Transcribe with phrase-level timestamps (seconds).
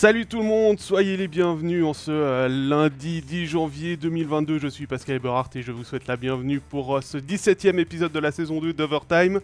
[0.00, 4.60] Salut tout le monde, soyez les bienvenus en ce euh, lundi 10 janvier 2022.
[4.60, 8.12] Je suis Pascal Eberhardt et je vous souhaite la bienvenue pour euh, ce 17ème épisode
[8.12, 9.40] de la saison 2 d'Overtime.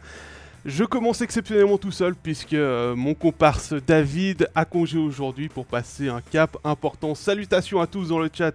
[0.65, 6.09] Je commence exceptionnellement tout seul puisque euh, mon comparse David a congé aujourd'hui pour passer
[6.09, 7.17] un cap important.
[7.17, 8.55] Salutations à tous dans le chat.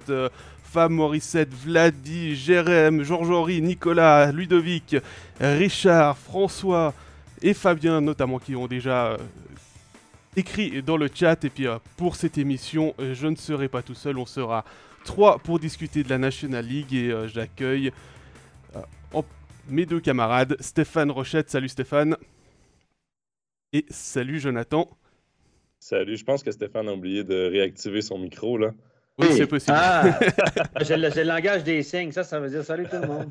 [0.63, 4.95] Fab, Morissette, Vladi, Jérém, Georges-Henri, Nicolas, Ludovic,
[5.41, 6.93] Richard, François
[7.41, 9.17] et Fabien notamment qui ont déjà
[10.39, 11.43] écrit dans le chat.
[11.43, 14.65] Et puis euh, pour cette émission, euh, je ne serai pas tout seul, on sera
[15.05, 17.91] trois pour discuter de la National League et euh, j'accueille
[19.67, 21.51] mes deux camarades, Stéphane Rochette.
[21.51, 22.17] Salut Stéphane.
[23.71, 24.89] Et salut Jonathan.
[25.79, 28.71] Salut, je pense que Stéphane a oublié de réactiver son micro là.
[29.19, 29.77] Oui, c'est possible.
[29.79, 30.17] Ah,
[30.81, 33.29] j'ai le, langage des signes, ça, ça veut dire salut tout le monde.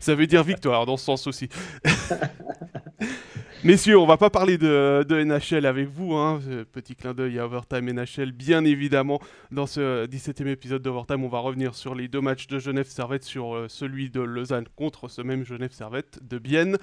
[0.00, 1.50] ça veut dire victoire dans ce sens aussi.
[3.66, 6.14] Messieurs, on va pas parler de, NHL avec vous.
[6.14, 6.38] Hein.
[6.70, 9.20] Petit clin d'œil à Overtime NHL, bien évidemment.
[9.50, 13.24] Dans ce 17e épisode d'Overtime, on va revenir sur les deux matchs de Genève Servette,
[13.24, 16.78] sur euh, celui de Lausanne contre ce même Genève Servette de Bienne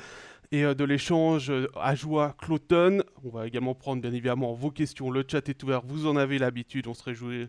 [0.52, 3.02] et euh, de l'échange à joie Cloton.
[3.24, 5.10] On va également prendre bien évidemment vos questions.
[5.10, 6.88] Le chat est ouvert, vous en avez l'habitude.
[6.88, 7.48] On se réjouit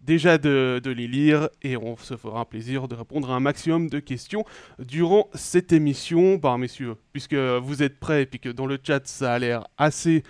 [0.00, 3.88] déjà de, les lire et on se fera un plaisir de répondre à un maximum
[3.88, 4.44] de questions
[4.78, 6.36] durant cette émission.
[6.36, 9.66] Bah, messieurs, puisque vous êtes prêts et puis que dans le chat ça a l'air
[9.76, 10.22] assez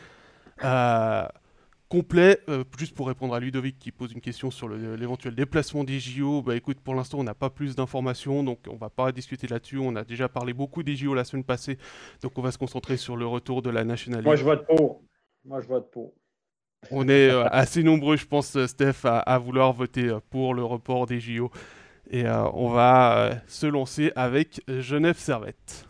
[0.64, 1.26] euh,
[1.88, 6.00] complet, euh, juste pour répondre à Ludovic qui pose une question sur l'éventuel déplacement des
[6.00, 9.46] JO, bah écoute, pour l'instant on n'a pas plus d'informations, donc on va pas discuter
[9.46, 9.78] là-dessus.
[9.78, 11.78] On a déjà parlé beaucoup des JO la semaine passée,
[12.22, 14.26] donc on va se concentrer sur le retour de la National League.
[14.26, 15.02] Moi je vote pour.
[15.44, 15.68] Moi je.
[16.90, 21.06] On est euh, assez nombreux, je pense, Steph, à, vouloir voter euh, pour le report
[21.06, 21.50] des JO.
[22.10, 25.86] Et euh, on va se lancer avec Genève Servette.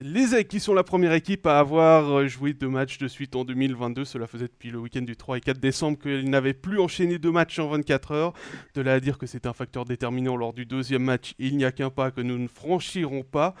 [0.00, 3.44] Les Aigles qui sont la première équipe à avoir joué deux matchs de suite en
[3.44, 4.04] 2022.
[4.04, 7.30] Cela faisait depuis le week-end du 3 et 4 décembre qu'ils n'avaient plus enchaîné deux
[7.30, 8.32] matchs en 24 heures.
[8.74, 11.64] De là à dire que c'est un facteur déterminant lors du deuxième match, il n'y
[11.64, 13.54] a qu'un pas que nous ne franchirons pas.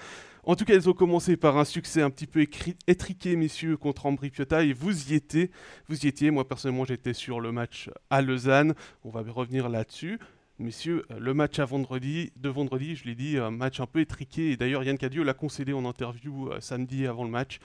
[0.46, 2.46] En tout cas, elles ont commencé par un succès un petit peu
[2.86, 5.50] étriqué, messieurs, contre Ambri Piotta, et vous y étiez.
[5.88, 6.30] Vous y étiez.
[6.30, 8.74] Moi, personnellement, j'étais sur le match à Lausanne.
[9.04, 10.18] On va revenir là-dessus.
[10.58, 14.50] Messieurs, le match à vendredi, de vendredi, je l'ai dit, un match un peu étriqué.
[14.50, 17.58] Et d'ailleurs, Yann Cadieux l'a concédé en interview euh, samedi avant le match.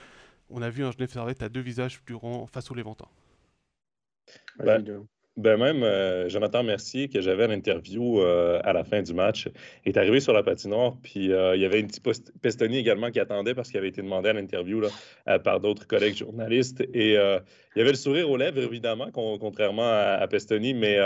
[0.48, 3.06] On a vu un Genève Servette à deux visages durant, face au Léventin.
[5.40, 9.48] Ben même, euh, Jonathan Mercier, que j'avais à l'interview euh, à la fin du match,
[9.86, 10.96] est arrivé sur la patinoire.
[11.02, 14.02] Puis euh, il y avait une petite Pestoni également qui attendait parce qu'il avait été
[14.02, 14.82] demandé à l'interview
[15.42, 16.82] par d'autres collègues journalistes.
[16.92, 20.98] Et il y avait le sourire aux lèvres, évidemment, contrairement à, Pestoni, mais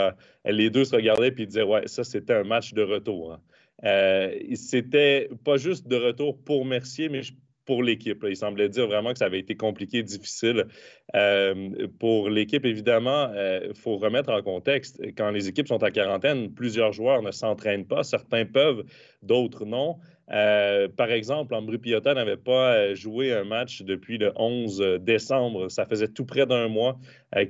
[0.44, 3.38] les deux se regardaient et disaient Ouais, ça, c'était un match de retour.
[3.82, 4.30] Hein.
[4.54, 7.32] c'était pas juste de retour pour Mercier, mais je
[7.64, 8.24] pour l'équipe.
[8.28, 10.66] Il semblait dire vraiment que ça avait été compliqué, difficile.
[11.14, 15.90] Euh, pour l'équipe, évidemment, il euh, faut remettre en contexte, quand les équipes sont en
[15.90, 18.02] quarantaine, plusieurs joueurs ne s'entraînent pas.
[18.02, 18.84] Certains peuvent,
[19.22, 19.98] d'autres non.
[20.30, 25.70] Euh, par exemple, Ambry Piotta n'avait pas joué un match depuis le 11 décembre.
[25.70, 26.98] Ça faisait tout près d'un mois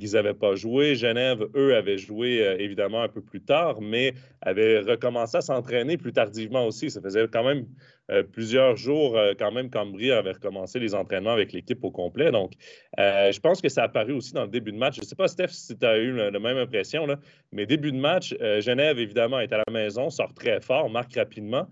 [0.01, 0.95] qu'ils n'avaient pas joué.
[0.95, 6.13] Genève, eux, avaient joué évidemment un peu plus tard, mais avaient recommencé à s'entraîner plus
[6.13, 6.91] tardivement aussi.
[6.91, 7.67] Ça faisait quand même
[8.11, 12.31] euh, plusieurs jours, euh, quand même, Cambry avait recommencé les entraînements avec l'équipe au complet.
[12.31, 12.53] Donc,
[12.99, 14.97] euh, je pense que ça a apparu aussi dans le début de match.
[14.97, 17.19] Je ne sais pas, Steph, si tu as eu la, même impression, là,
[17.53, 21.67] mais début de match, Genève, évidemment, est à la maison, sort très fort, marque rapidement.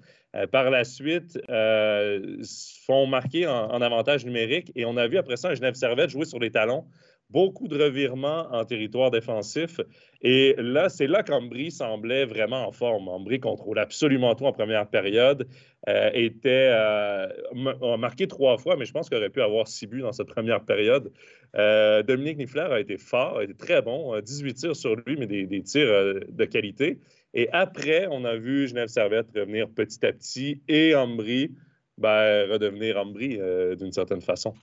[0.50, 1.38] Par la suite,
[2.86, 6.10] font marquer en, en, avantage numérique et on a vu après ça un Genève Servette
[6.10, 6.84] jouer sur les talons
[7.32, 9.80] beaucoup de revirements en territoire défensif.
[10.20, 13.08] Et là, c'est là qu'Ambry semblait vraiment en forme.
[13.08, 15.48] Ambry contrôle absolument tout en première période.
[15.88, 17.26] Euh, était euh,
[17.82, 20.28] a marqué trois fois, mais je pense qu'il aurait pu avoir six buts dans cette
[20.28, 21.10] première période.
[21.56, 24.20] Euh, Dominique Niffler a été fort, a été très bon.
[24.20, 25.88] 18 tirs sur lui, mais des, tirs
[26.28, 27.00] de qualité.
[27.34, 31.52] Et après, on a vu Genève Servette revenir petit à petit et Ambry
[31.98, 33.38] ben, redevenir Ambry
[33.76, 34.54] d'une certaine façon.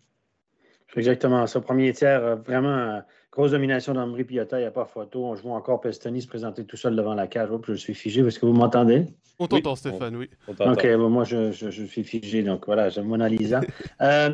[0.96, 1.62] Exactement ça.
[1.62, 3.00] Premier tiers, euh, vraiment euh,
[3.32, 5.26] grosse domination d'Ambry Piotta, il n'y a pas photo.
[5.26, 7.50] On joue encore Pestoni se présenter tout seul devant la cage.
[7.68, 8.22] je suis figé.
[8.22, 9.06] Est-ce que vous m'entendez?
[9.38, 10.30] On t'entend, Stéphane, oui.
[10.48, 12.44] OK, moi, je, suis figé.
[12.44, 13.62] Donc voilà, je Mona Lisa.
[14.02, 14.30] Euh,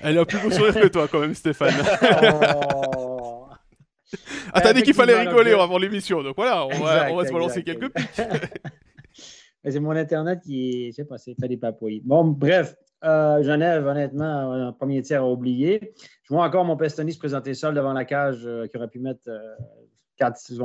[0.00, 1.74] Elle a plus beau sourire que toi, quand même, Stéphane.
[2.96, 3.09] oh.
[4.52, 6.22] Ah, t'as dit qu'il fallait rigoler avant l'émission.
[6.22, 8.08] Donc voilà, on va, on va se balancer quelques pics.
[9.64, 12.00] C'est mon Internet qui je sais pas, c'est fait des papouilles.
[12.02, 12.74] Bon, bref,
[13.04, 15.92] euh, Genève, honnêtement, un premier tiers à oublier.
[16.22, 19.00] Je vois encore mon Pestoni se présenter seul devant la cage euh, qui aurait pu
[19.00, 19.54] mettre euh,
[20.16, 20.60] 4.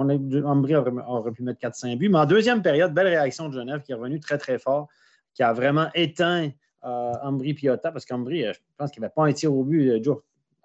[0.46, 2.10] Ambry aurait, pu mettre 4-5 buts.
[2.10, 4.88] Mais en deuxième période, belle réaction de Genève qui est revenu très, très fort,
[5.34, 6.50] qui a vraiment éteint
[6.86, 10.02] euh, Ambry Piotta parce qu'Ambry, je pense qu'il n'avait pas un tir au but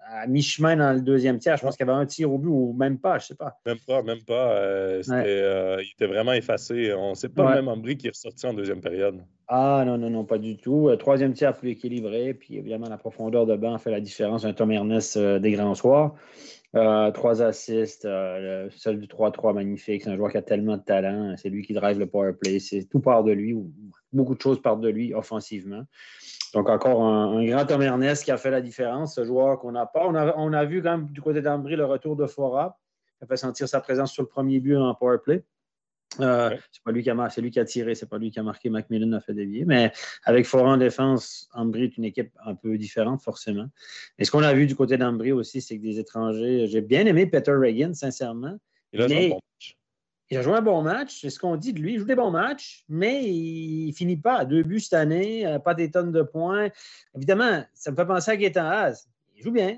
[0.07, 1.57] à mi-chemin dans le deuxième tiers.
[1.57, 3.59] Je pense qu'il y avait un tir au but ou même pas, je sais pas.
[3.65, 4.53] Même pas, même pas.
[4.53, 6.93] Euh, euh, il était vraiment effacé.
[6.93, 9.23] On ne sait pas même Ambry qui est ressorti en deuxième période.
[9.47, 10.89] Ah non, non, non, pas du tout.
[10.97, 12.33] troisième tiers plus équilibré.
[12.33, 14.45] Puis évidemment, la profondeur de banc fait la différence.
[14.45, 16.15] Un Tom Ernest des grands soirs.
[16.73, 18.07] trois assists,
[18.77, 20.03] celle du 3-3 magnifique.
[20.03, 21.35] C'est un joueur qui a tellement de talent.
[21.37, 22.59] C'est lui qui drive le power play.
[22.59, 23.55] C'est tout part de lui.
[24.13, 25.83] Beaucoup de choses partent de lui offensivement.
[26.53, 29.85] Donc, encore un, grand Tom Ernest qui a fait la différence, ce joueur qu'on n'a
[29.85, 30.05] pas.
[30.05, 32.77] On a, vu quand même du côté d'Ambry le retour de Fora.
[33.19, 35.43] Il a fait sentir sa présence sur le premier but en power play.
[36.19, 38.39] Euh, C'est pas lui qui a c'est lui qui a tiré, c'est pas lui qui
[38.39, 38.69] a marqué.
[38.69, 39.63] Macmillan a fait dévier.
[39.63, 39.93] Mais
[40.23, 43.67] avec Fora en défense, Ambry est une équipe un peu différente, forcément.
[44.17, 46.67] Et ce qu'on a vu du côté d'Ambry aussi, c'est que des étrangers.
[46.67, 48.57] J'ai bien aimé Peter Reagan, sincèrement.
[48.91, 49.77] Il a mais, bon match.
[50.31, 51.95] Il a joué un bon match, c'est ce qu'on dit de lui.
[51.95, 55.59] Il joue des bons matchs, mais il finit pas à deux buts cette année, euh,
[55.59, 56.69] pas des tonnes de points.
[57.13, 59.09] Évidemment, ça me fait penser à Gaétan Haas.
[59.35, 59.77] Il joue bien.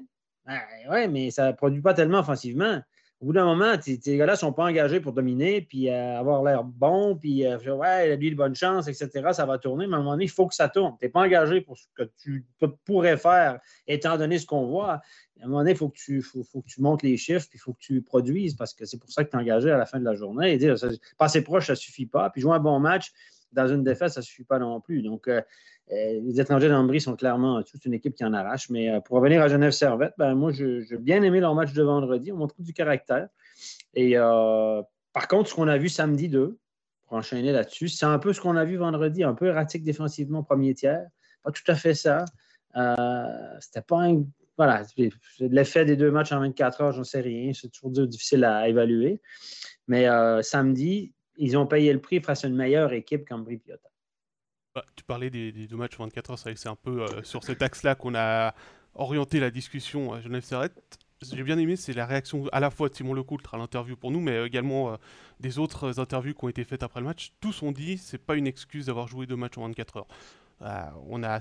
[0.92, 2.80] oui, mais ça ne produit pas tellement offensivement.
[3.24, 6.44] Au bout d'un moment, ces gars-là ne sont pas engagés pour dominer, puis euh, avoir
[6.44, 9.30] l'air bon, puis euh, ouais, lui, de bonne chance, etc.
[9.32, 10.98] Ça va tourner, mais à un moment donné, il faut que ça tourne.
[11.00, 12.46] Tu n'es pas engagé pour ce que tu
[12.84, 15.02] pourrais faire, étant donné ce qu'on voit
[15.42, 16.24] à un moment donné, il faut que tu,
[16.80, 19.30] montes les chiffres, puis il faut que tu produises, parce que c'est pour ça que
[19.30, 20.54] tu es engagé à la fin de la journée.
[20.54, 20.76] Et dire,
[21.18, 22.30] passer proche, ça ne suffit pas.
[22.30, 23.12] Puis jouer un bon match
[23.54, 25.02] dans une défaite, ça ne suffit pas non plus.
[25.02, 25.42] Donc, euh,
[25.92, 28.70] euh, les étrangers d'Ambry sont clairement toute une équipe qui en arrache.
[28.70, 31.84] Mais euh, pour revenir à Genève Servette, ben, moi, j'ai bien aimé leur match de
[31.84, 32.32] vendredi.
[32.32, 33.28] On montre du caractère.
[33.94, 36.58] Et par contre, ce qu'on a vu samedi 2,
[37.08, 40.42] pour enchaîner là-dessus, c'est un peu ce qu'on a vu vendredi, un peu erratique défensivement
[40.42, 41.06] premier tiers.
[41.44, 42.26] Pas tout à fait ça.
[43.60, 44.24] C'était pas un
[44.58, 44.84] voilà,
[45.40, 47.52] l'effet des deux matchs en 24 heures, j'en sais rien.
[47.54, 49.20] C'est toujours difficile à évaluer.
[49.88, 53.90] Mais euh, samedi, ils ont payé le prix face à une meilleure équipe qu'Ambry Piotta.
[54.76, 57.62] Bah, tu parlais des, deux matchs en 24 heures, c'est un peu euh, sur cet
[57.62, 58.56] axe-là qu'on a
[58.96, 61.00] orienté la discussion à Genève Serrette.
[61.22, 64.12] J'ai bien aimé, c'est la réaction à la fois de Simon Lecoultre à l'interview pour
[64.12, 64.98] nous, mais également euh,
[65.40, 67.34] des autres interviews qui ont été faites après le match.
[67.40, 70.08] Tous ont dit c'est pas une excuse d'avoir joué deux matchs en 24 heures.
[71.08, 71.40] on a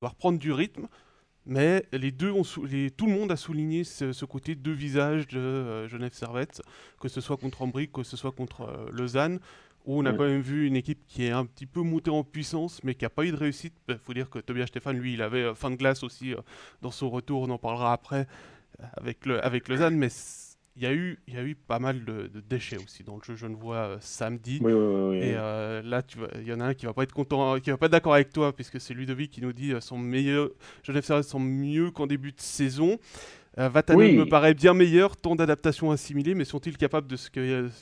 [0.00, 0.88] devoir prendre du rythme.
[1.46, 5.88] Mais les deux ont tout le monde a souligné ce, côté deux visages de euh,
[5.88, 6.60] Genève Servette,
[7.00, 9.38] que ce soit contre Ambry, que ce soit contre euh, Lausanne,
[9.84, 12.24] où on a quand même vu une équipe qui est un petit peu montée en
[12.24, 13.74] puissance, mais qui n'a pas eu de réussite.
[13.88, 16.34] Il bah, faut dire que Tobias Stéphane, lui, il avait euh, fin de glace aussi
[16.82, 18.26] dans son retour, on en parlera après
[18.94, 20.08] avec, le, avec Lausanne, mais
[20.76, 23.22] il y, a eu, il y a eu pas mal de, déchets aussi dans le
[23.22, 24.58] jeu je vois euh, samedi.
[24.60, 26.02] Oui, oui, et euh, là,
[26.34, 28.14] il y en a un qui va pas être content, qui va pas être d'accord
[28.14, 30.50] avec toi, puisque c'est Ludovic qui nous dit euh, son meilleur,
[30.82, 32.98] Genève Servette sont mieux qu'en début de saison.
[33.56, 37.30] Vatanen me paraît bien meilleur, temps d'adaptation assimilé, mais sont-ils capables de se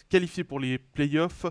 [0.09, 1.47] qualifier pour les playoffs?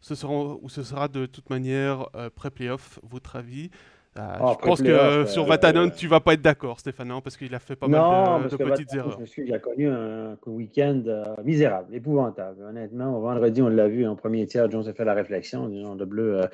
[0.00, 3.70] Ce sera, ou ce sera de toute manière pré-playoff, votre avis?
[4.16, 7.36] Ah, ah, je pense que sur Vatanen, tu vas pas être d'accord, Stéphane, hein, parce
[7.36, 9.18] qu'il a fait pas mal de, petites erreurs.
[9.38, 12.62] il a connu un week-end euh, misérable, épouvantable.
[12.62, 15.66] Honnêtement, vendredi, on l'a vu en premier tiers, Jones a fait la réflexion.
[15.66, 16.46] Les de bleu euh,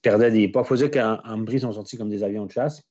[0.00, 0.60] perdait des pas.
[0.60, 2.82] Il faut dire qu'Ambry sont sortis comme des avions de chasse.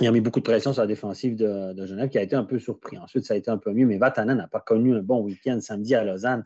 [0.00, 2.44] Ils ont mis beaucoup de pression sur la défensive de, Genève, qui a été un
[2.44, 2.98] peu surpris.
[2.98, 5.58] Ensuite, ça a été un peu mieux, mais Vatanen n'a pas connu un bon week-end
[5.60, 6.44] samedi à Lausanne.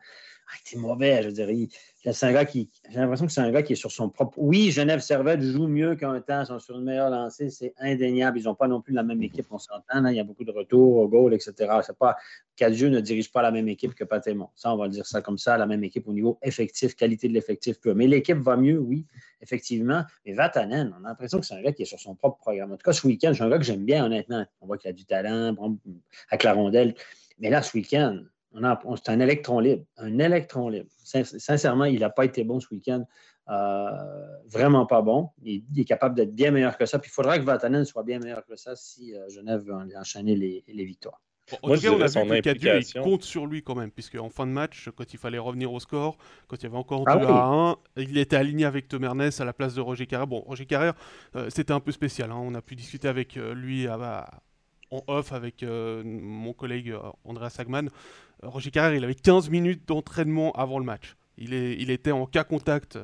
[0.52, 1.69] Ah, était mauvais, je dirais.
[2.02, 2.69] C'est un gars qui.
[2.88, 4.37] J'ai l'impression que c'est un gars qui est sur son propre.
[4.37, 8.40] Oui, Genève Servette joue mieux qu'un temps, ils sont sur une meilleure lancée, c'est indéniable.
[8.40, 9.85] Ils n'ont pas non plus la même équipe, on s'entend.
[9.90, 10.11] Hein.
[10.11, 11.54] Il y a beaucoup de retours au goal, etc.
[11.87, 12.16] C'est pas.
[12.57, 14.49] Cadieux ne dirige pas la même équipe que Patémon.
[14.57, 17.35] Ça, on va dire ça comme ça, la même équipe au niveau effectif, qualité de
[17.35, 19.07] l'effectif Mais l'équipe va mieux, oui,
[19.40, 20.02] effectivement.
[20.26, 22.73] Mais Vatanen, on a l'impression que c'est un gars qui est sur son propre programme.
[22.73, 24.45] En tout cas, ce week-end, c'est un gars que j'aime bien, honnêtement.
[24.61, 25.54] On voit qu'il a du talent,
[26.30, 26.95] avec la rondelle.
[27.38, 28.19] Mais là, ce week-end,
[28.52, 29.85] c'est un électron libre.
[29.97, 30.90] Un électron libre.
[31.04, 33.04] Sincèrement, il n'a pas été bon ce week-end.
[33.50, 33.90] Euh,
[34.47, 35.30] vraiment pas bon.
[35.42, 36.99] Il, est capable d'être bien meilleur que ça.
[36.99, 40.37] Puis il faudra que Vatanen soit bien meilleur que ça si euh, Genève veut enchaîner
[40.37, 41.21] les, victoires.
[41.62, 44.30] en tout cas, on a vu que il compte sur lui quand même, puisque en
[44.30, 46.16] fin de match, quand il fallait revenir au score,
[46.47, 49.40] quand il y avait encore 2 ah à 1, il était aligné avec Tom Ernest
[49.40, 50.28] à la place de Roger Carrère.
[50.28, 50.95] Bon, Roger Carrère,
[51.35, 52.30] euh, c'était un peu spécial.
[52.30, 52.38] Hein.
[52.40, 57.88] On a pu discuter avec lui en off avec mon collègue Andrea Sagman.
[58.42, 61.16] Roger Carrère, il avait 15 minutes d'entraînement avant le match.
[61.38, 62.99] Il, est, il était en cas contact.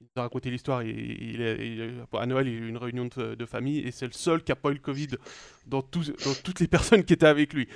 [0.00, 0.82] Il nous a raconté l'histoire.
[0.82, 4.42] Il, à Noël, il y a eu une réunion de, famille et c'est le seul
[4.42, 5.08] qui n'a pas eu le Covid
[5.66, 7.68] dans, toutes les personnes qui étaient avec lui.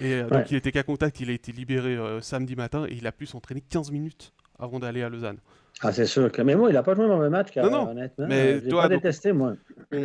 [0.00, 1.20] Et euh, donc, il était cas contact.
[1.20, 4.78] Il a été libéré euh, samedi matin et il a pu s'entraîner 15 minutes avant
[4.78, 5.38] d'aller à Lausanne.
[5.80, 6.30] Ah, c'est sûr.
[6.32, 6.42] Que...
[6.42, 7.90] Mais moi, il n'a pas joué un mauvais match, car, non, non.
[7.90, 8.26] honnêtement.
[8.28, 9.54] Mais toi, pas détesté, moi.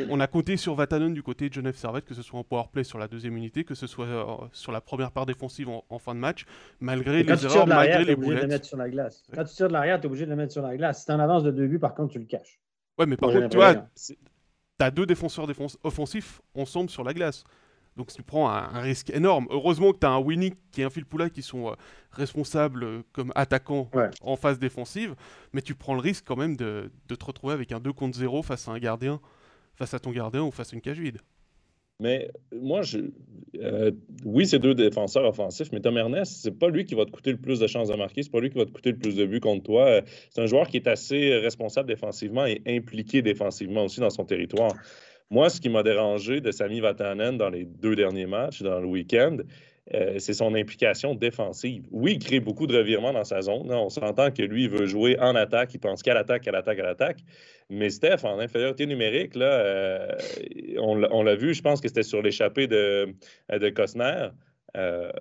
[0.10, 2.84] On, a compté sur Vatanen du côté de Genève Servette, que ce soit en powerplay
[2.84, 6.14] sur la deuxième unité, que ce soit euh, sur la première part défensive en, fin
[6.14, 6.46] de match,
[6.80, 8.44] malgré les erreurs, malgré les boulettes.
[8.44, 9.24] De mettre sur la glace.
[9.34, 11.00] Quand tu tires de l'arrière, tu es obligé de le mettre sur la glace.
[11.00, 12.60] Si tu en avance de deux buts, par contre, tu le caches.
[13.00, 14.16] Ouais, mais par contre, tu vois, tu
[14.80, 15.48] as deux défenseurs
[15.84, 17.44] offensifs ensemble sur la glace.
[17.98, 19.48] Donc tu prends un, risque énorme.
[19.50, 21.76] Heureusement que tu as un Winnie qui est un Phil Poula qui sont
[22.12, 23.90] responsables comme attaquants
[24.22, 25.16] en phase défensive,
[25.54, 28.18] mais tu prends le risque quand même de, de te retrouver avec un 2 contre
[28.18, 29.20] 0 face à un gardien,
[29.76, 31.20] face à ton gardien ou face à une cage vide.
[32.00, 32.98] Mais moi, je,
[33.60, 33.92] euh,
[34.26, 37.32] oui, c'est deux défenseurs offensifs, mais Tom Ernest, c'est pas lui qui va te coûter
[37.32, 39.16] le plus de chances de marquer, c'est pas lui qui va te coûter le plus
[39.16, 40.02] de buts contre toi.
[40.32, 44.74] C'est un joueur qui est assez responsable défensivement et impliqué défensivement aussi dans son territoire.
[45.34, 48.86] Moi, ce qui m'a dérangé de Sami Vatanen dans les deux derniers matchs, dans le
[48.86, 49.38] week-end,
[49.96, 51.88] euh, c'est son implication défensive.
[51.90, 53.74] Oui, il crée beaucoup de revirements dans sa zone.
[53.74, 56.78] On s'entend que lui, il veut jouer en attaque, il pense qu'à l'attaque, à l'attaque,
[56.78, 57.18] à l'attaque.
[57.72, 60.08] Mais Steph, en infériorité numérique, là, euh,
[60.78, 63.16] on, l'a vu, je pense que c'était sur l'échappée de,
[63.52, 64.28] de Costner.
[64.78, 65.12] Euh,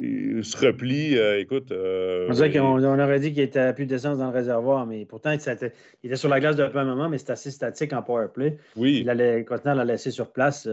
[0.00, 1.72] il se replie, écoute.
[1.72, 5.40] on, on, aurait dit qu'il était à plus d'essence dans le réservoir, mais pourtant, il
[5.40, 8.58] était, sur la glace depuis un moment, mais c'est assez statique en power play.
[8.76, 9.00] Oui.
[9.00, 10.68] Il allait, l'a laissé sur place.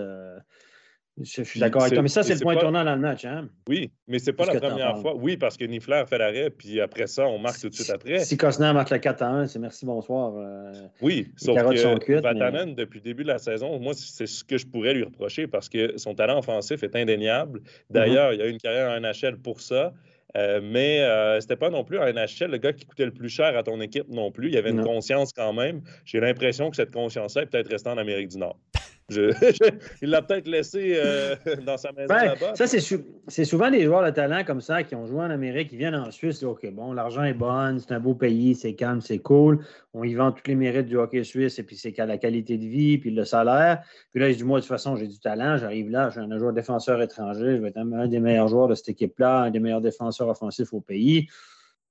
[1.21, 2.01] Je, suis d'accord avec toi.
[2.01, 3.23] Mais ça, c'est le point tournant dans le match.
[3.23, 3.47] Hein?
[3.69, 5.15] Oui, mais c'est pas la première fois.
[5.15, 8.19] Oui, parce que Nifler fait l'arrêt, puis après ça, on marque tout de suite après.
[8.19, 10.33] Si Costner marque le 4 à 1, c'est merci, bonsoir.
[10.35, 11.55] Euh, oui, sauf
[11.99, 15.03] que Vatanen, depuis le début de la saison, moi, c'est ce que je pourrais lui
[15.03, 17.61] reprocher parce que son talent offensif est indéniable.
[17.89, 19.93] D'ailleurs, il y a eu une carrière en NHL pour ça.
[20.35, 23.29] Euh, mais euh, c'était pas non plus un NHL le gars qui coûtait le plus
[23.29, 24.49] cher à ton équipe non plus.
[24.49, 25.81] Il y avait une conscience quand même.
[26.03, 28.59] J'ai l'impression que cette conscience-là est peut-être restée en Amérique du Nord.
[29.09, 32.55] il l'a peut-être laissé euh, dans sa maison ben, là-bas.
[32.55, 35.77] Ça, c'est, souvent des joueurs de talent comme ça qui ont joué en Amérique, qui
[35.77, 36.41] viennent en Suisse.
[36.41, 39.63] OK, bon, l'argent est bon, c'est un beau pays, c'est calme, c'est cool.
[39.93, 42.65] On y vend tous les mérites du hockey suisse et puis c'est la qualité de
[42.65, 43.83] vie, puis le salaire.
[44.11, 46.33] Puis là, il dit Moi, de toute façon, j'ai du talent, j'arrive là, je suis
[46.33, 49.51] un joueur défenseur étranger, je vais être un, des meilleurs joueurs de cette équipe-là, un
[49.51, 51.27] des meilleurs défenseurs offensifs au pays.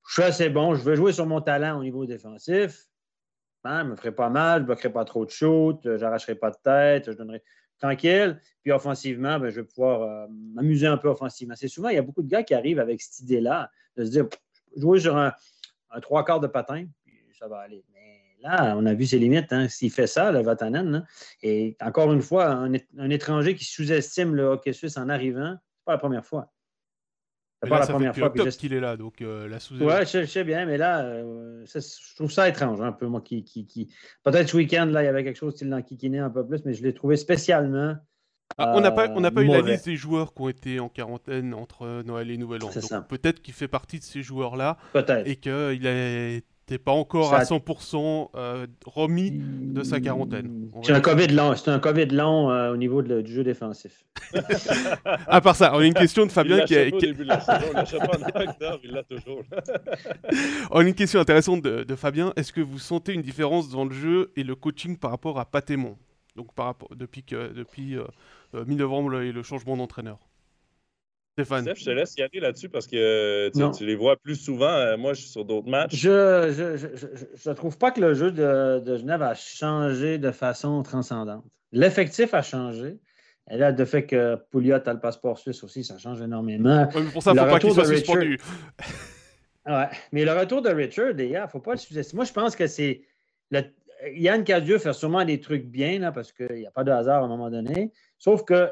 [0.09, 2.89] Je suis assez bon, je veux jouer sur mon talent au niveau défensif
[3.65, 6.35] je ne me ferai pas mal, je ne bloquerai pas trop de shoot, je n'arracherai
[6.35, 7.43] pas de tête, je donnerai
[7.81, 8.41] tranquille.
[8.63, 11.55] Puis offensivement, ben, je vais pouvoir euh, m'amuser un peu offensivement.
[11.57, 14.11] C'est souvent, il y a beaucoup de gars qui arrivent avec cette idée-là, de se
[14.11, 14.27] dire,
[14.77, 15.33] jouer sur un,
[16.03, 17.85] trois quarts de patin, puis ça va aller.
[17.93, 19.53] Mais là, on a vu ses limites.
[19.53, 19.69] Hein.
[19.69, 21.05] S'il fait ça, le Vatanen, hein.
[21.43, 25.85] et encore une fois, un, étranger qui sous-estime le hockey suisse en arrivant, ce n'est
[25.85, 26.54] pas la première fois.
[27.65, 30.45] C'est pas la première fois qu'il est là, donc euh, la sous Ouais, je, sais
[30.45, 33.45] bien, mais là, euh, je trouve ça étrange, un peu, moi, qui.
[33.45, 33.89] qui,
[34.23, 36.75] Peut-être ce week-end, là, il y avait quelque chose qui l'enquiquinait un peu plus, mais
[36.75, 37.97] je l'ai trouvé spécialement.
[38.59, 40.89] Ah, on n'a pas, on pas eu la liste des joueurs qui ont été en
[40.89, 42.71] quarantaine entre Noël et Nouvel An.
[42.75, 44.77] Donc peut-être qu'il fait partie de ces joueurs-là.
[44.93, 45.27] Peut-être.
[45.27, 46.41] Et qu'il a
[46.71, 50.71] n'es pas encore à 100% euh, remis de sa quarantaine.
[50.83, 54.05] C'est un COVID long, c'est un COVID long euh, au niveau du jeu défensif.
[55.27, 56.85] à part ça, on a une question de Fabien qui a.
[60.71, 62.33] on a une question intéressante de, Fabien.
[62.37, 65.45] Est-ce que vous sentez une différence dans le jeu et le coaching par rapport à
[65.45, 65.97] Patémon
[66.37, 68.05] Donc par rapport depuis que, depuis euh,
[68.67, 70.19] mi-novembre et le changement d'entraîneur.
[71.35, 71.69] Stéphane.
[71.75, 74.71] je te laisse y aller là-dessus parce que tu, les vois plus souvent.
[74.71, 75.97] Euh, moi, je suis sur d'autres matchs.
[75.97, 81.45] Je ne trouve pas que le jeu de, Genève a changé de façon transcendante.
[81.73, 82.99] L'effectif a changé.
[83.51, 86.87] Et là, le fait que Pouliot a le passeport suisse aussi, ça change énormément.
[87.13, 88.39] pour ça, il ne faut pas qu'il soit suspendu.
[89.67, 89.89] ouais.
[90.13, 92.19] Mais le retour de Richard, il ne faut pas le sous-estimer.
[92.19, 93.03] Moi, je pense que c'est.
[93.51, 93.63] Le...
[94.13, 97.23] Yann Cadieux fait sûrement des trucs bien, là, parce qu'il n'y a pas de hasard
[97.23, 97.91] à un moment donné.
[98.19, 98.71] Sauf que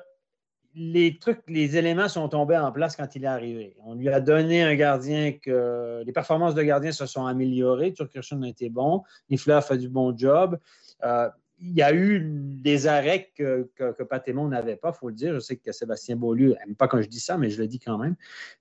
[0.74, 3.76] les trucs, les éléments sont tombés en place quand il est arrivé.
[3.84, 7.92] On lui a donné un gardien que les performances de gardien se sont améliorées.
[7.92, 9.02] Turkirchen a été bon.
[9.30, 10.58] Nifler a fait du bon job.
[11.04, 11.28] Euh,
[11.64, 15.34] il y a eu des arrêts que, que, n'avait pas, il faut le dire.
[15.34, 17.78] Je sais que Sébastien Beaulieu n'aime pas quand je dis ça, mais je le dis
[17.78, 18.16] quand même.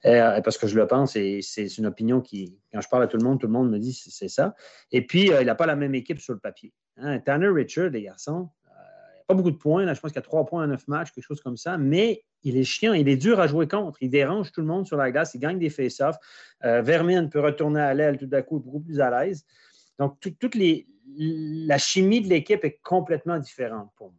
[0.06, 3.08] Euh, parce que je le pense et c'est une opinion qui, quand je parle à
[3.08, 4.56] tout le monde, tout le monde me dit c'est ça.
[4.92, 6.74] Et puis, euh, il n'a pas la même équipe sur le papier.
[6.98, 7.20] Hein.
[7.20, 8.50] Tanner Richard, les garçons,
[9.34, 9.86] beaucoup de points.
[9.86, 11.78] Là, je pense qu'il y a trois points en neuf matchs, quelque chose comme ça.
[11.78, 14.02] Mais il est chiant, il est dur à jouer contre.
[14.02, 16.18] Il dérange tout le monde sur la glace, il gagne des face-offs.
[16.64, 16.82] Euh,
[17.30, 19.46] peut retourner à l'aile tout d'un coup, beaucoup plus à l'aise.
[20.00, 20.56] Donc, toute
[21.18, 24.18] la chimie de l'équipe est complètement différente pour moi.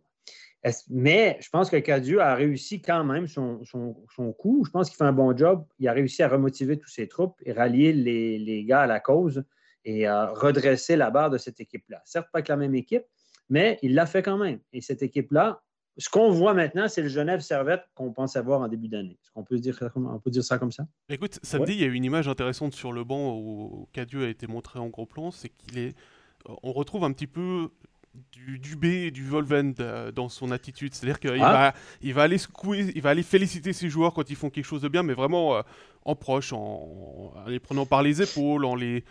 [0.90, 3.58] Mais je pense que Cadieux a réussi quand même son,
[4.38, 4.64] coup.
[4.64, 5.64] Je pense qu'il fait un bon job.
[5.80, 9.00] Il a réussi à remotiver tous ses troupes et rallier les, les gars à la
[9.00, 9.44] cause
[9.84, 12.00] et à redresser la barre de cette équipe-là.
[12.04, 13.04] Certes, pas avec la même équipe,
[13.52, 14.60] mais il l'a fait quand même.
[14.72, 15.60] Et cette équipe-là,
[15.98, 19.18] ce qu'on voit maintenant, c'est le Genève Servette qu'on pense avoir en début d'année.
[19.22, 20.86] Est-ce qu'on peut, dire, on peut dire ça comme ça?
[21.10, 24.46] Écoute, samedi, il y a une image intéressante sur le banc où Cadieux a été
[24.46, 25.30] montré en gros plan.
[25.30, 25.94] C'est qu'il est.
[26.62, 27.68] On retrouve un petit peu
[28.32, 30.94] du Dubé et du Volven euh, dans son attitude.
[30.94, 31.52] C'est-à-dire qu'il ah.
[31.52, 32.38] va, il va aller
[32.94, 35.56] il va aller féliciter ses joueurs quand ils font quelque chose de bien, mais vraiment
[35.56, 35.62] euh,
[36.04, 39.04] en proche, en, les prenant par les épaules, en, les,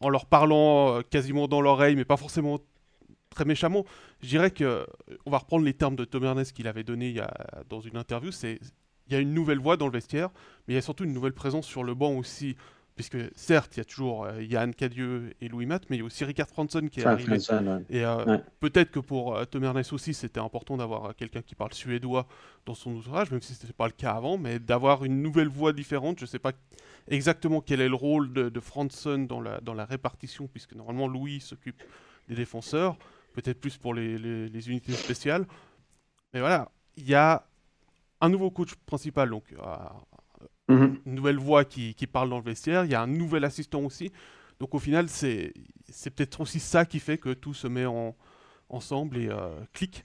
[0.00, 2.60] en, leur parlant euh, quasiment dans l'oreille, mais pas forcément
[3.30, 3.84] très méchamment,
[4.22, 4.86] je dirais que
[5.24, 7.32] on va reprendre les termes de Tom Ernest qu'il avait donné il y a,
[7.68, 8.30] dans une interview.
[8.32, 8.60] C'est
[9.08, 10.30] il y a une nouvelle voix dans le vestiaire,
[10.66, 12.56] mais il y a surtout une nouvelle présence sur le banc aussi
[13.00, 16.02] puisque certes, il y a toujours euh, Yann Cadieux et Louis Matt, mais il y
[16.02, 17.38] a aussi Ricard Franson qui est arrivé.
[17.88, 21.72] Et euh, peut-être que pour euh, Tom Ernest aussi, c'était important d'avoir quelqu'un qui parle
[21.72, 22.26] suédois
[22.66, 25.48] dans son ouvrage, même si ce n'était pas le cas avant, mais d'avoir une nouvelle
[25.48, 26.18] voix différente.
[26.18, 26.52] Je ne sais pas
[27.08, 31.08] exactement quel est le rôle de, de Franson dans la, dans la répartition, puisque normalement
[31.08, 31.82] Louis s'occupe
[32.28, 32.98] des défenseurs,
[33.32, 35.46] peut-être plus pour les, les, unités spéciales.
[36.32, 37.46] Mais voilà, il y a
[38.20, 39.52] un nouveau coach principal, donc
[40.70, 41.00] Mhm.
[41.04, 44.12] une nouvelle voix qui, parle dans le vestiaire, il y a un nouvel assistant aussi.
[44.60, 45.52] Donc au final, c'est
[46.14, 48.14] peut-être aussi ça qui fait que tout se met en,
[48.68, 50.04] ensemble et euh, clique.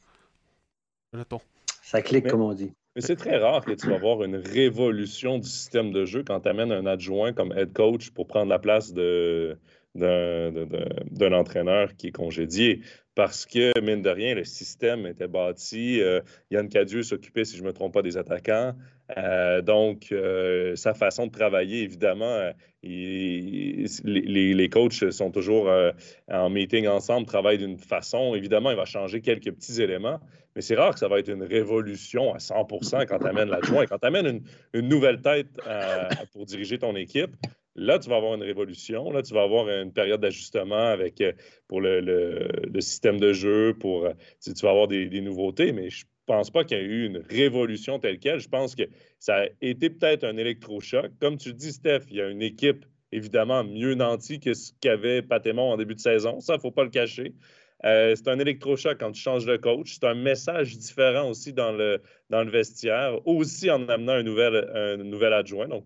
[1.13, 1.41] Jonathan.
[1.83, 2.73] Ça clique, comme on dit.
[2.95, 6.39] Mais c'est très rare que tu vas voir une révolution du système de jeu quand
[6.39, 9.57] tu amènes un adjoint comme head coach pour prendre la place de,
[9.95, 12.81] d'un entraîneur qui est congédié.
[13.15, 16.01] Parce que, mine de rien, le système était bâti.
[16.01, 16.19] Euh,
[16.51, 18.73] Yann Cadieux s'occupait, si je ne me trompe pas, des attaquants.
[19.17, 22.51] Euh, donc, euh, sa façon de travailler, évidemment,
[22.83, 25.71] les, les, coachs sont toujours
[26.29, 28.35] en meeting ensemble, travaillent d'une façon.
[28.35, 30.19] Évidemment, il va changer quelques petits éléments,
[30.55, 33.85] mais c'est rare que ça va être une révolution à 100% quand tu amènes l'adjoint.
[33.85, 35.47] Quand tu amènes une, une, nouvelle tête
[36.33, 37.35] pour diriger ton équipe,
[37.75, 39.11] Là, tu vas avoir une révolution.
[39.11, 41.33] Là, tu vas avoir une période d'ajustement avec euh,
[41.67, 46.49] pour le, système de jeu, pour euh, tu vas avoir des, nouveautés, mais je pense
[46.51, 48.39] pas qu'il y ait eu une révolution telle quelle.
[48.39, 48.83] Je pense que
[49.19, 51.11] ça a été peut-être un électrochoc.
[51.19, 55.21] Comme tu dis, Steph, il y a une équipe évidemment mieux nantie que ce qu'avait
[55.21, 56.39] Patémon en début de saison.
[56.39, 57.33] Ça, il ne faut pas le cacher.
[57.83, 59.95] Euh, c'est un électrochoc quand tu changes de coach.
[59.99, 64.69] C'est un message différent aussi dans le, dans le vestiaire, aussi en amenant un nouvel,
[64.73, 65.67] un nouvel adjoint.
[65.67, 65.85] Donc,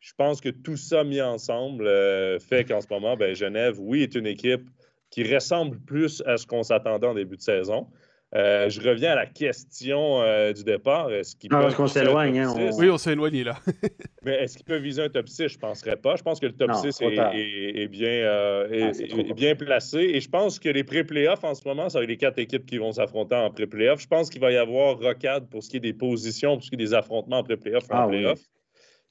[0.00, 4.02] je pense que tout ça mis ensemble euh, fait qu'en ce moment, ben, Genève, oui,
[4.02, 4.68] est une équipe
[5.10, 7.86] qui ressemble plus à ce qu'on s'attendait en début de saison.
[8.32, 11.12] Euh, je reviens à la question euh, du départ.
[11.12, 11.34] Est-ce
[11.76, 12.38] qu'on s'éloigne?
[12.38, 13.58] Hein, Oui, on s'est éloigné là.
[14.22, 15.48] Mais est-ce qu'ils peuvent viser un top 6?
[15.48, 16.14] Je ne penserais pas.
[16.14, 19.98] Je pense que le top 6 est, bien, ah, bien placé.
[19.98, 22.78] Et je pense que les pré-playoffs en ce moment, ça va les quatre équipes qui
[22.78, 24.00] vont s'affronter en pré-playoffs.
[24.00, 26.70] Je pense qu'il va y avoir rocade pour ce qui est des positions, pour ce
[26.70, 27.90] qui est des affrontements en pré-playoffs.
[27.90, 28.34] en ah,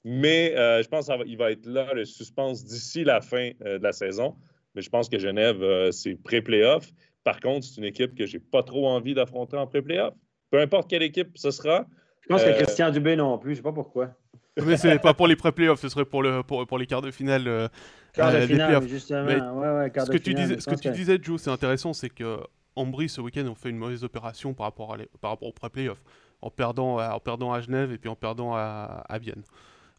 [0.06, 3.84] mais euh, je pense qu'il va être là, le suspense, d'ici la fin euh, de
[3.84, 4.36] la saison.
[4.76, 6.90] Mais je pense que Genève, euh, c'est pré-playoff.
[7.24, 10.14] Par contre, c'est une équipe que je n'ai pas trop envie d'affronter en pré-playoff.
[10.52, 11.86] Peu importe quelle équipe ce sera.
[12.22, 14.16] Je pense que Christian Dubé non plus, je ne sais pas pourquoi.
[14.64, 17.02] Mais ce n'est pas pour les pré-playoffs, ce serait pour, le, pour, pour les quarts
[17.02, 17.70] de finale.
[18.14, 19.26] Quarts de finale, justement.
[19.26, 22.40] ouais, ouais, ce que tu disais, ce que tu disais, Joe, c'est intéressant, c'est que
[22.76, 26.04] Ambry, ce week-end, ont fait une mauvaise opération par rapport, à par rapport aux pré-playoffs,
[26.42, 29.44] en perdant, en perdant à Genève et puis en perdant à, à Vienne.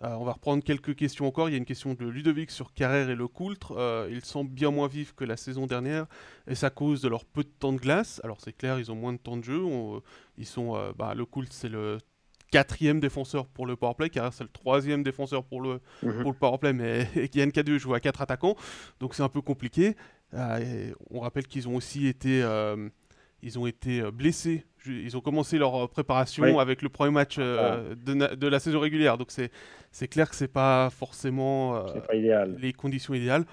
[0.03, 1.49] Euh, on va reprendre quelques questions encore.
[1.49, 3.75] Il y a une question de Ludovic sur Carrère et le Coultre.
[3.77, 6.07] Euh, ils sont bien moins vifs que la saison dernière
[6.47, 8.21] et ça cause de leur peu de temps de glace?
[8.25, 9.63] Alors c'est clair, ils ont moins de temps de jeu.
[10.39, 11.99] ils sont, euh, bah, le Coultre c'est le
[12.51, 14.09] quatrième défenseur pour le powerplay.
[14.09, 16.23] Carrère c'est le troisième défenseur pour le, mhm.
[16.23, 18.57] pour le powerplay, mais Yann K2 joue à quatre attaquants,
[19.01, 19.97] donc c'est un peu compliqué.
[20.33, 22.43] on rappelle qu'ils ont aussi été
[23.43, 27.95] ils ont été blessés ils ont commencé leur euh, préparation avec le premier match euh,
[27.95, 29.19] de, la saison régulière.
[29.19, 33.45] Donc c'est clair que c'est pas forcément euh, les conditions idéales.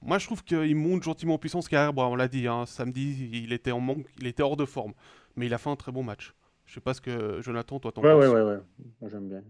[0.00, 1.68] moi, je trouve qu'il monte gentiment en puissance.
[1.68, 4.92] Carrière, on l'a dit, hein, samedi, il était en manque, il était hors de forme,
[5.36, 6.34] mais il a fait un très bon match.
[6.66, 8.26] Je sais pas ce que Jonathan, toi, t'en ouais, penses.
[8.26, 8.58] Ouais, ouais,
[9.00, 9.42] Moi, j'aime bien.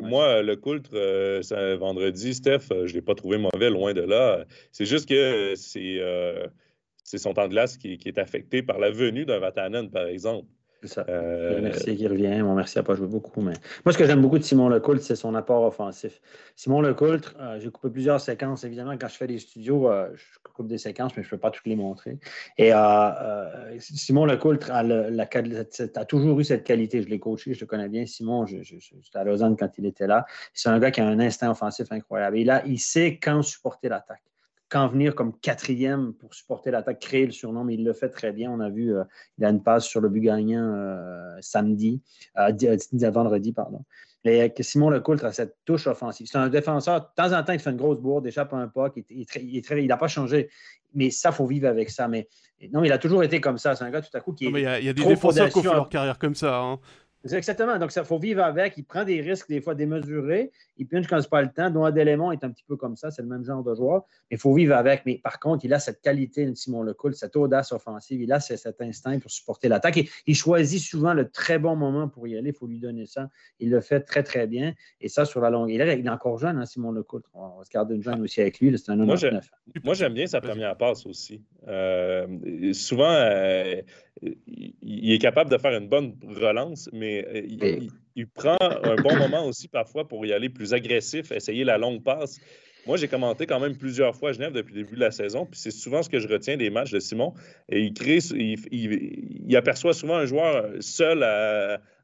[0.00, 0.90] moi, le Coultre,
[1.42, 4.46] c'est vendredi, Steph, je l'ai pas trouvé mauvais, loin de là.
[4.72, 6.00] C'est juste que c'est
[7.06, 10.48] c'est son temps de glace qui, est affecté par la venue d'un Vatanen, par exemple.
[10.82, 11.06] C'est ça.
[11.08, 11.60] Euh...
[11.62, 12.42] Merci qui revient.
[12.42, 13.40] Mon merci n'a pas joué beaucoup.
[13.40, 13.52] Mais...
[13.84, 16.20] Moi, ce que j'aime beaucoup de Simon Lecoultre, c'est son apport offensif.
[16.56, 18.64] Simon Lecoultre, euh, j'ai coupé plusieurs séquences.
[18.64, 21.38] Évidemment, quand je fais des studios, euh, je coupe des séquences, mais je ne peux
[21.38, 22.18] pas toutes les montrer.
[22.58, 22.72] Et
[23.78, 27.02] Simon Lecoultre a, a, toujours eu cette qualité.
[27.02, 28.04] Je l'ai coaché, je le connais bien.
[28.04, 28.66] Simon, j'étais
[29.14, 30.26] à Lausanne quand il était là.
[30.52, 32.36] C'est un gars qui a un instinct offensif incroyable.
[32.36, 34.22] Et là, il sait quand supporter l'attaque
[34.68, 38.32] quand venir comme quatrième pour supporter l'attaque, créer le surnom, mais il le fait très
[38.32, 38.50] bien.
[38.50, 39.04] On a vu, euh,
[39.38, 42.02] il a une passe sur le but gagnant euh, samedi,
[42.38, 43.84] euh, vendredi, pardon.
[44.24, 46.26] Et Simon Lecoultre a cette touche offensive.
[46.28, 48.92] C'est un défenseur, de temps en temps, il fait une grosse bourde, échappe un pas,
[49.08, 50.50] il n'a pas changé.
[50.94, 52.08] Mais ça, il faut vivre avec ça.
[52.08, 52.28] Mais
[52.72, 53.76] non, il a toujours été comme ça.
[53.76, 55.68] C'est un gars tout à coup qui Il y, a des défenseurs qui ont fait
[55.68, 56.58] leur carrière comme ça.
[56.58, 56.80] Hein.
[57.32, 57.78] Exactement.
[57.78, 58.76] Donc, il faut vivre avec.
[58.76, 60.52] Il prend des risques, des fois démesurés.
[60.76, 61.70] Il pinche quand ce n'est pas le temps.
[61.70, 63.10] Dont Adélémon est un petit peu comme ça.
[63.10, 64.04] C'est le même genre de joueur.
[64.30, 65.04] Mais il faut vivre avec.
[65.06, 68.20] Mais par contre, il a cette qualité, Simon Lecoul, cette audace offensive.
[68.20, 69.96] Il a cet instinct pour supporter l'attaque.
[69.96, 72.50] Et il choisit souvent le très bon moment pour y aller.
[72.50, 73.28] Il faut lui donner ça.
[73.60, 74.74] Il le fait très, très bien.
[75.00, 75.70] Et ça, sur la longue.
[75.70, 77.22] Il est, encore jeune, hein, Simon Lecoul.
[77.34, 78.76] On va se garder une jeune aussi avec lui.
[78.78, 79.06] C'est un homme
[79.84, 81.42] Moi, j'aime bien sa première passe aussi.
[81.68, 83.82] Euh, souvent, euh,
[84.22, 87.78] il est capable de faire une bonne relance, mais euh,
[88.14, 92.02] il, prend un bon moment aussi parfois pour y aller plus agressif, essayer la longue
[92.02, 92.40] passe.
[92.86, 95.44] Moi, j'ai commenté quand même plusieurs fois à Genève depuis le début de la saison,
[95.44, 97.34] puis c'est souvent ce que je retiens des matchs de Simon.
[97.68, 101.24] Et il crée, il, aperçoit souvent un joueur seul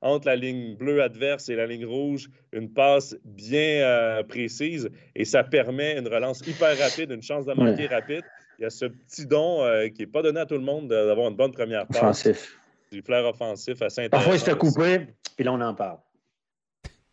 [0.00, 5.24] entre la ligne bleue adverse et la ligne rouge, une passe bien euh, précise, et
[5.24, 8.24] ça permet une relance hyper rapide, une chance de manquer rapide
[8.62, 10.86] il y a ce petit don euh, qui n'est pas donné à tout le monde
[10.86, 11.98] d'avoir une bonne première passe.
[11.98, 12.56] Offensif.
[12.92, 14.08] Du flair offensif assez.
[14.08, 15.00] Parfois, il se fait couper,
[15.34, 15.98] puis là, on en parle.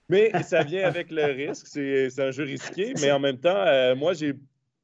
[0.09, 1.65] Mais ça vient avec le risque.
[1.65, 4.35] C'est un jeu risqué, mais en même temps, euh, moi, j'ai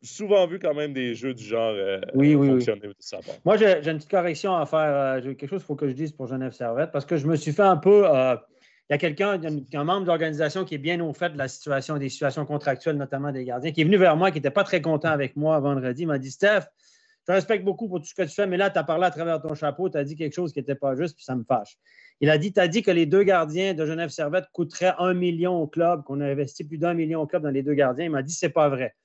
[0.01, 2.87] souvent vu quand même des jeux du genre euh, oui, oui, fonctionner.
[2.87, 3.19] Oui.
[3.43, 5.21] Moi, j'ai une petite correction à faire.
[5.21, 7.35] J'ai quelque chose qu'il faut que je dise pour Genève Servette, parce que je me
[7.35, 8.07] suis fait un peu
[8.89, 9.39] il y a quelqu'un,
[9.73, 12.97] un membre de l'organisation qui est bien au fait de la situation, des situations contractuelles,
[12.97, 15.59] notamment des gardiens, qui est venu vers moi, qui n'était pas très content avec moi
[15.59, 16.03] vendredi.
[16.03, 16.65] Il m'a dit Steph,
[17.27, 19.11] je respecte beaucoup pour tout ce que tu fais, mais là, tu as parlé à
[19.11, 21.43] travers ton chapeau, tu as dit quelque chose qui n'était pas juste, puis ça me
[21.43, 21.79] fâche.
[22.21, 25.15] Il a dit Tu as dit que les deux gardiens de Genève Servette coûteraient un
[25.15, 28.05] million au club, qu'on a investi plus d'un million au club dans les deux gardiens.
[28.05, 28.95] Il m'a dit C'est pas vrai.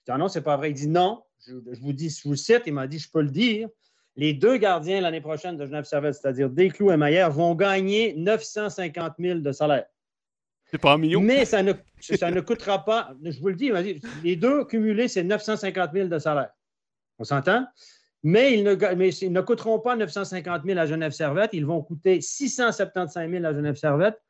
[0.00, 0.70] Je dit ah non, c'est pas vrai.
[0.70, 3.30] Il dit non, je, vous dis, je vous cite, il m'a dit Je peux le
[3.30, 3.68] dire.
[4.18, 9.12] Les deux gardiens l'année prochaine de Genève Servette, c'est-à-dire Desclous et Maillère, vont gagner 950
[9.16, 9.86] 000 de salaire.
[10.64, 11.20] C'est pas un million?
[11.20, 13.70] Mais ça ne, ça ne coûtera pas, je vous le dis,
[14.24, 16.50] les deux cumulés, c'est 950 000 de salaire.
[17.20, 17.64] On s'entend?
[18.24, 21.80] Mais ils, ne, mais ils ne coûteront pas 950 000 à Genève Servette, ils vont
[21.80, 24.20] coûter 675 000 à Genève Servette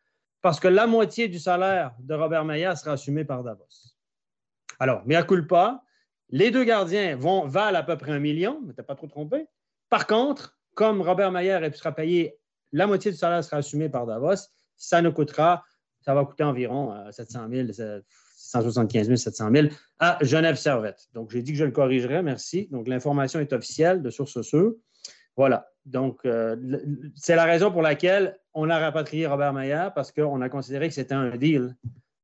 [0.42, 3.64] parce que la moitié du salaire de Robert Maillard sera assumé par Davos.
[4.78, 5.82] Alors, mais à culpa,
[6.28, 9.06] les deux gardiens vont, valent à peu près un million, mais tu n'as pas trop
[9.06, 9.46] trompé.
[9.88, 12.38] Par contre, comme Robert Mayer sera payé,
[12.72, 15.64] la moitié du salaire sera assumé par Davos, ça nous coûtera,
[16.00, 17.68] ça va coûter environ 700 000,
[18.36, 21.08] 675 000, 700 000 à Genève Servette.
[21.14, 22.68] Donc, j'ai dit que je le corrigerai, merci.
[22.70, 24.74] Donc, l'information est officielle de source sûre.
[25.36, 25.68] Voilà.
[25.86, 26.56] Donc, euh,
[27.14, 30.94] c'est la raison pour laquelle on a rapatrié Robert Mayer parce qu'on a considéré que
[30.94, 31.76] c'était un deal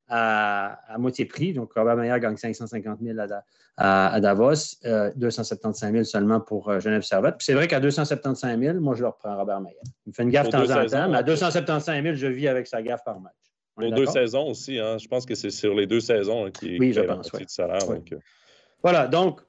[0.09, 1.53] à, moitié prix.
[1.53, 3.19] Donc, Robert Mayer gagne 550 000
[3.77, 4.77] à, Davos,
[5.17, 7.37] 275 euh, 000 seulement pour euh, Genève Servette.
[7.39, 9.77] Puis c'est vrai qu'à 275 000, moi, je le reprends Robert Mayer.
[10.07, 12.49] Il me fait une gaffe de temps en temps, mais à 275 000, je vis
[12.49, 13.35] avec sa gaffe par match.
[13.75, 14.99] pour deux saisons aussi, hein.
[14.99, 17.45] je pense que c'est sur les deux saisons hein, qui oui, je pense, oui.
[17.49, 17.91] salaire.
[17.91, 18.19] Euh.
[18.83, 19.41] Voilà, donc,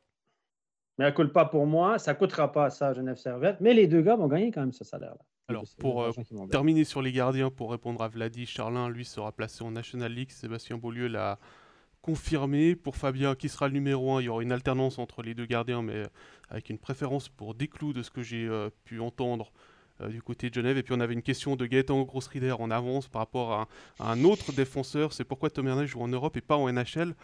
[0.98, 3.58] mais elle ne coûte pas pour moi, ça ne coûtera pas ça à Genève Servette,
[3.60, 5.26] mais les deux gars vont gagner quand même ce salaire-là.
[5.48, 6.12] Alors, pour euh,
[6.50, 10.32] terminer sur les gardiens, pour répondre à Vladi, Charlin, lui, sera placé en National League.
[10.32, 11.38] Sébastien Beaulieu l'a
[12.02, 12.76] confirmé.
[12.76, 15.46] Pour Fabien, qui sera le numéro 1, il y aura une alternance entre les deux
[15.46, 16.08] gardiens, mais euh,
[16.50, 19.52] avec une préférence pour Desclous, de ce que j'ai euh, pu entendre
[20.10, 20.78] du côté de Genève.
[20.78, 23.68] Et puis, on avait une question de Gaëtan Grossrider en avance par rapport à,
[24.00, 25.14] un autre défenseur.
[25.14, 27.16] C'est pourquoi Tom joue en Europe et pas en NHL.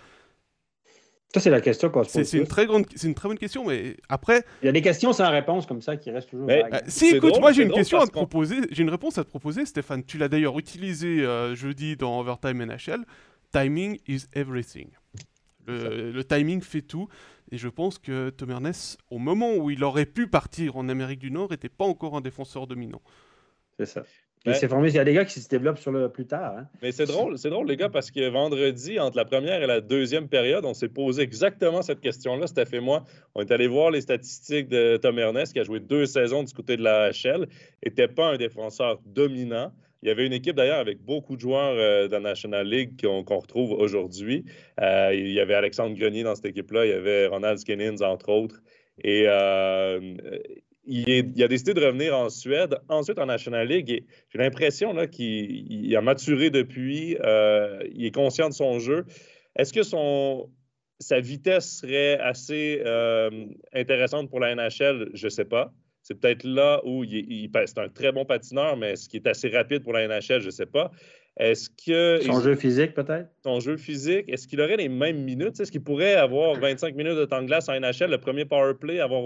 [1.34, 2.28] Ça, c'est la question qu'on se pose.
[2.28, 4.44] C'est une, très grande, c'est une très bonne question, mais après.
[4.62, 6.50] Il y a des questions sans réponse comme ça qui restent toujours.
[6.50, 8.58] Euh, si, écoute, moi j'ai une question à te proposer.
[8.70, 10.04] J'ai une réponse à te proposer, Stéphane.
[10.04, 13.06] Tu l'as d'ailleurs utilisé euh, jeudi dans Overtime NHL.
[13.54, 14.89] Timing is everything.
[15.67, 17.08] Le, timing fait tout.
[17.52, 21.20] Et je pense que Tom Ernest, au moment où il aurait pu partir en Amérique
[21.20, 23.02] du Nord, n'était pas encore un défenseur dominant.
[23.78, 24.04] C'est ça.
[24.43, 26.56] Il il y a des gars qui se développent sur le plus tard.
[26.58, 26.67] Hein.
[26.82, 29.82] Mais c'est drôle, c'est drôle, les gars, parce que vendredi, entre la première et la
[29.82, 33.04] deuxième période, on s'est posé exactement cette question-là, Steph et moi.
[33.36, 36.54] On est allé voir les statistiques de Tom Ernest, qui a joué deux saisons du
[36.54, 37.47] côté de la HL,
[37.86, 39.71] n'était pas un défenseur dominant.
[40.01, 42.99] Il y avait une équipe d'ailleurs avec beaucoup de joueurs euh, de la National League
[42.99, 44.45] qu'on retrouve aujourd'hui.
[44.80, 48.30] Euh, il y avait Alexandre Grenier dans cette équipe-là, il y avait Ronald Skinnins, entre
[48.30, 48.63] autres.
[49.04, 50.15] Et euh,
[50.91, 54.06] il, a décidé de revenir en Suède, ensuite en National League.
[54.30, 59.06] J'ai l'impression qu'il a maturé depuis, euh, il est conscient de son jeu.
[59.56, 60.49] Est-ce que son,
[60.99, 63.30] sa vitesse serait assez euh,
[63.73, 65.10] intéressante pour la NHL?
[65.13, 65.73] Je ne sais pas.
[66.04, 69.49] C'est peut-être là où il, c'est un très bon patineur, mais est-ce qu'il est assez
[69.49, 70.41] rapide pour la NHL?
[70.41, 70.91] Je ne sais pas.
[71.38, 72.19] Est-ce que.
[72.25, 73.30] Son jeu physique, peut-être?
[73.43, 74.25] Son jeu physique.
[74.27, 75.60] Est-ce qu'il aurait les mêmes minutes?
[75.60, 78.73] Est-ce qu'il pourrait avoir 25 minutes de temps de glace en NHL, le premier power
[78.73, 79.23] play, avoir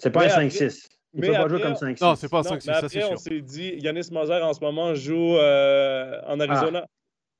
[0.00, 0.88] c'est pas un 5-6.
[1.12, 2.02] Il ne peut pas jouer comme 5-6.
[2.02, 2.70] Non, c'est pas un 5-6.
[2.70, 6.86] Après, on s'est dit, Yanis Moser en ce moment joue euh, en Arizona.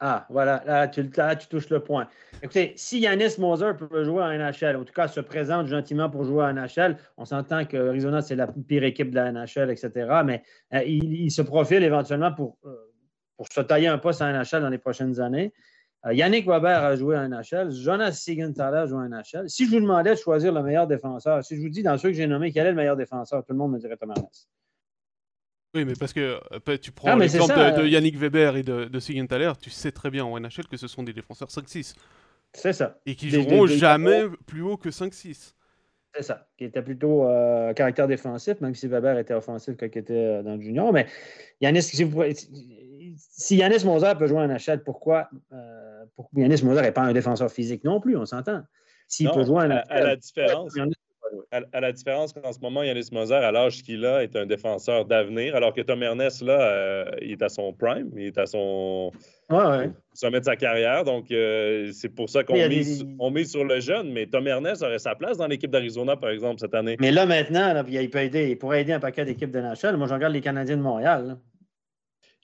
[0.03, 2.09] Ah, voilà, là tu, tu, touches le point.
[2.43, 6.25] Écoutez, si Yanis Moser peut jouer à NHL, en tout cas se présente gentiment pour
[6.25, 10.23] jouer à NHL, on s'entend que Arizona, c'est la pire équipe de la NHL, etc.
[10.25, 10.43] Mais
[10.73, 12.75] euh, il, se profile éventuellement pour, euh,
[13.37, 15.53] pour se tailler un poste à NHL dans les prochaines années.
[16.07, 17.71] Euh, Yannick Weber a joué à NHL.
[17.71, 19.49] Jonas Sigenthaler a joué à NHL.
[19.49, 22.09] Si je vous demandais de choisir le meilleur défenseur, si je vous dis dans ceux
[22.09, 24.15] que j'ai nommés, quel est le meilleur défenseur, tout le monde me dirait Thomas
[25.73, 29.53] oui, mais parce que euh, tu prends l'exemple de, Yannick Weber et de, de Sigenthaler,
[29.61, 31.95] tu sais très bien en NHL que ce sont des défenseurs 5-6.
[32.53, 32.99] C'est ça.
[33.07, 35.55] Et qui joueront jamais plus haut que 5-6.
[36.15, 39.99] C'est ça, qui était plutôt euh, caractère défensif, même si Weber était offensif quand il
[39.99, 40.93] était euh, dans le junior.
[40.93, 41.07] Mais
[41.61, 42.25] Yanis, si, vous,
[43.17, 45.90] si Yanis Moser peut jouer en NHL, pourquoi, euh,
[46.35, 48.63] Yanis Moser n'est pas un défenseur physique non plus, on s'entend.
[49.09, 50.77] S'il peut jouer à la différence,
[51.53, 55.05] à, la différence qu'en ce moment, Yanis Moser, à l'âge qu'il a, est un défenseur
[55.05, 58.47] d'avenir, alors que Tom Ernest, là, euh, il est à son prime, il est à
[58.47, 59.11] son
[60.13, 61.05] sommet de sa carrière.
[61.05, 64.13] Donc, euh, c'est pour ça qu'on mise, met sur le jeune.
[64.13, 66.97] Mais Tom Ernest aurait sa place dans l'équipe d'Arizona, par exemple, cette année.
[67.01, 69.97] Mais là, maintenant, il, peut aider, il pourrait aider un paquet d'équipes de NHL.
[69.97, 71.37] Moi, je regarde les Canadiens de Montréal.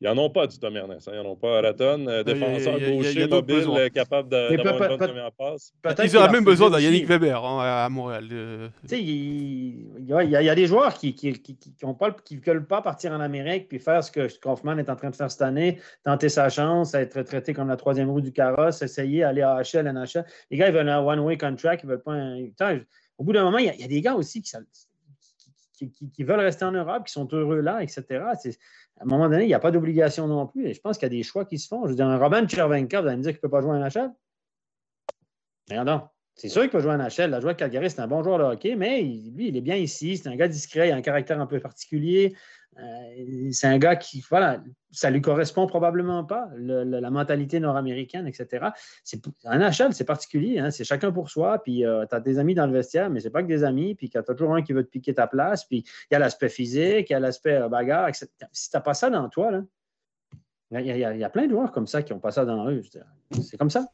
[0.01, 1.09] Ils n'en ont pas du Tom Ernest.
[1.09, 1.13] Hein.
[1.15, 2.07] Ils n'en ont pas à la tonne.
[2.07, 5.73] Euh, défenseur gaucher, mobile, euh, capable d'avoir une bonne première passe.
[6.05, 8.29] Ils auraient même besoin d'un Yannick Weber hein, à Montréal.
[8.31, 8.69] Euh.
[8.91, 8.99] Il,
[9.99, 11.57] il, y a, des joueurs qui ne qui, qui,
[12.25, 15.17] qui, veulent pas partir en Amérique puis faire ce que Kaufman est en train de
[15.17, 19.21] faire cette année, tenter sa chance, être traité comme la troisième roue du carrosse, essayer
[19.21, 20.27] d'aller à HL, NHL.
[20.51, 21.85] Les gars, ils veulent un one-way contract.
[21.85, 22.81] Ils veulent pas un...
[23.17, 24.53] au bout d'un moment, il y, a, des gars aussi qui,
[25.77, 28.25] qui, veulent rester en Europe, qui sont heureux là, etc
[28.99, 30.67] à un moment donné, il n'y a pas d'obligation non plus.
[30.67, 31.85] Et je pense qu'il y a des choix qui se font.
[31.85, 33.73] Je veux dire, un Robin Chervenka, vous allez me dire qu'il ne peut pas jouer
[33.73, 34.11] en NHL?
[35.69, 36.03] Regardons.
[36.35, 37.31] C'est sûr qu'il peut jouer en NHL.
[37.31, 39.77] La joueur de Calgary, c'est un bon joueur de hockey, mais lui, il est bien
[39.77, 40.17] ici.
[40.17, 42.35] C'est un gars discret, il a un caractère un peu particulier.
[42.79, 48.69] Euh, c'est un gars qui, voilà, ça lui correspond probablement pas, la mentalité nord-américaine, etc.
[49.45, 52.55] Un NHL, c'est particulier, hein, c'est chacun pour soi, puis euh, tu as des amis
[52.55, 54.73] dans le vestiaire, mais c'est pas que des amis, puis tu as toujours un qui
[54.73, 57.55] veut te piquer ta place, puis il y a l'aspect physique, il y a l'aspect
[57.55, 58.29] euh, bagarre, etc.
[58.53, 59.63] Si tu pas ça dans toi,
[60.71, 62.83] il y, a plein de joueurs comme ça qui n'ont pas ça dans eux.
[63.43, 63.87] C'est comme ça.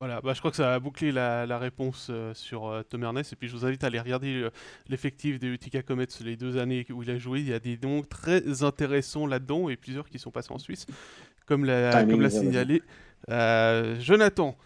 [0.00, 3.32] Voilà, bah, je crois que ça a bouclé la, réponse euh, sur euh, Tom Ernest.
[3.32, 4.50] Et puis je vous invite à aller regarder euh,
[4.88, 7.40] l'effectif des Utica Comets les deux années où il a joué.
[7.40, 10.86] Il y a des noms très intéressants là-dedans et plusieurs qui sont passés en Suisse,
[11.46, 12.82] comme l'a, signalé
[13.98, 14.56] Jonathan.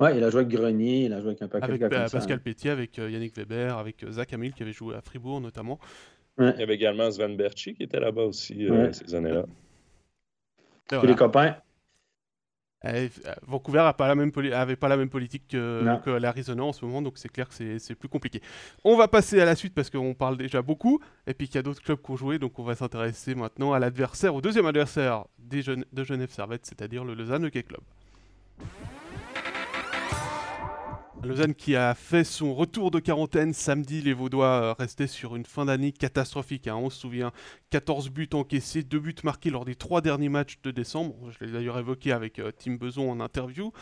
[0.00, 2.40] Ouais, il a joué avec Grenier, il a joué avec un paquet avec, bah, Pascal
[2.40, 5.78] Pétier, avec Yannick Weber, avec Zach Hamil qui avait joué à Fribourg notamment.
[6.38, 9.46] Il y avait également Sven Berchi qui était là-bas aussi ces années-là.
[10.88, 11.56] Tous les copains.
[12.84, 13.08] Euh,
[13.46, 17.18] Vancouver n'avait pas, la même pas la même politique que, l'Arizona en ce moment, donc
[17.18, 18.40] c'est clair que c'est plus compliqué.
[18.84, 21.58] On va passer à la suite parce qu'on parle déjà beaucoup, et puis qu'il y
[21.58, 24.66] a d'autres clubs qui ont joué, donc on va s'intéresser maintenant à l'adversaire, au deuxième
[24.66, 27.80] adversaire des de Genève Servette, c'est-à-dire le Lausanne Hockey Club.
[31.24, 35.44] Lausanne qui a fait son retour de quarantaine samedi, les Vaudois euh, restaient sur une
[35.44, 36.66] fin d'année catastrophique.
[36.66, 36.74] Hein.
[36.74, 37.30] On se souvient,
[37.70, 41.14] 14 buts encaissés, 2 buts marqués lors des 3 derniers matchs de décembre.
[41.30, 43.72] Je l'ai d'ailleurs évoqué avec euh, Tim Beson en interview.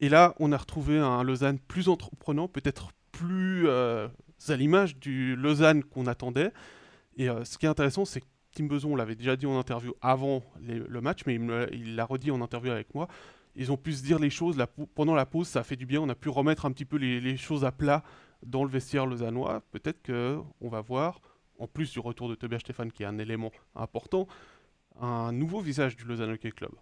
[0.00, 4.08] Et là, on a retrouvé un Lausanne plus entreprenant, peut-être plus euh,
[4.48, 6.52] à l'image du Lausanne qu'on attendait.
[7.18, 10.42] Et ce qui est intéressant, c'est que Tim Beson l'avait déjà dit en interview avant
[10.60, 11.34] le match, mais
[11.72, 13.06] il l'a redit en interview avec moi
[13.54, 14.62] ils ont pu se dire les choses.
[14.94, 16.00] pendant la pause, ça a fait du bien.
[16.00, 18.02] On a pu remettre un petit peu les, choses à plat
[18.44, 19.62] dans le vestiaire lausannois.
[19.70, 21.20] Peut-être qu'on va voir,
[21.58, 24.26] en plus du retour de Tobias Stéphane, qui est un élément important,
[25.00, 26.72] un nouveau visage du Lausanne Hockey Club.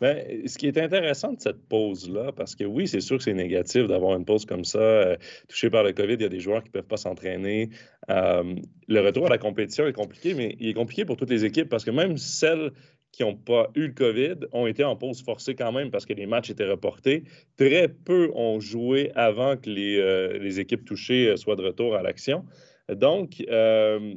[0.00, 3.34] Ben, ce qui est intéressant de cette pause-là, parce que oui, c'est sûr que c'est
[3.34, 4.78] négatif d'avoir une pause comme ça.
[4.78, 5.16] Euh,
[5.48, 7.70] touché par le COVID, il y a des joueurs qui ne peuvent pas s'entraîner.
[8.10, 8.54] Euh,
[8.88, 11.68] le retour à la compétition est compliqué, mais il est compliqué pour toutes les équipes
[11.68, 12.72] parce que même celles
[13.16, 16.12] qui n'ont pas eu le COVID ont été en pause forcée quand même parce que
[16.12, 17.24] les matchs étaient reportés.
[17.56, 21.96] Très peu ont joué avant que les, euh, les équipes touchées euh, soient de retour
[21.96, 22.44] à l'action.
[22.90, 24.14] Donc, euh,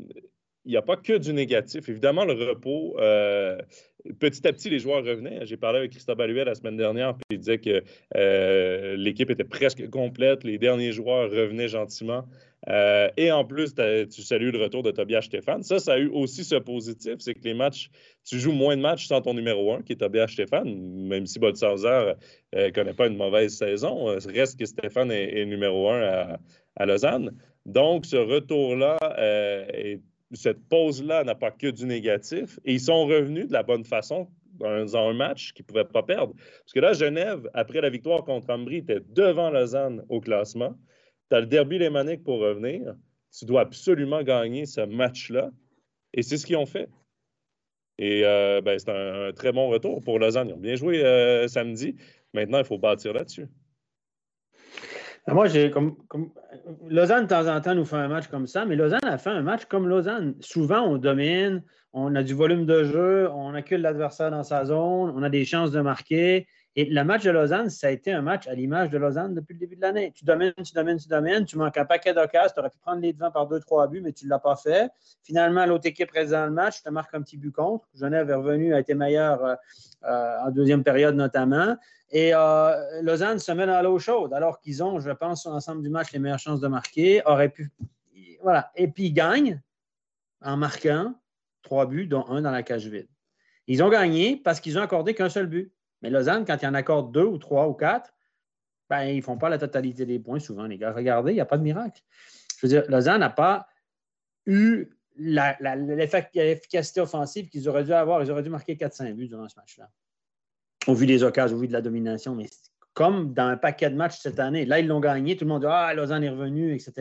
[0.66, 1.88] il n'y a pas que du négatif.
[1.88, 2.98] Évidemment, le repos,
[4.20, 5.46] petit à petit, les joueurs revenaient.
[5.46, 7.82] J'ai parlé avec Christophe Baluet la semaine dernière, puis il disait que
[8.96, 10.44] l'équipe était presque complète.
[10.44, 12.26] Les derniers joueurs revenaient gentiment.
[12.68, 15.64] Euh, et en plus, tu salues le retour de Tobias Stéphane.
[15.64, 17.90] Ça, ça a eu aussi ce positif, c'est que les matchs,
[18.26, 20.76] tu joues moins de matchs sans ton numéro un, qui est Tobias Stéphane,
[21.08, 22.14] même si Boltzhauser
[22.54, 24.10] ne euh, connaît pas une mauvaise saison.
[24.10, 26.38] Euh, reste que Stéphane est, numéro un
[26.76, 27.32] à, Lausanne.
[27.66, 28.98] Donc, ce retour-là,
[30.34, 32.60] cette pause-là n'a pas que du négatif.
[32.66, 34.28] Et ils sont revenus de la bonne façon
[34.60, 36.34] dans un match qu'ils ne pouvaient pas perdre.
[36.36, 40.76] Parce que là, Genève, après la victoire contre Ambry, était devant Lausanne au classement.
[41.30, 42.96] Tu as le derby lémanique pour revenir.
[43.38, 45.52] Tu dois absolument gagner ce match-là.
[46.14, 46.90] Et c'est ce qu'ils ont fait.
[47.98, 50.50] Et ben, c'est un, très bon retour pour Lausanne.
[50.50, 51.04] Ils ont bien joué
[51.48, 51.96] samedi.
[52.34, 53.48] Maintenant, il faut bâtir là-dessus.
[55.28, 55.96] Ben, moi, j'ai comme,
[56.88, 59.30] Lausanne, de temps en temps, nous fait un match comme ça, mais Lausanne a fait
[59.30, 60.36] un match comme Lausanne.
[60.40, 61.64] Souvent, on domine,
[61.94, 65.46] on a du volume de jeu, on accule l'adversaire dans sa zone, on a des
[65.46, 66.48] chances de marquer.
[66.76, 69.54] Et le match de Lausanne, ça a été un match à l'image de Lausanne depuis
[69.54, 70.14] le début de l'année.
[70.16, 73.02] Tu domines, tu domines, tu domines, tu manques un paquet d'occasions, tu aurais pu prendre
[73.02, 74.90] les devants par deux, trois buts, mais tu ne l'as pas fait.
[75.24, 77.88] Finalement, l'autre équipe reste dans le match, te marque un petit but contre.
[77.96, 81.76] Genève est revenu, a été meilleur euh, en deuxième période notamment.
[82.12, 85.82] Et euh, Lausanne se met dans l'eau chaude, alors qu'ils ont, je pense, sur l'ensemble
[85.82, 87.22] du match, les meilleures chances de marquer.
[88.42, 88.72] Voilà.
[88.76, 89.62] Et puis ils gagnent
[90.42, 91.14] en marquant
[91.62, 93.10] trois buts, dont un dans la cage vide.
[93.68, 95.72] Ils ont gagné parce qu'ils ont accordé qu'un seul but.
[96.02, 98.14] Mais Lausanne, quand ils en accordent deux ou trois ou quatre,
[98.90, 100.92] ben, ils ne font pas la totalité des points souvent, les gars.
[100.92, 102.02] Regardez, il n'y a pas de miracle.
[102.58, 103.68] Je veux dire, Lausanne n'a pas
[104.46, 108.24] eu l'efficacité offensive qu'ils auraient dû avoir.
[108.24, 109.90] Ils auraient dû marquer 4-5 buts durant ce match-là.
[110.88, 112.36] Au vu des occasions, au vu de la domination.
[112.36, 112.50] Mais
[112.94, 115.36] comme dans un paquet de matchs cette année, là, ils l'ont gagné.
[115.38, 116.94] Tout le monde dit Ah, Lausanne est revenu, etc.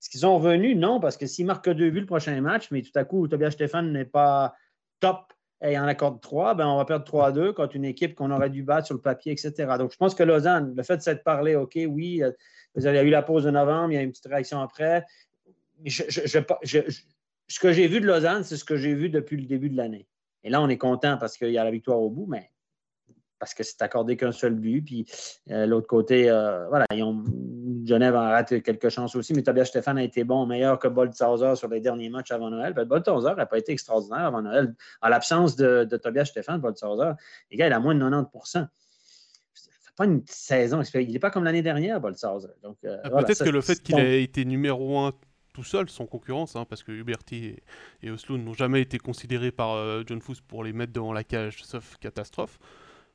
[0.00, 0.76] Est-ce qu'ils sont revenus?
[0.76, 3.52] Non, parce que s'ils marquent deux buts le prochain match, mais tout à coup, Tobias
[3.52, 4.54] Stéphane n'est pas
[5.00, 5.31] top
[5.62, 8.50] et en accorde 3, ben on va perdre 3 2 contre une équipe qu'on aurait
[8.50, 9.52] dû battre sur le papier, etc.
[9.78, 12.32] Donc, je pense que Lausanne, le fait de s'être parlé, OK, oui, euh,
[12.76, 15.04] il y a eu la pause de novembre, il y a une petite réaction après.
[15.84, 16.02] Je,
[17.48, 19.76] ce que j'ai vu de Lausanne, c'est ce que j'ai vu depuis le début de
[19.76, 20.08] l'année.
[20.42, 22.50] Et là, on est content parce qu'il y a la victoire au bout, mais
[23.42, 24.82] parce que c'est accordé qu'un seul but.
[24.82, 25.04] Puis
[25.50, 27.24] euh, l'autre côté, euh, voilà, ils ont,
[27.84, 31.56] Genève a raté quelques chances aussi, mais Tobias Stéphane a été bon, meilleur que Boltzhauser
[31.56, 32.72] sur les derniers matchs avant Noël.
[32.72, 34.72] Ben, Boltzhauser n'a pas été extraordinaire avant Noël.
[35.00, 37.14] En l'absence de, Tobias Stéphane, Boltzhauser,
[37.50, 38.68] les gars, il a moins de 90%
[39.82, 40.80] fait pas une saison.
[40.94, 42.46] Il n'est pas comme l'année dernière, Boltzhauser.
[42.84, 45.10] Euh, ah, peut-être que le fait qu'il ait été numéro un
[45.52, 47.56] tout seul, sans concurrence, hein, parce que Huberti
[48.04, 51.64] et, Oslo n'ont jamais été considérés par John Fuss pour les mettre devant la cage,
[51.64, 52.60] sauf catastrophe.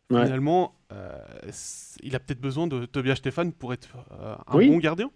[0.09, 1.19] Finalement, euh,
[2.01, 5.11] il a peut-être besoin de Tobias Stéphane pour être euh, un bon gardien.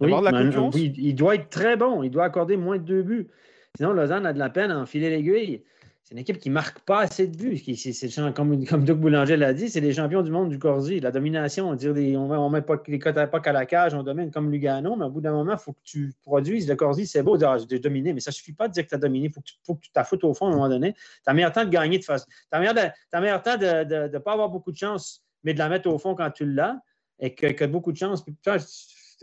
[0.00, 0.74] Oui, la concurrence.
[0.76, 2.02] il doit être très bon.
[2.02, 3.28] Il doit accorder moins de deux buts.
[3.76, 5.62] Sinon, Lausanne a de la peine à enfiler l'aiguille
[6.10, 7.56] c'est une équipe qui ne marque pas assez de buts.
[7.76, 10.98] C'est, comme, comme Doug Boulanger l'a dit, c'est les champions du monde du Corsi.
[10.98, 14.02] La domination, on ne on met pas les cotes à pas qu'à la cage, on
[14.02, 16.68] domine comme Lugano, mais au bout d'un moment, il faut que tu produises.
[16.68, 18.94] Le Corsi, c'est beau de dominer, mais ça ne suffit pas de dire que tu
[18.96, 19.26] as dominé.
[19.26, 20.94] Il faut, que tu t'affoutes au fond à un moment donné.
[20.94, 22.26] Tu as meilleur temps de gagner de face.
[22.26, 25.88] Tu as meilleur, temps de ne pas avoir beaucoup de chance, mais de la mettre
[25.88, 26.76] au fond quand tu l'as
[27.20, 28.24] et que, que beaucoup de chance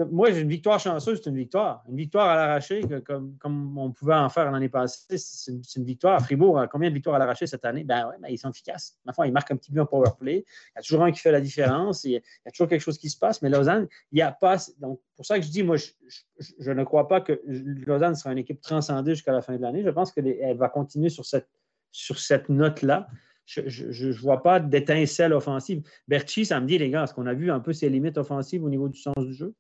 [0.06, 1.84] moi, une victoire chanceuse, c'est une victoire.
[1.90, 6.22] Une victoire à l'arraché, comme, on pouvait en faire l'année passée, c'est une, victoire.
[6.22, 7.84] Fribourg combien de victoires à l'arraché cette année?
[7.84, 8.98] Ben oui, ben, ils sont efficaces.
[9.06, 10.46] Ma ils marquent un petit peu en power play.
[10.48, 12.04] Il y a toujours un qui fait la différence.
[12.04, 13.42] Il y a, toujours quelque chose qui se passe.
[13.42, 14.58] Mais Lausanne, il n'y a pas.
[14.80, 18.40] Donc, pour ça que je dis, moi, je, ne crois pas que Lausanne sera une
[18.40, 19.84] équipe transcendée jusqu'à la fin de l'année.
[19.84, 21.50] Je pense qu'elle va continuer sur cette,
[21.92, 23.08] sur cette note-là.
[23.46, 25.82] Je ne vois pas d'étincelle offensive.
[26.08, 28.64] Berchi, ça me dit, les gars, est-ce qu'on a vu un peu ses limites offensives
[28.64, 29.56] au niveau du sens du jeu?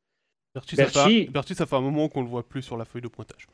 [1.31, 3.47] Berti, ça, fait, un moment qu'on ne le voit plus sur la feuille de pointage.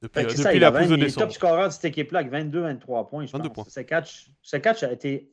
[0.00, 3.08] Depuis, euh, depuis la prise de Il est top scorer de cette équipe-là avec 22-23
[3.08, 3.26] points.
[3.26, 3.72] Je 22 pense.
[3.72, 3.84] Points.
[3.84, 5.32] catch, ce catch a été.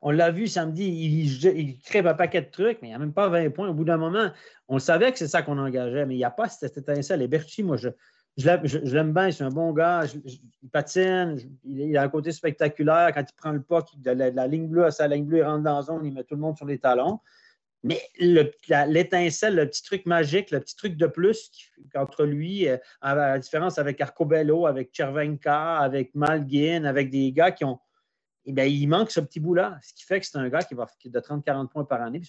[0.00, 2.98] On l'a vu samedi, il, il, crée un paquet de trucs, mais il n'y a
[2.98, 3.68] même pas 20 points.
[3.68, 4.30] Au bout d'un moment,
[4.68, 7.22] on savait que c'est ça qu'on engageait, mais il n'y a pas cette étincelle.
[7.22, 7.88] Et Berti, moi, je,
[8.36, 10.04] je l'aime bien, c'est un bon gars,
[10.62, 13.12] il patine, il, a un côté spectaculaire.
[13.14, 15.44] Quand il prend le pas, de la, la, ligne bleue à sa ligne bleue, il
[15.44, 17.20] rentre dans la zone, il met tout le monde sur les talons.
[17.84, 21.50] Mais l'étincelle, le, petit truc magique, le petit truc de plus
[21.94, 27.50] entre lui, euh, à la différence avec Arcobello, avec Chervenka, avec Malguin, avec des gars
[27.50, 27.80] qui ont.
[28.44, 29.78] Eh bien, il manque ce petit bout-là.
[29.82, 32.20] Ce qui fait que c'est un gars qui va de 30-40 points par année.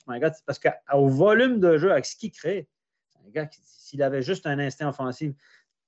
[0.45, 2.67] Parce qu'au volume de jeu, avec ce qu'il crée,
[3.09, 5.33] c'est un gars qui, s'il avait juste un instinct offensif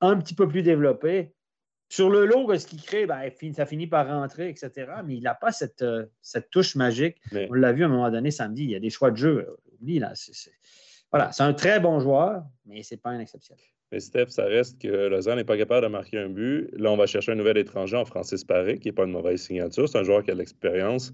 [0.02, 1.34] un petit peu plus développé,
[1.90, 4.72] sur le lot, ce qu'il crée, ben, ça finit par rentrer, etc.
[5.06, 7.18] Mais il n'a pas cette, euh, cette, touche magique.
[7.32, 9.48] On l'a vu à un moment donné samedi, il y a des choix de jeu.
[9.80, 10.14] Oublie, là.
[11.12, 13.64] Voilà, c'est un très bon joueur, mais ce n'est pas un exceptionnel.
[13.92, 16.70] Mais Steph, ça reste que Lausanne n'est pas capable de marquer un but.
[16.74, 19.42] Là, on va chercher un nouvel étranger en Francis Paré, qui n'est pas une mauvaise
[19.42, 19.88] signature.
[19.88, 21.14] C'est un joueur qui a de l'expérience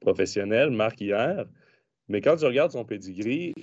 [0.00, 1.46] professionnelle, marque hier.
[2.08, 3.54] Mais quand tu regardes son pedigree,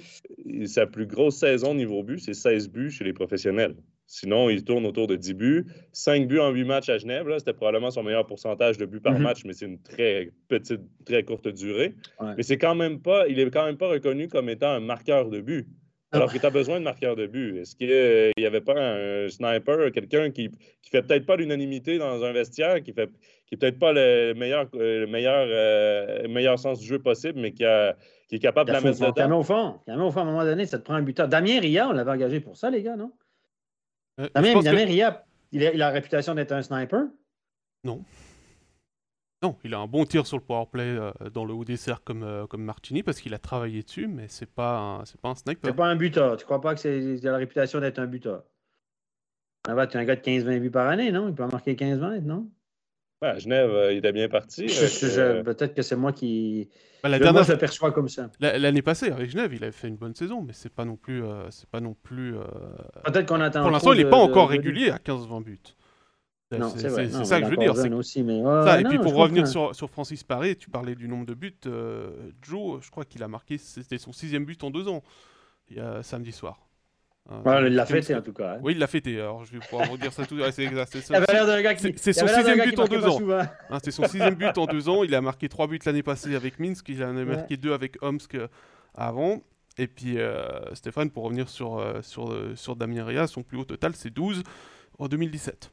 [0.65, 3.75] sa plus grosse saison niveau but, c'est 16 buts chez les professionnels.
[4.07, 5.65] Sinon, il tourne autour de 10 buts.
[5.91, 9.13] 5 buts en 8 matchs à Genève, c'était probablement son meilleur pourcentage de buts par
[9.13, 9.23] mhm.
[9.23, 11.95] match, mais c'est une très petite, très courte durée.
[12.37, 15.29] Mais c'est quand même pas, il est quand même pas reconnu comme étant un marqueur
[15.29, 15.67] de but.
[16.11, 17.57] Alors que tu as besoin de marqueur de but.
[17.57, 20.49] Est-ce qu'il n'y avait pas un sniper, quelqu'un qui,
[20.81, 23.09] qui fait peut-être pas l'unanimité dans un vestiaire, qui fait
[23.47, 27.63] qui peut-être pas le meilleur, le meilleur, euh, meilleur sens du jeu possible, mais qui,
[27.63, 27.95] a,
[28.27, 29.39] qui est capable de la mettre dedans?
[29.39, 29.75] au fond.
[29.87, 31.27] au fond, à un moment donné, ça te prend un buteur.
[31.27, 33.11] Damien Ria, on l'avait engagé pour ça, les gars, non?
[34.19, 37.05] Euh, Damien, Ria, il a, la réputation d'être un sniper?
[37.83, 38.03] Non.
[39.43, 42.03] Non, il a un bon tir sur le powerplay play dans le haut des cercles
[42.03, 45.69] comme, comme Martini parce qu'il a travaillé dessus, mais c'est pas c'est pas un sniper.
[45.69, 46.37] C'est pas un buteur.
[46.37, 48.43] Tu crois pas que c'est a la réputation d'être un buteur?
[49.67, 51.27] Ah tu es un gars de 15-20 buts par année, non?
[51.27, 52.49] Il peut en marquer 15-20, non?
[53.37, 54.67] Genève, euh, il est bien parti.
[55.17, 56.69] Euh, peut-être que c'est moi qui.
[57.03, 57.33] Ben, la dernière...
[57.33, 58.29] Moi, je le perçois comme ça.
[58.39, 61.23] L'année passée, avec Genève, il avait fait une bonne saison, mais c'est pas non plus.
[61.23, 62.35] Euh, c'est pas non plus.
[63.03, 63.61] Peut-être qu'on attend.
[63.61, 65.59] Pour l'instant, il n'est pas encore régulier à 15-20 buts.
[66.51, 67.97] C'est ça que je veux dire.
[67.97, 68.43] Aussi, mais...
[68.43, 71.57] ça, et puis pour revenir sur, sur, Francis Paré, tu parlais du nombre de buts.
[72.41, 75.03] Joe, je crois qu'il a marqué, c'était son sixième but en deux ans,
[75.69, 76.64] il y a, samedi soir.
[77.31, 78.53] Euh, il l'a fêté en tout cas.
[78.53, 78.59] Hein.
[78.61, 79.19] Oui, il l'a fêté.
[79.19, 80.37] Alors je vais pouvoir vous dire ça tout.
[80.51, 80.91] c'est exact.
[81.97, 83.19] C'est son sixième but en deux ans.
[83.69, 85.03] Hein, c'est son sixième but en deux ans.
[85.03, 86.87] Il a marqué trois buts l'année passée avec Minsk.
[86.89, 88.47] Il en a marqué deux avec Omsk euh,
[88.93, 89.41] avant.
[89.77, 93.93] Et puis euh, Stéphane, pour revenir sur, sur, sur Damien Ria, son plus haut total
[93.95, 94.43] c'est 12
[94.99, 95.71] en 2017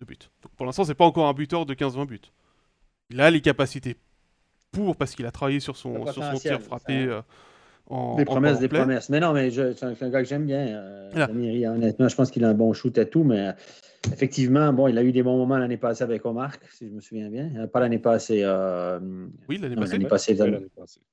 [0.00, 0.18] de buts.
[0.42, 2.20] Donc pour l'instant, c'est pas encore un buteur de 15-20 buts.
[3.08, 3.96] Il a les capacités
[4.70, 7.20] pour, parce qu'il a travaillé sur son, sur son tir frappé
[7.90, 9.08] des promesses, des promesses.
[9.10, 10.66] Mais non, mais c'est un, gars que j'aime bien.
[10.66, 11.26] Euh,
[11.74, 13.52] honnêtement, je pense qu'il a un bon shoot et tout, mais euh,
[14.12, 17.00] effectivement, bon, il a eu des bons moments l'année passée avec Omar, si je me
[17.00, 17.50] souviens bien.
[17.56, 18.40] Euh, pas l'année passée.
[18.42, 18.98] Euh,
[19.48, 19.98] oui, l'année passée.
[20.34, 20.38] passée,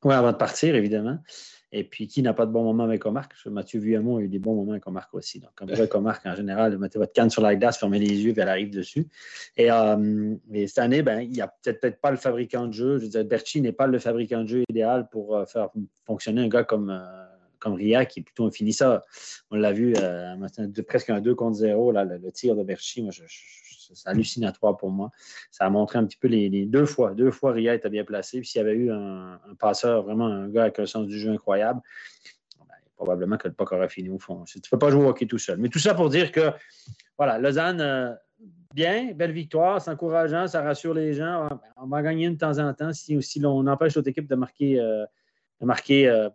[0.03, 1.19] Oui, avant de partir, évidemment.
[1.73, 3.29] Et puis, qui n'a pas de bons moments avec Omar?
[3.45, 5.39] Mathieu Vuillemont a eu des bons moments avec Omar aussi.
[5.39, 8.33] Donc, comme avec Omar, en général, mettez votre canne sur la glace, fermez les yeux,
[8.33, 9.07] puis elle arrive dessus.
[9.55, 9.69] Et,
[10.67, 12.97] cette année, ben, il n'y a peut-être peut pas le fabricant de jeu.
[12.97, 15.69] Je veux dire, Berchi n'est pas le fabricant de jeu idéal pour faire
[16.05, 16.89] fonctionner un gars comme,
[17.61, 19.03] comme Ria, qui est plutôt un finisseur.
[19.51, 20.35] On l'a vu, euh,
[20.87, 23.07] presque un 2 contre 0, là, le, tir de Berchi,
[23.93, 25.11] c'est hallucinatoire pour moi.
[25.51, 27.13] Ça a montré un petit peu les, deux fois.
[27.13, 28.39] Deux fois, Ria était bien placé.
[28.39, 31.31] Puis s'il y avait eu un, passeur, vraiment un gars avec un sens du jeu
[31.31, 31.81] incroyable,
[32.59, 34.43] ben, probablement que le puck aurait fini au fond.
[34.45, 35.57] Tu ne peux pas jouer au hockey tout seul.
[35.59, 36.51] Mais tout ça pour dire que,
[37.17, 38.13] voilà, Lausanne, euh,
[38.73, 41.49] bien, belle victoire, c'est encourageant, ça rassure les gens.
[41.77, 44.79] On va gagner de temps en temps si, si l'on empêche l'autre équipe de marquer,
[44.79, 45.05] euh,
[45.59, 46.29] de marquer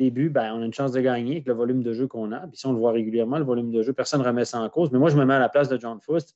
[0.00, 2.40] début, ben, on a une chance de gagner avec le volume de jeu qu'on a.
[2.40, 4.68] Puis si on le voit régulièrement, le volume de jeu, personne ne remet ça en
[4.68, 4.90] cause.
[4.90, 6.34] Mais moi, je me mets à la place de John Foust.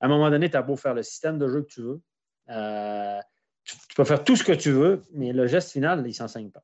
[0.00, 2.00] À un moment donné, tu as beau faire le système de jeu que tu veux.
[2.50, 3.18] Euh,
[3.64, 6.50] tu, peux faire tout ce que tu veux, mais le geste final, il ne s'enseigne
[6.50, 6.62] pas.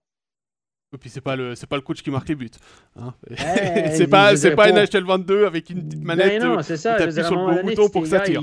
[0.95, 2.49] Et puis c'est pas le c'est pas le coach qui marque les buts.
[2.97, 3.13] Hein.
[3.93, 6.43] c'est pas c'est pas NHL 22 avec une petite ben manette.
[6.43, 6.99] non, c'est ça.
[7.11, 8.43] sur le bon bouton pour que ça tire.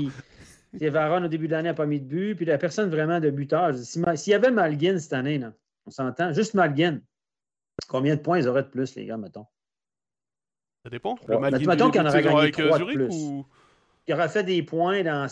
[0.80, 3.18] Il, Varon au début de l'année n'a pas mis de but, puis la personne vraiment
[3.18, 3.74] de buteur.
[3.74, 5.52] S'il y avait Malgin cette année, là,
[5.86, 7.00] on s'entend, juste Malgin,
[7.88, 9.46] Combien de points ils auraient de plus, les gars, mettons?
[10.84, 11.16] Ça dépend.
[11.26, 13.14] Le mettons qu'il en aurait gagné 3 de plus.
[14.06, 15.26] Il aurait fait des points, dans,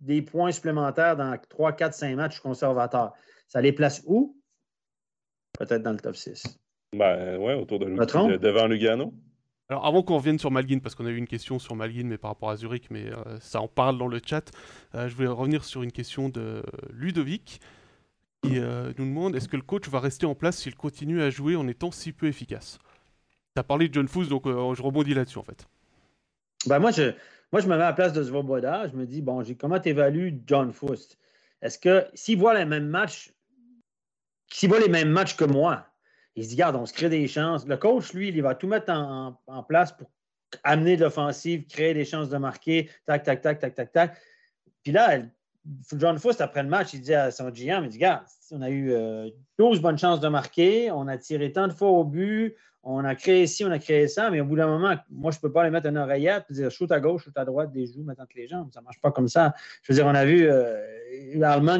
[0.00, 3.12] des points supplémentaires dans 3, 4, 5 matchs conservateurs.
[3.48, 4.36] Ça les place où?
[5.58, 6.58] Peut-être dans le top 6.
[6.96, 9.12] Ben ouais, autour de, de devant Lugano.
[9.68, 12.18] Alors avant qu'on revienne sur Malguin, parce qu'on a eu une question sur Malguin, mais
[12.18, 14.50] par rapport à Zurich, mais euh, ça en parle dans le chat,
[14.94, 17.60] euh, je voulais revenir sur une question de Ludovic.
[18.44, 21.30] Il euh, nous demande est-ce que le coach va rester en place s'il continue à
[21.30, 22.78] jouer en étant si peu efficace?
[23.54, 25.66] Tu as parlé de John Foos, donc euh, je rebondis là-dessus en fait.
[26.66, 27.12] Ben moi, je,
[27.52, 28.88] moi, je me mets à la place de Svoboda.
[28.88, 31.16] Je me dis bon, comment tu évalues John Foos
[31.62, 33.32] Est-ce que s'il voit les mêmes matchs,
[34.52, 35.86] s'il voit les mêmes matchs que moi,
[36.36, 37.66] il se dit regarde, on se crée des chances.
[37.66, 40.10] Le coach, lui, il va tout mettre en, en place pour
[40.64, 44.18] amener de l'offensive, créer des chances de marquer, tac, tac, tac, tac, tac, tac.
[44.82, 45.20] Puis là,
[45.96, 48.70] John Foust, après le match, il dit à son GM, il dit, gars, on a
[48.70, 48.88] eu
[49.58, 53.02] 12 euh, bonnes chances de marquer, on a tiré tant de fois au but, on
[53.04, 55.40] a créé ci, on a créé ça, mais au bout d'un moment, moi, je ne
[55.40, 57.86] peux pas les mettre une oreillette et dire shoot à gauche, shoot à droite, des
[57.86, 58.70] joues, mettant les jambes.
[58.72, 59.54] Ça ne marche pas comme ça.
[59.82, 60.82] Je veux dire, on a vu euh,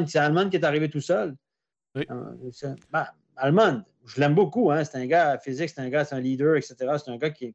[0.07, 1.35] c'est Alman qui est arrivé tout seul.
[1.95, 2.05] Oui.
[2.09, 4.71] Euh, ben, je l'aime beaucoup.
[4.71, 6.75] Hein, c'est un gars physique, c'est un gars, c'est un leader, etc.
[7.03, 7.53] C'est un gars qui.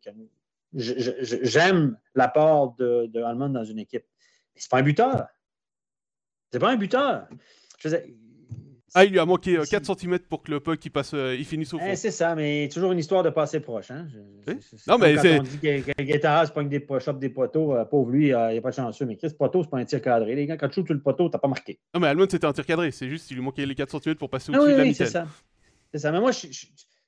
[0.73, 4.05] J'aime l'apport de, de dans une équipe.
[4.55, 5.27] Mais ce n'est pas un buteur.
[6.53, 7.29] C'est pas un buteur.
[8.95, 11.37] ah, il lui a manqué 4 euh, cm pour que le puck il passe, euh,
[11.39, 11.87] il finisse au fond.
[11.89, 13.91] Eh, c'est ça, mais toujours une histoire de passer proche.
[13.91, 14.09] Hein?
[14.89, 15.15] non, mais.
[15.15, 18.61] Quand on dit que Guetta pogne des, chope des poteaux, euh, pauvre lui, il n'est
[18.61, 19.07] pas chanceux.
[19.07, 20.35] Mais Chris Poteau, c'est pas un tir cadré.
[20.35, 21.79] Les gars, quand tu shoots le poteau, t'as pas marqué.
[21.95, 22.91] Non, mais Almond, c'était un tir cadré.
[22.91, 24.85] C'est juste qu'il lui manquait les 4 cm pour passer au-dessus ah, oui, de la
[24.85, 25.27] oui, c'est ça.
[25.93, 26.11] C'est ça.
[26.11, 26.33] Mais moi,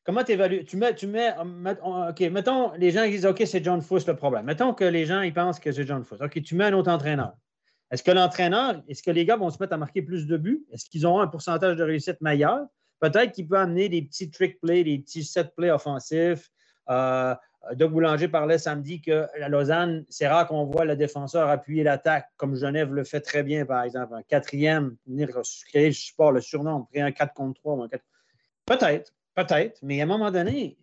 [0.04, 3.82] comment tu évalues Tu mets, tu mets, OK, mettons, les gens disent, OK, c'est John
[3.82, 4.44] Fuss le problème.
[4.44, 6.20] Mettons que les gens, ils pensent que c'est John Fuss.
[6.20, 7.32] OK, tu mets un autre entraîneur.
[7.92, 10.64] Est-ce que l'entraîneur, est-ce que les gars vont se mettre à marquer plus de buts?
[10.72, 12.66] Est-ce qu'ils auront un pourcentage de réussite meilleur?
[13.00, 16.50] Peut-être qu'il peut amener des petits trick plays, des petits set plays offensifs.
[16.88, 17.34] Euh,
[17.74, 22.28] Doug Boulanger parlait samedi que la Lausanne, c'est rare qu'on voit le défenseur appuyer l'attaque,
[22.36, 24.14] comme Genève le fait très bien, par exemple.
[24.14, 25.28] Un quatrième, venir
[25.68, 27.88] créer le support, le surnom, créer un 4 contre 3
[28.64, 30.78] Peut-être, peut-être, mais à un moment donné,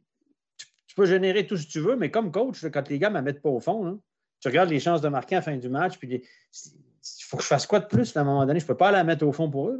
[0.58, 3.16] tu, peux générer tout ce que tu veux, mais comme coach, quand les gars ne
[3.16, 4.00] me mettent pas au fond,
[4.40, 6.24] tu regardes les chances de marquer à la fin du match, puis
[7.04, 8.60] il faut que je fasse quoi de plus à un moment donné?
[8.60, 9.80] Je ne peux pas la mettre au fond pour eux.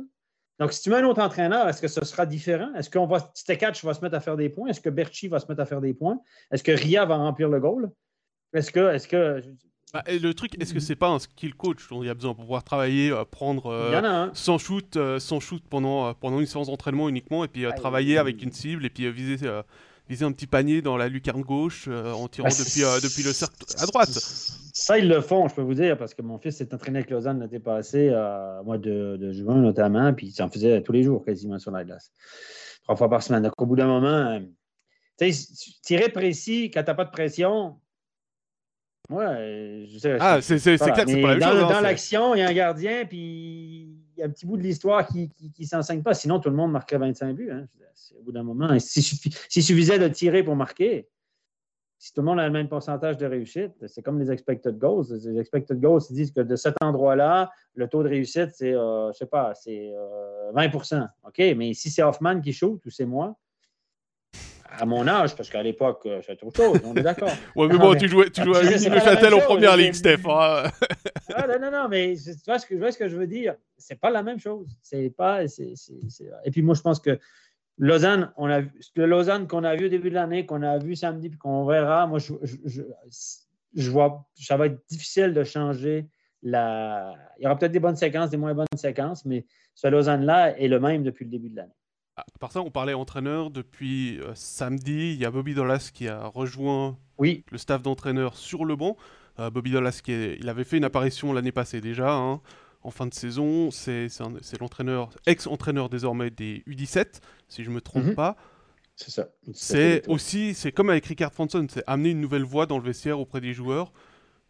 [0.60, 2.74] Donc, si tu mets un autre entraîneur, est-ce que ce sera différent?
[2.76, 4.68] Est-ce qu'on va, Stekatch va se mettre à faire des points?
[4.68, 6.20] Est-ce que Berchi va se mettre à faire des points?
[6.52, 7.92] Est-ce que Ria va remplir le goal?
[8.54, 9.42] Est-ce que, est-ce que
[9.94, 12.34] bah, le truc, est-ce que c'est pas un skill coach dont il y a besoin
[12.34, 16.68] pour pouvoir travailler, euh, prendre euh, sans shoot, euh, sans shoot pendant, pendant une séance
[16.68, 19.50] d'entraînement uniquement, et puis ah, travailler avec une cible, et puis viser,
[20.10, 23.56] viser un petit panier dans la lucarne gauche en tirant bah, depuis, depuis le cercle
[23.78, 24.10] à droite.
[24.10, 27.12] Ça, ils le font, je peux vous dire, parce que mon fils s'est entraîné avec
[27.12, 31.04] Lausanne l'été passé, au mois de, de, juin notamment, puis il s'en faisait tous les
[31.04, 32.12] jours quasiment sur la glace.
[32.84, 33.44] Trois fois par semaine.
[33.44, 34.40] Donc, au bout d'un moment,
[35.84, 37.80] tirer précis quand tu n'as pas de pression,
[39.10, 40.18] Ouais, je sais.
[40.20, 41.62] Ah, c'est clair que c'est pas la dans, chose.
[41.62, 43.90] Dans hein, l'action, il y a un gardien, puis
[44.20, 46.14] y a un petit bout de l'histoire qui ne s'enseigne pas.
[46.14, 47.52] Sinon, tout le monde marquerait 25 buts.
[47.52, 47.68] Hein.
[48.20, 51.10] Au bout d'un moment, s'il suffisait de tirer pour marquer,
[52.00, 55.06] si tout le monde a le même pourcentage de réussite, c'est comme les expected goals.
[55.12, 59.18] Les expected goals disent que de cet endroit-là, le taux de réussite, c'est, euh, je
[59.18, 59.92] sais pas, c'est
[60.54, 63.38] 20% euh, OK, mais si c'est Hoffman qui shoot ou c'est moi,
[64.78, 67.30] à mon âge, parce qu'à l'époque, euh, c'était autre chose, on est d'accord.
[67.56, 70.26] ouais, mais bon, tu jouais, tu jouais à Châtel en première ligue, Steph.
[70.26, 70.64] Hein.
[71.34, 73.56] ah, non, non, non, mais tu vois ce que, ce que je veux dire.
[73.78, 74.68] C'est pas la même chose.
[74.82, 75.44] C'est pas.
[75.44, 77.20] Et puis moi, je pense que
[77.78, 80.78] Lausanne, on a vu, le Lausanne qu'on a vu au début de l'année, qu'on a
[80.78, 82.34] vu samedi, puis qu'on verra, moi, je,
[82.66, 82.84] je,
[83.74, 86.08] je, vois, ça va être difficile de changer
[86.44, 87.16] la.
[87.38, 89.46] Il y aura peut-être des bonnes séquences, des moins bonnes séquences, mais
[89.76, 91.72] ce Lausanne-là est le même depuis le début de l'année.
[92.40, 95.14] Part ça, on parlait entraîneur depuis euh, samedi.
[95.14, 97.44] Il y a Bobby Dolas qui a rejoint oui.
[97.52, 98.98] le staff d'entraîneur sur le banc.
[99.40, 102.42] Euh, Bobby Dolas, qui il avait fait une apparition l'année passée déjà, hein,
[102.84, 103.72] en fin de saison.
[103.72, 104.10] C'est
[104.60, 108.16] l'entraîneur, ex-entraîneur désormais des U17, si je ne me trompe mhm.
[108.16, 108.36] pas.
[108.96, 109.30] C'est ça.
[109.54, 113.20] C'est aussi, c'est comme avec Ricard Franson, c'est amener une nouvelle voix dans le vestiaire
[113.20, 113.94] auprès des joueurs.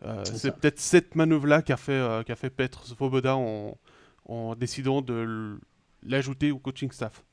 [0.03, 3.78] Euh, c'est peut-être cette manœuvre-là qu'a fait, qu'a fait Petr Svoboda en,
[4.26, 5.59] en décidant de
[6.03, 7.24] l'ajouter au coaching staff.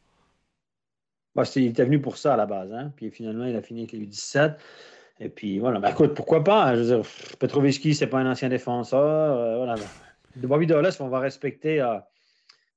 [1.37, 2.72] Bah, il était venu pour ça à la base.
[2.72, 2.93] Hein?
[2.97, 4.53] Puis finalement, il a fini avec les 17
[5.20, 6.64] Et puis voilà, ben, écoute, pourquoi pas?
[6.64, 6.76] Hein?
[6.76, 9.37] Je veux dire, Petroviski, c'est pas un ancien défenseur.
[9.37, 9.74] Euh, voilà.
[10.37, 11.99] De Bobby Dallas, on va respecter, euh,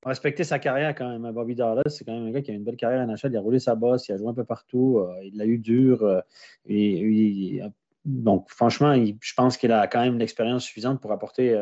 [0.04, 1.24] respecter sa carrière quand même.
[1.24, 1.32] Hein.
[1.32, 3.30] Bobby Dallas, c'est quand même un gars qui a une belle carrière à NHL.
[3.30, 4.98] Il a roulé sa bosse, il a joué un peu partout.
[4.98, 6.22] Euh, il l'a eu dur.
[6.68, 7.62] Et,
[8.04, 11.54] donc, franchement, je pense qu'il a quand même l'expérience suffisante pour apporter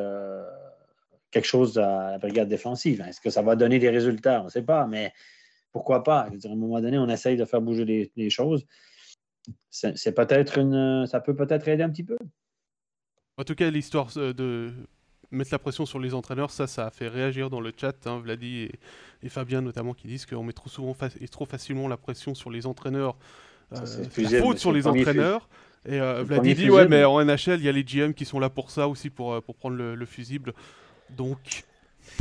[1.30, 3.04] quelque chose à la brigade défensive.
[3.08, 4.40] Est-ce que ça va donner des résultats?
[4.40, 5.12] On ne sait pas, mais
[5.72, 6.20] pourquoi pas?
[6.20, 8.64] à un moment donné, on essaye de faire bouger les, choses.
[9.70, 11.06] C'est peut-être une.
[11.06, 12.16] Ça peut peut-être aider un petit peu.
[13.36, 14.72] En tout cas, l'histoire euh, de
[15.30, 18.06] mettre la pression sur les entraîneurs, ça, ça a fait réagir dans le chat.
[18.06, 18.68] Hein, Vladi
[19.22, 22.50] et, Fabien notamment qui disent qu'on met trop souvent et trop facilement la pression sur
[22.50, 23.16] les entraîneurs.
[23.72, 25.48] Euh, la faute sur les entraîneurs.
[25.86, 28.40] Et euh, Vladi dit ouais, mais en NHL, il y a les GM qui sont
[28.40, 30.52] là pour ça aussi, pour, euh, pour prendre le, fusible.
[31.10, 31.64] Donc.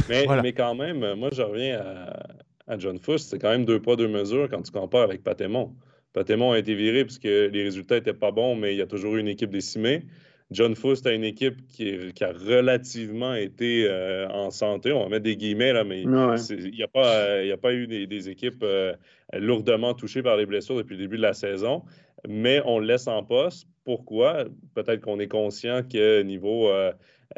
[0.10, 2.24] Mais, mais quand même, moi, je reviens à,
[2.68, 5.74] à John Fuss, c'est quand même deux poids, deux mesures quand tu compares avec Patémon.
[6.14, 8.88] Patémon a été viré parce que les résultats n'étaient pas bons, mais il y a
[8.88, 10.04] toujours eu une équipe décimée.
[10.50, 14.94] John Fuss a une équipe qui, a relativement été euh, en santé.
[14.94, 18.30] On va mettre des guillemets, là, mais il n'y a, pas, a pas eu des,
[18.30, 18.94] équipes euh,
[19.34, 21.84] lourdement touchées par les blessures depuis le début de la saison.
[22.28, 23.68] Mais on le laisse en poste.
[23.84, 24.46] Pourquoi?
[24.74, 26.70] Peut-être qu'on est conscient que niveau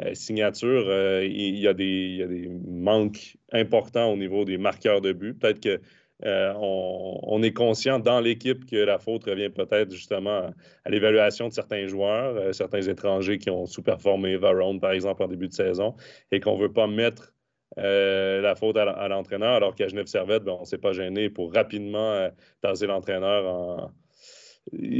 [0.00, 5.34] euh, signature, euh, il, y a des, manques importants au niveau des marqueurs de but.
[5.34, 5.78] Peut-être qu'on
[6.26, 10.50] euh, on est conscient dans l'équipe que la faute revient peut-être justement
[10.84, 15.48] à l'évaluation de certains joueurs, certains étrangers qui ont sous-performé, Varone par exemple en début
[15.48, 15.96] de saison,
[16.30, 17.34] et qu'on ne veut pas mettre
[17.76, 21.54] la faute à, l'entraîneur, alors qu'à Genève Servette, ben, on ne s'est pas gêné pour
[21.54, 22.28] rapidement
[22.60, 23.90] taser l'entraîneur en,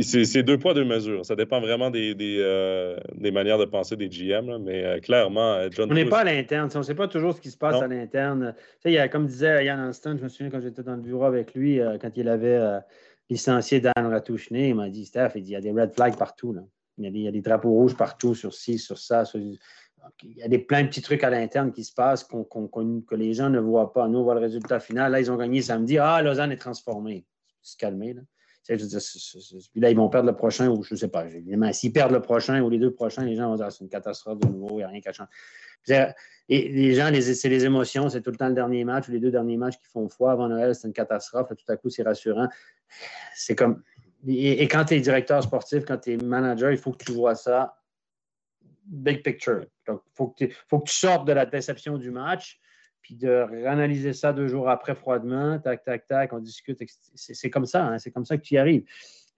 [0.03, 1.25] c'est deux poids, deux mesures.
[1.25, 2.97] Ça dépend vraiment des, euh,
[3.33, 6.68] manières de penser des GM, mais euh, clairement, euh, John On n'est pas à l'interne.
[6.75, 8.55] On ne sait pas toujours ce qui se passe à l'interne.
[8.85, 11.55] Tu sais, comme disait Yann Anston, je me souviens quand j'étais dans le bureau avec
[11.55, 12.81] lui, quand il avait
[13.29, 16.57] licencié Dan Ratouchené, il m'a dit Steph, il, dit, y a des red flags partout.
[16.99, 19.23] Il, y a des, drapeaux rouges partout sur ci, sur ça.
[19.35, 19.57] il
[20.37, 23.51] y a des, plein de petits trucs à l'interne qui se passent que les gens
[23.51, 24.09] ne voient pas.
[24.09, 25.12] Nous, on voit le résultat final.
[25.12, 25.97] Là, ils ont gagné samedi.
[25.99, 27.25] Ah, Lausanne est transformée.
[27.62, 28.14] Se calmer.
[28.14, 28.23] Là.
[28.67, 31.27] Puis là, ils vont perdre le prochain, ou je ne sais pas.
[31.73, 34.39] S'ils perdent le prochain ou les deux prochains, les gens vont dire c'est une catastrophe
[34.39, 35.31] de nouveau, il n'y a rien qu'à changer.
[36.49, 39.31] Les gens, c'est les émotions, c'est tout le temps le dernier match ou les deux
[39.31, 41.49] derniers matchs qui font foi avant Noël, c'est une catastrophe.
[41.49, 42.49] tout à coup, c'est rassurant.
[43.35, 43.83] C'est comme.
[44.27, 47.35] Et, quand tu es directeur sportif, quand tu es manager, il faut que tu vois
[47.35, 47.77] ça
[48.85, 49.65] big picture.
[49.87, 52.60] Donc, il faut, que tu sortes de la déception du match
[53.03, 56.82] puis de réanalyser ça deux jours après froidement, tac, tac, tac, on discute.
[57.14, 58.84] C'est comme ça, hein, c'est comme ça que tu y arrives.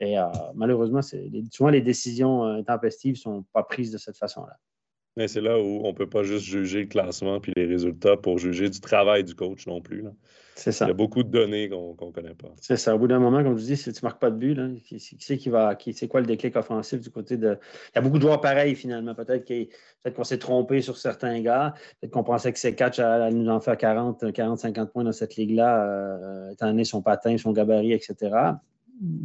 [0.01, 1.01] Et euh, malheureusement,
[1.51, 4.59] souvent les décisions euh, intempestives ne sont pas prises de cette façon-là.
[5.17, 8.17] Mais c'est là où on ne peut pas juste juger le classement puis les résultats
[8.17, 10.05] pour juger du travail du coach non plus.
[10.55, 10.85] C'est ça.
[10.85, 12.53] Il y a beaucoup de données qu'on ne connaît pas.
[12.61, 12.95] C'est ça.
[12.95, 14.69] Au bout d'un moment, comme tu dis, si tu ne marques pas de but, là,
[14.85, 17.59] qui, qui, qui va, qui, c'est quoi le déclic offensif du côté de.
[17.91, 19.15] Il y a beaucoup de joueurs pareils finalement.
[19.15, 19.45] Peut-être
[20.15, 21.75] qu'on s'est trompé sur certains gars.
[22.01, 25.13] Peut-être qu'on pensait que ces catchs allaient nous en faire 40, 40 50 points dans
[25.13, 28.15] cette ligue-là, euh, étant donné son patin, son gabarit, etc.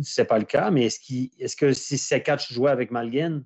[0.01, 0.71] Ce n'est pas le cas.
[0.71, 0.99] Mais est-ce,
[1.39, 3.43] est-ce que si ces catchs jouaient avec Malgin,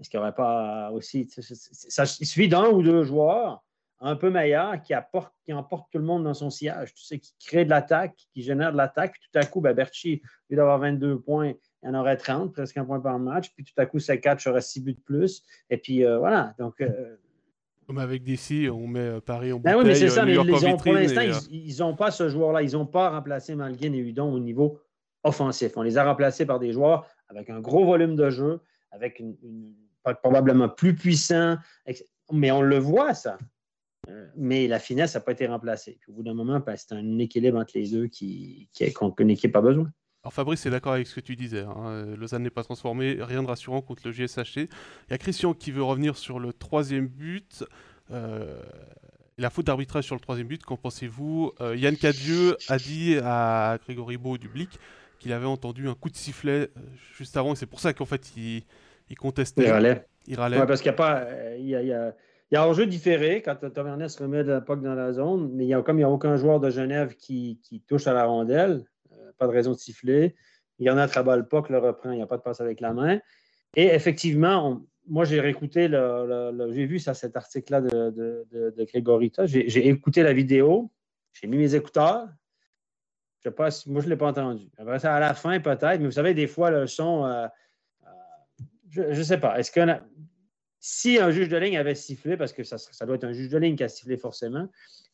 [0.00, 1.28] est-ce qu'il n'y aurait pas aussi.
[1.28, 3.64] Ça, il suffit d'un ou deux joueurs
[4.00, 7.18] un peu meilleurs qui, apportent, qui emportent tout le monde dans son sillage, tu sais,
[7.18, 9.12] qui crée de l'attaque, qui génère de l'attaque.
[9.12, 12.52] Puis tout à coup, ben, Berchi, au lieu d'avoir 22 points, il en aurait 30,
[12.52, 13.52] presque un point par match.
[13.54, 15.44] Puis tout à coup, ses 4 aurait 6 buts de plus.
[15.70, 16.54] Et puis euh, voilà.
[16.58, 16.80] Donc.
[16.80, 17.16] Euh,
[17.86, 19.72] Comme avec DC, on met euh, Paris en bouteille.
[19.72, 22.62] Ben oui, mais c'est ça, mais ils ont, pour l'instant, ils n'ont pas ce joueur-là.
[22.62, 24.80] Ils n'ont pas remplacé Malguin et Hudon au niveau
[25.24, 25.72] offensif.
[25.76, 28.60] On les a remplacés par des joueurs avec un gros volume de jeu,
[28.92, 29.36] avec une
[30.14, 31.56] probablement plus puissant.
[32.32, 33.38] Mais on le voit, ça.
[34.08, 35.98] Euh, mais la finesse n'a pas été remplacée.
[36.08, 38.68] au bout d'un moment, ben, c'est un équilibre entre les deux qui,
[39.16, 39.90] qu'une équipe a besoin.
[40.22, 41.62] Alors Fabrice est d'accord avec ce que tu disais.
[41.62, 42.14] Hein.
[42.16, 44.56] Lausanne n'est pas transformé, rien de rassurant contre le GSHC.
[44.56, 47.64] Il y a Christian qui veut revenir sur le troisième but.
[48.10, 48.60] Euh,
[49.36, 51.52] la faute d'arbitrage sur le troisième but, qu'en pensez-vous?
[51.60, 54.78] Euh, Yann Cadieux a dit à Grégory Beau du Blic
[55.20, 56.70] qu'il avait entendu un coup de sifflet
[57.16, 58.62] juste avant, c'est pour ça qu'en fait il,
[59.10, 59.64] il contestait.
[59.64, 60.06] Il râlait.
[60.26, 60.66] Il râlait.
[60.66, 61.20] parce qu'il n'y a pas.
[61.22, 62.14] Euh, il y a, il y a,
[62.50, 65.50] il y a un-jeu différé quand Tom Ernest remet de la POC dans la zone,
[65.54, 68.06] mais il y a, comme il n'y a aucun joueur de Genève qui, qui touche
[68.06, 70.34] à la rondelle, euh, pas de raison de siffler.
[70.78, 72.60] Il y en a à le POC le reprend, il n'y a pas de passe
[72.60, 73.18] avec la main.
[73.76, 78.84] Et effectivement, moi, j'ai réécouté, le, j'ai vu ça, cet article-là de, de, de, de
[78.84, 79.44] Grégorita.
[79.46, 80.90] J'ai écouté la vidéo,
[81.32, 82.28] j'ai mis mes écouteurs.
[83.38, 84.68] Je sais pas moi, je ne l'ai pas entendu.
[84.78, 87.26] Après ça, à la fin, peut-être, mais vous savez, des fois, le son.
[87.26, 87.46] Euh,
[88.90, 89.58] je ne sais pas.
[89.58, 89.80] Est-ce que
[90.80, 93.58] si un juge de ligne avait sifflé, parce que ça, doit être un juge de
[93.58, 94.68] ligne qui a sifflé forcément,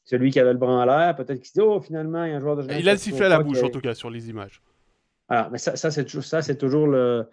[0.04, 2.34] celui qui avait le bras en l'air, peut-être qu'il se dit Oh, finalement, il y
[2.34, 4.28] a un joueur de Il a sifflé à la bouche, en tout cas, sur les
[4.28, 4.62] images.
[5.28, 7.26] Alors, mais ça, ça c'est toujours, ça, c'est toujours le,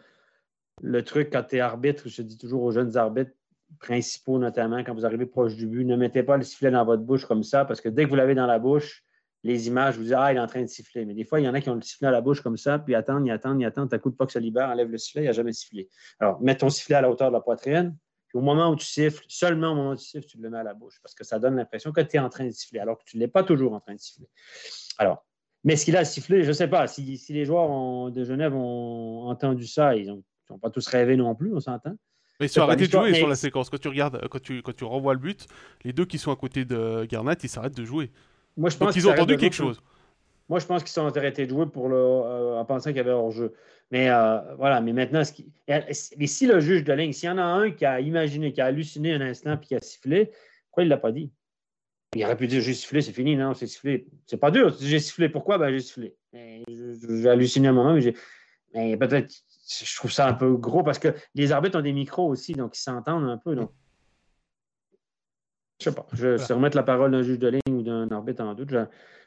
[0.81, 2.07] le truc quand tu es arbitre.
[2.07, 3.31] Je dis toujours aux jeunes arbitres
[3.79, 7.03] principaux, notamment, quand vous arrivez proche du but, ne mettez pas le sifflet dans votre
[7.03, 9.03] bouche comme ça, parce que dès que vous l'avez dans la bouche,
[9.43, 11.05] les images, vous dites Ah, il est en train de siffler.
[11.05, 12.57] Mais des fois, il y en a qui ont le sifflet à la bouche comme
[12.57, 14.89] ça, puis attendent, ils attendent, ils attendent, à coup de pas que ça libère, enlève
[14.89, 15.89] le sifflet, il n'a jamais sifflé.
[16.19, 18.85] Alors, mets ton sifflet à la hauteur de la poitrine, puis au moment où tu
[18.85, 21.23] siffles, seulement au moment où tu siffles, tu le mets à la bouche, parce que
[21.23, 23.27] ça donne l'impression que tu es en train de siffler, alors que tu ne l'es
[23.27, 24.27] pas toujours en train de siffler.
[24.97, 25.25] Alors,
[25.63, 29.27] mais ce qu'il a sifflé, je ne sais pas, si, les joueurs de Genève ont
[29.27, 31.95] entendu ça, ils n'ont pas tous rêvé non plus, on s'entend.
[32.39, 33.69] Mais ils sont arrêtés de jouer sur la séquence.
[33.69, 35.45] Quand tu regardes, quand tu, quand tu renvoies le but,
[35.83, 38.11] les deux qui sont à côté de Garnett, ils s'arrêtent de jouer.
[38.58, 39.82] Moi, je pense Donc, ils ont entendu quelque chose.
[40.49, 43.02] Moi, je pense qu'ils sont arrêtés de jouer pour le, euh, en pensant qu'il y
[43.02, 43.54] avait hors-jeu.
[43.89, 45.49] Mais euh, voilà, mais maintenant, ce qui...
[45.68, 48.62] mais si le juge de ligne, s'il y en a un qui a imaginé, qui
[48.62, 50.32] a halluciné un instant puis qui a sifflé,
[50.66, 51.32] pourquoi il ne l'a pas dit?
[52.14, 53.38] Il aurait pu dire j'ai sifflé, c'est fini.
[53.38, 54.06] Non, c'est sifflé.
[54.26, 54.76] C'est pas dur.
[54.80, 55.30] J'ai sifflé.
[55.30, 55.58] Pourquoi?
[55.58, 56.16] Ben, j'ai sifflé.
[56.34, 58.14] J'ai halluciné un moment, mais.
[58.74, 59.34] Mais peut-être,
[59.68, 62.78] je trouve ça un peu gros parce que les arbitres ont des micros aussi, donc
[62.78, 63.54] ils s'entendent un peu.
[63.54, 63.72] Donc,
[65.80, 66.08] je sais pas.
[66.14, 68.74] Je vais remettre la parole d'un juge de ligne ou d'un arbitre en doute.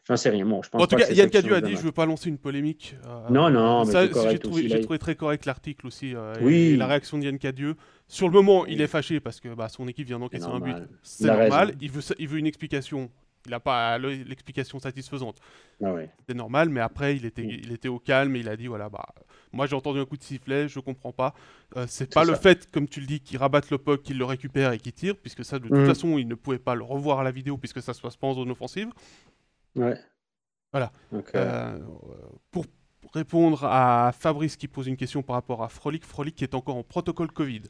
[0.06, 0.44] J'en sais rien.
[0.44, 2.28] Bon, je pense en tout cas, Yann Cadu a dit je ne veux pas lancer
[2.28, 2.96] une polémique.
[3.06, 6.14] Euh, non, non, mais j'ai trouvé, trouvé, très correct l'article aussi.
[6.14, 6.72] Euh, oui.
[6.72, 7.76] Et la réaction de Yann Cadieux.
[8.06, 10.76] Sur le moment, il est fâché parce que bah, son équipe vient d'encaisser un but.
[11.02, 11.74] C'est normal.
[11.80, 13.10] Il veut, il veut une explication.
[13.46, 15.38] Il n'a pas l'explication satisfaisante.
[15.82, 16.10] Ah ouais.
[16.26, 17.50] C'est normal, mais après, il était, mm.
[17.50, 19.06] il était au calme et il a dit voilà, bah,
[19.52, 21.34] moi j'ai entendu un coup de sifflet, je comprends pas.
[21.76, 24.24] Euh, c'est pas le fait, comme tu le dis, qu'il rabatte le puck, qu'il le
[24.24, 25.86] récupère et qu'il tire, puisque ça, de toute mm.
[25.86, 28.26] façon, il ne pouvait pas le revoir à la vidéo puisque ça se passe pas
[28.26, 28.88] en zone offensive.
[29.76, 29.98] Ouais.
[30.72, 30.90] Voilà.
[31.36, 31.78] Euh,
[32.50, 32.64] pour
[33.12, 36.76] répondre à Fabrice qui pose une question par rapport à Frolic, Frolic qui est encore
[36.76, 37.62] en protocole Covid.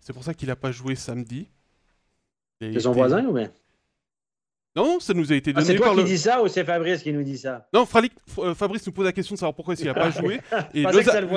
[0.00, 1.50] C'est pour ça qu'il n'a pas joué samedi.
[2.60, 3.50] C'est son voisin ou bien?
[4.76, 7.02] Non, ça nous a été ah, donné C'est toi qui dis ça ou c'est Fabrice
[7.02, 7.66] qui nous dit ça?
[7.72, 7.86] Non,
[8.38, 10.38] euh, Fabrice nous pose la question de savoir pourquoi il n'a pas joué.
[10.74, 11.28] Et Lausanne,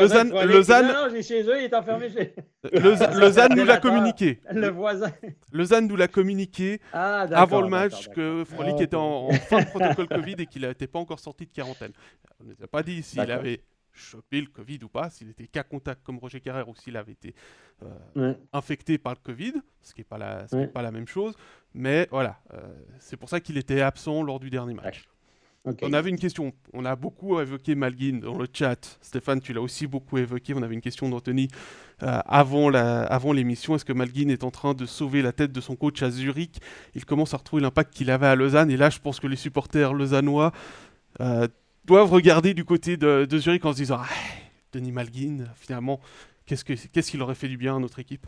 [0.45, 2.35] Lausanne, non, non, chez eux, il est enfermé chez...
[3.17, 4.41] Lausanne nous l'a communiqué.
[4.51, 5.11] Le voisin.
[5.53, 10.09] Lausanne nous l'a communiqué ah, avant le match que Frolic était en, fin de protocole
[10.09, 11.93] Covid et qu'il n'était pas encore sorti de quarantaine.
[12.41, 13.61] On ne nous a pas dit s'il avait
[13.93, 17.13] chopé le Covid ou pas, s'il était cas contact comme Roger Carrère ou s'il avait
[17.13, 17.35] été
[18.17, 21.35] euh, infecté par le Covid, ce qui n'est pas, la, pas la même chose.
[21.73, 22.59] Mais voilà, euh,
[22.99, 25.07] c'est pour ça qu'il était absent lors du dernier match.
[25.81, 28.97] On avait une question, on a beaucoup évoqué Malguin dans le chat.
[29.01, 30.53] Stéphane, tu l'as aussi beaucoup évoqué.
[30.53, 31.49] On avait une question d'Anthony
[32.01, 33.75] euh, avant l'émission.
[33.75, 36.59] Est-ce que Malguin est en train de sauver la tête de son coach à Zurich?
[36.95, 38.71] Il commence à retrouver l'impact qu'il avait à Lausanne.
[38.71, 40.53] Et là, je pense que les supporters lausannois
[41.85, 44.07] doivent regarder du côté de, Zurich en se disant ah,
[44.73, 45.99] Denis Malguin, finalement,
[46.45, 48.25] qu'est-ce qu'il aurait fait du bien à notre équipe?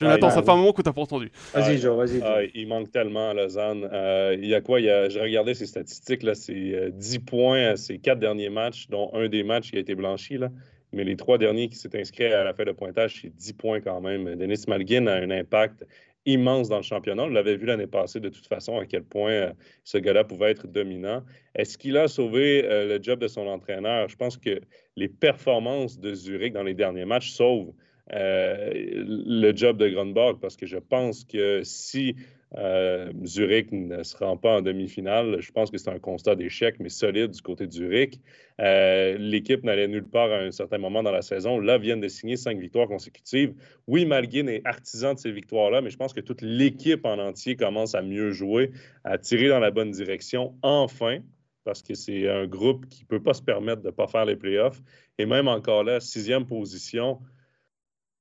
[0.00, 1.30] Jonathan, ça fait un moment que tu n'as pas entendu.
[1.52, 2.22] Vas-y, Joe, vas-y.
[2.22, 3.86] Ah, il manque tellement à Lausanne.
[3.92, 4.80] Euh, il y a quoi?
[4.80, 6.26] J'ai regardé ses statistiques.
[6.34, 9.94] C'est 10 points à ses quatre derniers matchs, dont un des matchs qui a été
[9.94, 10.38] blanchi.
[10.38, 10.48] Là.
[10.92, 13.80] Mais les trois derniers qui s'est inscrit à la fin de pointage, c'est 10 points
[13.82, 14.36] quand même.
[14.36, 15.84] Denis Malgin a un impact
[16.26, 17.24] immense dans le championnat.
[17.24, 19.52] On l'avait vu l'année passée de toute façon à quel point euh,
[19.84, 21.24] ce gars-là pouvait être dominant.
[21.54, 24.08] Est-ce qu'il a sauvé euh, le job de son entraîneur?
[24.08, 24.60] Je pense que
[24.96, 27.72] les performances de Zurich dans les derniers matchs sauvent
[28.12, 32.16] euh, le job de Grunborg parce que je pense que si
[32.58, 35.40] euh, Zurich ne se rend pas en demi-finale.
[35.40, 38.20] Je pense que c'est un constat d'échec, mais solide du côté de Zurich.
[38.60, 41.60] Euh, l'équipe n'allait nulle part à un certain moment dans la saison.
[41.60, 43.54] Là, viennent de signer cinq victoires consécutives.
[43.86, 47.54] Oui, Malguin est artisan de ces victoires-là, mais je pense que toute l'équipe en entier
[47.56, 48.72] commence à mieux jouer,
[49.04, 51.20] à tirer dans la bonne direction, enfin,
[51.64, 54.24] parce que c'est un groupe qui ne peut pas se permettre de ne pas faire
[54.24, 54.82] les playoffs.
[55.18, 57.20] Et même encore là, sixième position.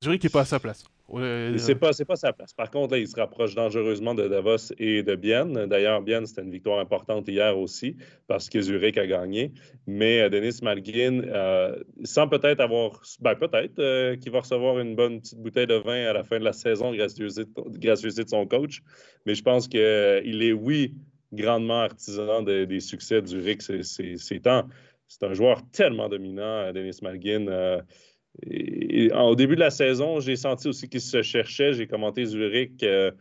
[0.04, 0.86] Zurich n'est pas à sa place.
[1.58, 2.54] C'est pas, pas sa place.
[2.54, 5.66] Par contre, là, il se rapproche dangereusement de Davos et de Bienne.
[5.66, 7.96] D'ailleurs, Bienne, c'était une victoire importante hier aussi
[8.28, 9.52] parce que Zurich a gagné.
[9.88, 14.96] Mais euh, Denis Malgin, euh, sans peut-être avoir, ben peut-être euh, qu'il va recevoir une
[14.96, 18.82] bonne petite bouteille de vin à la fin de la saison grâce de son coach.
[19.26, 20.94] Mais je pense qu'il est, oui,
[21.34, 24.68] grandement artisan des succès de Zurich ces temps.
[25.08, 27.82] C'est un joueur tellement dominant, Denis Malgin
[28.46, 31.74] au début de la saison, j'ai senti aussi qu'il se cherchait.
[31.74, 33.12] J'ai commenté Zurich euh,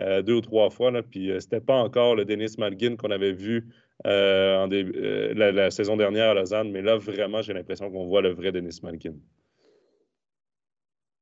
[0.00, 3.10] euh, deux ou trois fois, là, puis euh, c'était pas encore le Denis Malgin qu'on
[3.10, 3.68] avait vu
[4.04, 8.50] en la, saison dernière à Lausanne, mais là, vraiment, j'ai l'impression qu'on voit le vrai
[8.50, 9.14] Denis Malgin.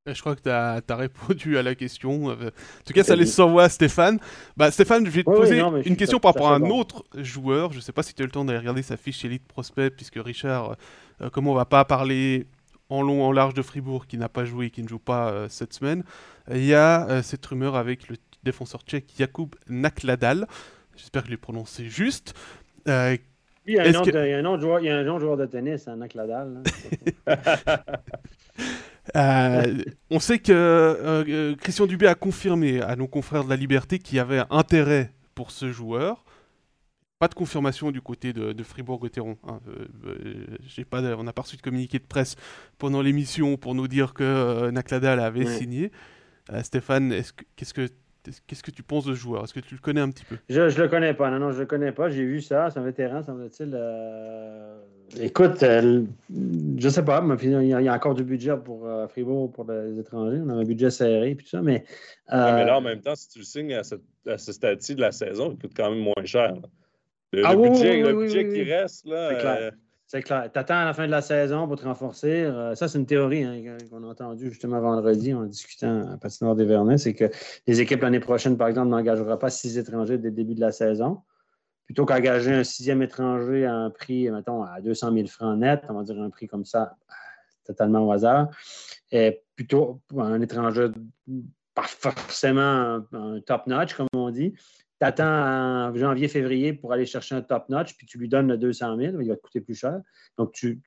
[0.06, 2.24] Je crois que tu as, répondu à la question.
[2.24, 2.34] En
[2.84, 4.18] tout cas, ça laisse à Stéphane.
[4.56, 7.70] Bah, Stéphane, je vais te poser une question par rapport à un autre joueur.
[7.70, 9.46] Je ne sais pas si tu as eu le temps d'aller regarder sa fiche Elite
[9.46, 10.76] Prospect, puisque Richard,
[11.30, 12.46] comme on va pas parler
[12.92, 15.46] en long, en large de Fribourg qui n'a pas joué, qui ne joue pas euh,
[15.48, 16.04] cette semaine.
[16.50, 20.46] Il y a euh, cette rumeur avec le défenseur tchèque Jakub Nakladal.
[20.96, 22.34] J'espère que je l'ai prononcé juste.
[22.88, 23.16] Euh,
[23.66, 25.96] il, y a un a un joueur, il y a un joueur de tennis, hein,
[25.96, 26.62] Nakladal.
[30.10, 34.20] on sait que Christian Dubé a confirmé à nos confrères de la Liberté qu'il y
[34.20, 36.24] avait intérêt pour ce joueur.
[37.22, 39.36] Pas de confirmation du côté de, Fribourg-Gotteron.
[39.46, 39.60] Hein.
[39.68, 42.34] Euh, pas, on n'a pas reçu de communiqué de presse
[42.78, 45.92] pendant l'émission pour nous dire que euh, Nakladal avait signé.
[46.52, 47.14] Euh, Stéphane,
[47.54, 47.86] qu'est-ce que
[48.24, 49.44] Qu'est-ce que tu penses de ce joueur?
[49.44, 50.36] Est-ce que tu le connais un petit peu?
[50.48, 51.30] Je ne le connais pas.
[51.30, 52.08] Non, non, je le connais pas.
[52.08, 52.70] J'ai vu ça.
[52.70, 53.76] C'est un vétéran, semble-t-il.
[55.20, 57.20] Écoute, je ne sais pas.
[57.20, 60.40] Mais il y, a encore du budget pour Fribourg, pour les étrangers.
[60.44, 61.62] On a un budget serré et tout ça.
[61.62, 61.84] Mais,
[62.32, 65.52] mais là, en même temps, si tu le signes à, ce stade-ci de la saison,
[65.52, 66.54] il coûte quand même moins cher.
[67.32, 69.30] Le, ah, budget, le budget qui reste, là.
[69.30, 69.56] C'est clair.
[69.60, 69.70] Euh,
[70.06, 70.50] c'est clair.
[70.52, 72.42] Tu attends à la fin de la saison pour te renforcer.
[72.42, 76.54] Euh, ça, c'est une théorie hein, qu'on a entendue justement vendredi en discutant à Patinoire
[76.54, 76.98] des Vernets.
[76.98, 77.30] C'est que
[77.66, 80.72] les équipes l'année prochaine, par exemple, n'engageront pas six étrangers dès le début de la
[80.72, 81.22] saison.
[81.86, 85.94] Plutôt qu'engager un sixième étranger à un prix, mettons, à 200 000 francs net, on
[85.94, 86.96] va dire un prix comme ça,
[87.64, 88.50] totalement au hasard.
[89.10, 90.88] Et plutôt un étranger
[91.74, 94.52] pas forcément un top-notch, comme on dit,
[95.02, 98.46] tu attends en janvier, février pour aller chercher un top notch, puis tu lui donnes
[98.46, 100.00] le 200 000, il va te coûter plus cher.
[100.38, 100.80] Donc, tu,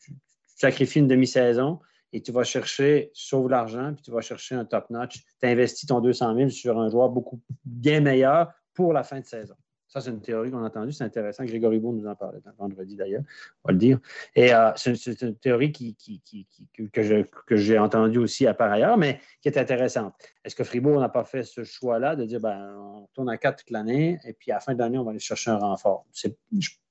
[0.56, 1.82] sacrifies une demi-saison
[2.14, 5.22] et tu vas chercher, sauve l'argent, puis tu vas chercher un top notch.
[5.42, 9.26] Tu investis ton 200 000 sur un joueur beaucoup bien meilleur pour la fin de
[9.26, 9.56] saison.
[9.96, 10.92] Ça, c'est une théorie qu'on a entendue.
[10.92, 11.46] C'est intéressant.
[11.46, 13.24] Grégory Beau nous en parlait vendredi d'ailleurs,
[13.64, 13.98] on va le dire.
[14.36, 19.58] Et euh, c'est une théorie que j'ai entendue aussi à part ailleurs, mais qui est
[19.58, 20.14] intéressante.
[20.44, 23.60] Est-ce que Fribourg n'a pas fait ce choix-là de dire ben, on tourne à quatre
[23.60, 26.06] toute l'année et puis à la fin de l'année, on va aller chercher un renfort?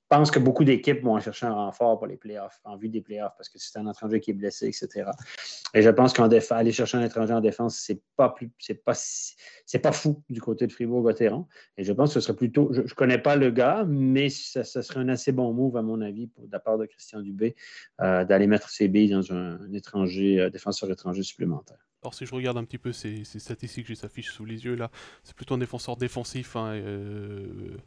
[0.09, 3.33] Pense que beaucoup d'équipes vont chercher un renfort pour les playoffs, en vue des playoffs,
[3.37, 5.09] parce que c'est un étranger qui est blessé, etc.
[5.73, 9.79] Et je pense qu'aller chercher un étranger en défense, c'est pas plus, c'est pas, c'est
[9.79, 11.47] pas fou du côté de Fribourg-Gotteron.
[11.77, 14.63] Et je pense que ce serait plutôt, je, ne connais pas le gars, mais ce
[14.63, 17.55] serait un assez bon move, à mon avis, de la part de Christian Dubé,
[18.01, 21.77] euh, d'aller mettre ses billes dans un, étranger, euh, défenseur étranger supplémentaire.
[22.03, 24.75] Alors si je regarde un petit peu ces, statistiques, j'ai sa fiche sous les yeux
[24.75, 24.91] là,
[25.23, 26.55] c'est plutôt un défenseur défensif.
[26.55, 27.77] Hein, euh,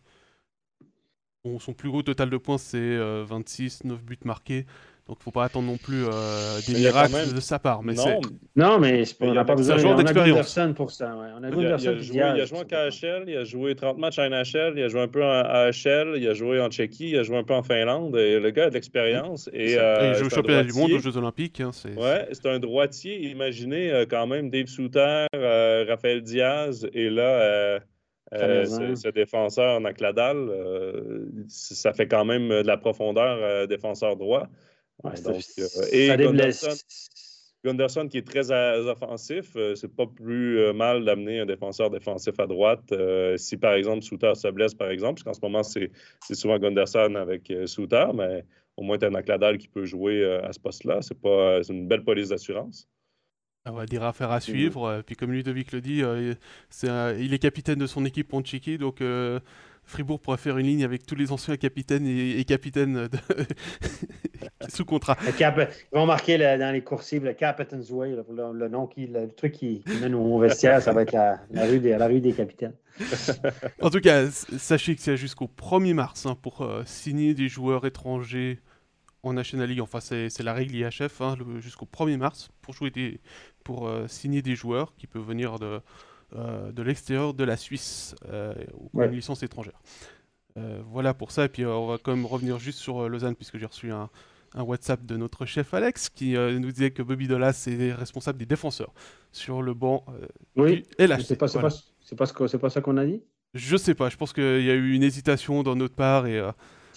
[1.58, 4.66] son plus gros total de points, c'est 26, euh, 9 buts marqués.
[5.08, 7.82] Donc, il ne faut pas attendre non plus euh, des miracles de sa part.
[7.82, 8.20] Mais non,
[8.56, 10.58] non, mais on n'a pas besoin d'expérience.
[10.76, 11.16] pour ça.
[11.16, 13.74] On a, il, a, il, a joué, il a joué en KHL, il a joué
[13.74, 16.68] 30 matchs en NHL, il a joué un peu en AHL, il a joué en
[16.68, 18.16] Tchéquie, il a joué un peu en Finlande.
[18.16, 19.48] Et le gars a de l'expérience.
[19.54, 21.62] Et, euh, il joue au championnat du monde aux Jeux Olympiques.
[21.62, 23.30] Hein, ouais, c'est un droitier.
[23.30, 27.80] Imaginez euh, quand même Dave Souter, Raphaël Diaz et là.
[28.34, 34.48] Euh, ce, défenseur Nakladal, euh, ça fait quand même de la profondeur euh, défenseur droit.
[35.02, 35.42] Ouais, Donc,
[35.92, 36.08] et
[37.64, 42.92] Gunderson qui est très offensif, c'est pas plus mal d'amener un défenseur défensif à droite.
[43.36, 45.90] si par exemple Souter se blesse, par exemple, parce qu'en ce moment c'est
[46.34, 48.44] souvent Gunderson avec Souter, mais
[48.76, 51.00] au moins tu as un qui peut jouer à ce poste-là.
[51.02, 52.88] C'est une belle police d'assurance.
[53.68, 55.02] On va dire affaire à suivre.
[55.06, 56.02] Puis comme Ludovic le dit,
[56.82, 59.02] il est capitaine de son équipe Ponchiki, donc
[59.88, 63.08] Fribourg pourrait faire une ligne avec tous les anciens capitaines et, capitaines
[64.68, 65.16] sous contrat.
[65.26, 69.82] ils vont marquer dans les coursives le Captain's Way, le, nom qui, le, truc qui,
[70.00, 72.74] mène au vestiaire, ça va être la, rue, des, la rue des capitaines.
[73.82, 77.86] en tout cas, sachez que c'est jusqu'au 1er mars hein, pour euh, signer des joueurs
[77.86, 78.60] étrangers
[79.22, 79.80] en National League.
[79.80, 83.20] Enfin, c'est la règle IHF hein, jusqu'au 1er mars pour, jouer des,
[83.68, 85.80] pour euh, signer des joueurs qui peuvent venir de
[86.34, 88.54] euh, de l'extérieur de la Suisse euh,
[88.92, 89.78] ou une licence étrangère.
[90.90, 91.44] Voilà pour ça.
[91.44, 94.08] Et puis on va quand même revenir juste sur Lausanne, puisque j'ai reçu un,
[94.56, 98.92] WhatsApp de notre chef Alex qui nous disait que Bobby Dolas est responsable des défenseurs
[99.30, 100.04] sur le banc
[100.56, 100.82] oui.
[100.98, 101.68] et la C'est pas, pas,
[102.16, 103.22] pas, pas ça qu'on a dit?
[103.54, 106.42] Je sais pas, je pense qu'il y a eu une hésitation dans notre part et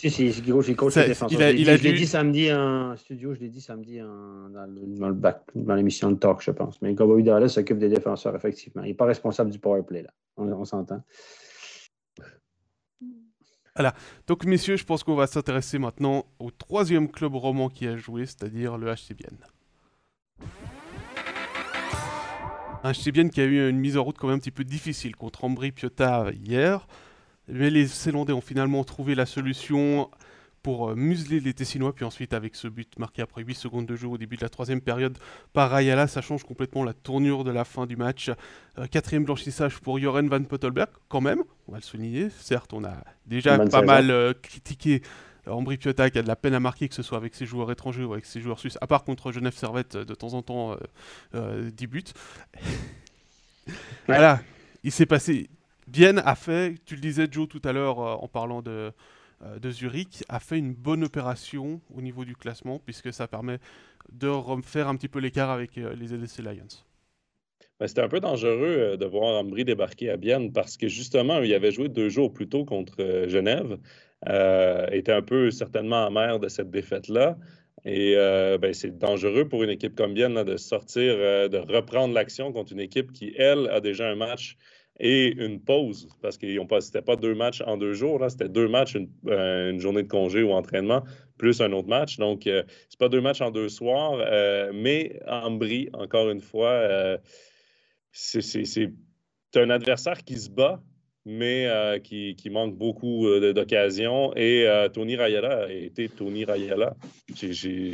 [0.10, 0.96] si, si, j'ai coach.
[1.30, 4.50] Il a, il a je l'ai dit samedi en studio, je l'ai dit samedi en,
[4.50, 6.82] dans, le, bac, dans l'émission de talk, je pense.
[6.82, 8.82] Mais Kobo Dallas s'occupe des défenseurs, effectivement.
[8.84, 10.10] Il n'est pas responsable du power play, là.
[10.38, 11.04] On, s'entend.
[13.76, 13.94] Voilà.
[14.26, 18.26] Donc, messieurs, je pense qu'on va s'intéresser maintenant au troisième club roman qui a joué,
[18.26, 19.38] c'est-à-dire le HC Bienne.
[22.84, 24.64] Un HC Bienne qui a eu une mise en route quand même un petit peu
[24.64, 26.88] difficile contre Ambry Piotta hier.
[27.52, 30.10] Mais les Célandais ont finalement trouvé la solution
[30.64, 31.94] pour euh, museler les Tessinois.
[31.94, 34.50] Puis ensuite, avec ce but marqué après 8 secondes de jeu au début de la
[34.50, 35.18] troisième période
[35.54, 38.32] par Ayala, ça change complètement la tournure de la fin du match.
[38.78, 42.30] Euh, quatrième blanchissage pour Joren Van Pottelberg, quand même, on va le souligner.
[42.30, 45.02] Certes, on a déjà pas mal euh, critiqué
[45.48, 47.72] Ambry Piotta qui a de la peine à marquer, que ce soit avec ses joueurs
[47.72, 50.78] étrangers ou avec ses joueurs suisses, à part contre Genève Servette, de temps en temps,
[51.34, 52.04] 10 buts.
[54.06, 54.40] Voilà,
[54.84, 55.50] il s'est passé
[55.92, 58.92] Vienne a fait, tu le disais Joe tout à l'heure euh, en parlant de,
[59.44, 63.58] euh, de Zurich, a fait une bonne opération au niveau du classement puisque ça permet
[64.12, 66.86] de refaire un petit peu l'écart avec euh, les LSC Lions.
[67.80, 71.54] Ben, c'était un peu dangereux de voir Ambry débarquer à Vienne parce que justement, il
[71.54, 73.78] avait joué deux jours plus tôt contre Genève,
[74.92, 77.38] était un peu certainement amer de cette défaite-là.
[77.84, 82.72] Et ben, c'est dangereux pour une équipe comme Vienne de sortir, de reprendre l'action contre
[82.74, 84.58] une équipe qui, elle, a déjà un match
[85.04, 88.68] et une pause, parce que ce n'était pas deux matchs en deux jours, c'était deux
[88.68, 88.96] matchs,
[89.28, 91.04] euh, une, journée de congé ou entraînement,
[91.40, 92.18] plus un autre match.
[92.18, 96.40] Donc, euh, ce n'est pas deux matchs en deux soirs, euh, mais Ambry, encore une
[96.40, 97.18] fois,
[98.12, 98.92] c'est
[99.56, 100.84] un adversaire qui se bat,
[101.26, 101.68] mais
[102.04, 104.34] qui, manque beaucoup d'occasions.
[104.36, 106.96] Et Tony Rayala a été Tony Rayala.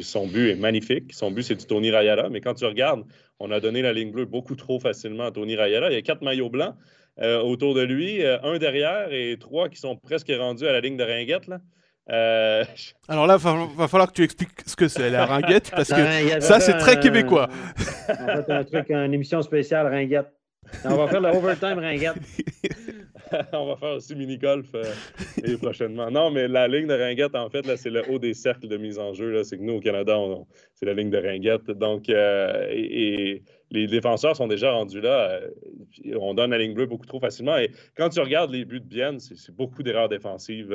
[0.01, 1.13] son but est magnifique.
[1.13, 2.30] Son but, c'est du Tony Rayala.
[2.30, 3.03] Mais quand tu regardes,
[3.39, 5.91] on a donné la ligne bleue beaucoup trop facilement à Tony Rayala.
[5.91, 6.75] Il y a quatre maillots blancs.
[7.19, 10.82] Euh, autour de lui, euh, un derrière et trois qui sont presque rendus à la
[10.82, 11.47] ligne de ringuette.
[11.47, 11.59] Là.
[12.11, 12.63] Euh,
[13.07, 16.39] Alors là, il va, falloir que tu expliques ce que c'est la ringuette, parce que
[16.41, 17.49] ça, c'est très québécois.
[18.19, 20.32] on va un truc, une émission spéciale ringuette.
[20.84, 22.17] On va faire le overtime ringuette.
[23.53, 26.09] on va faire aussi mini-golf euh, prochainement.
[26.11, 28.78] Non, mais la ligne de ringuette, en fait, là, c'est le haut des cercles de
[28.78, 29.43] mise en jeu.
[29.43, 30.17] C'est que nous, au Canada,
[30.75, 31.71] c'est la ligne de ringuette.
[31.71, 35.41] Donc, euh, et, les défenseurs sont déjà rendus là.
[35.41, 37.57] Euh, on donne la ligne bleue beaucoup trop facilement.
[37.57, 40.69] Et quand tu regardes les buts de Bienne, c'est beaucoup d'erreurs défensives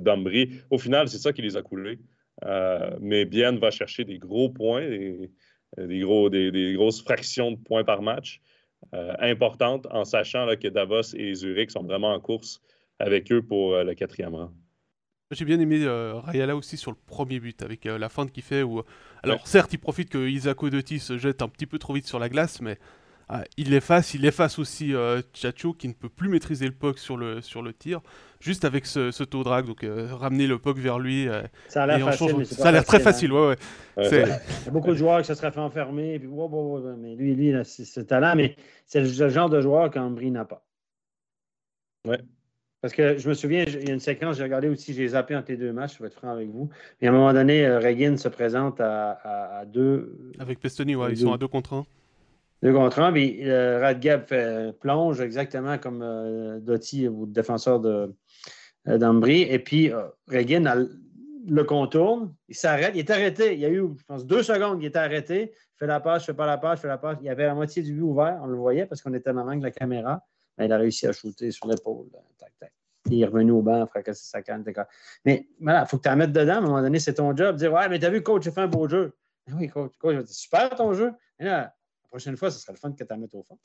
[0.00, 0.46] d'Ambry.
[0.46, 1.98] De, Au final, c'est ça qui les a coulés.
[3.00, 8.42] mais Bienne va chercher des gros points, des, des grosses fractions de points par match.
[8.94, 12.62] Euh, importante en sachant que Davos et Zurich sont vraiment en course
[12.98, 14.50] avec eux pour euh, le quatrième rang.
[15.30, 18.62] J'ai bien aimé euh, Rayala aussi sur le premier but, avec la feinte qu'il fait.
[18.62, 18.82] Où...
[19.22, 22.18] Alors, certes, il profite que Isako Dotti se jette un petit peu trop vite sur
[22.18, 22.78] la glace, mais
[23.28, 24.14] ah, il l'efface.
[24.14, 24.94] Il efface aussi
[25.34, 28.00] Chacho qui ne peut plus maîtriser le puck sur le, sur le tir,
[28.40, 29.66] juste avec ce, ce taux drag.
[29.66, 31.28] Donc, ramener le puck vers lui.
[31.68, 32.46] ça a l'air facile.
[32.46, 33.56] Ça a l'air très facile, ouais,
[33.96, 34.06] ouais.
[34.06, 36.18] Il y a beaucoup de joueurs qui se seraient fait enfermer.
[36.18, 36.28] Puis,
[36.98, 38.56] mais lui, lui c'est ce talent, mais
[38.86, 40.64] c'est le genre de joueur qu'Ambry n'a pas.
[42.06, 42.20] Ouais.
[42.80, 45.34] Parce que je me souviens, il y a une séquence, j'ai regardé aussi, j'ai zappé
[45.34, 46.70] entre les deux matchs, je vais être franc avec vous.
[47.00, 50.32] Mais à un moment donné, euh, Reagan se présente à, deux.
[50.38, 51.86] Avec Pestoni, ouais, ils sont à deux contre un.
[52.62, 57.80] Deux contre un, puis euh, Radgab fait, plonge exactement comme euh, Doty ou le défenseur
[58.86, 59.42] d'Ambry.
[59.42, 59.92] et puis
[60.26, 60.76] Reagan a
[61.50, 63.54] le contourne, il s'arrête, il est arrêté.
[63.54, 65.52] Il y a eu, je pense, deux secondes qu'il était arrêté.
[65.54, 67.18] Il fait la passe, je fais pas la passe, je fais la passe.
[67.20, 69.44] Il y avait la moitié du but ouvert, on le voyait parce qu'on était dans
[69.44, 70.22] l'angle de la caméra.
[70.56, 72.06] Mais il a réussi à shooter sur l'épaule.
[73.10, 74.64] Il est revenu au banc, fracassé sa canne.
[75.24, 76.54] Mais voilà, il faut que tu la mettes dedans.
[76.54, 77.56] À un moment donné, c'est ton job.
[77.56, 79.16] Dire Ouais, mais t'as vu, coach, j'ai fait un beau jeu.
[79.54, 81.12] Oui, coach, coach, super ton jeu.
[82.08, 83.58] La prochaine fois, ce serait le fun que tu la mettes au fond.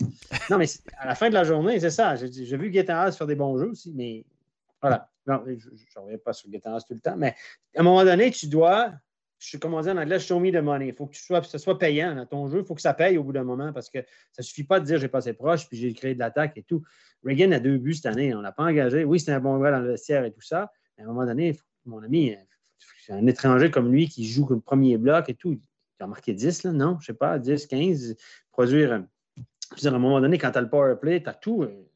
[0.50, 0.66] non, mais
[0.98, 2.16] à la fin de la journée, c'est ça.
[2.16, 4.26] J'ai vu Gaetan faire des bons jeux aussi, mais
[4.82, 5.10] voilà.
[5.26, 7.36] je ne reviens pas sur Gaetan tout le temps, mais
[7.76, 8.92] à un moment donné, tu dois
[9.44, 10.88] je, comme on dit en anglais, show me the money.
[10.88, 12.60] Il faut que, tu sois, ce soit payant dans ton jeu.
[12.60, 14.00] Il faut que ça paye au bout d'un moment parce que
[14.32, 16.64] ça ne suffit pas de dire j'ai passé proche puis j'ai créé de l'attaque et
[16.64, 16.82] tout.
[17.26, 18.34] Reagan a deux buts cette année.
[18.34, 19.04] On ne l'a pas engagé.
[19.04, 20.72] Oui, c'est un bon gars dans le vestiaire et tout ça.
[20.98, 22.36] Mais à un moment donné, mon ami,
[23.10, 25.60] un étranger comme lui qui joue comme premier bloc et tout.
[26.08, 26.98] Marqué 10, là, non?
[27.00, 28.16] Je sais pas, 10, 15.
[28.52, 29.04] Produire.
[29.36, 29.42] Je
[29.76, 31.64] veux dire, à un moment donné, quand tu as le power play, tu as tout.
[31.64, 31.90] Euh,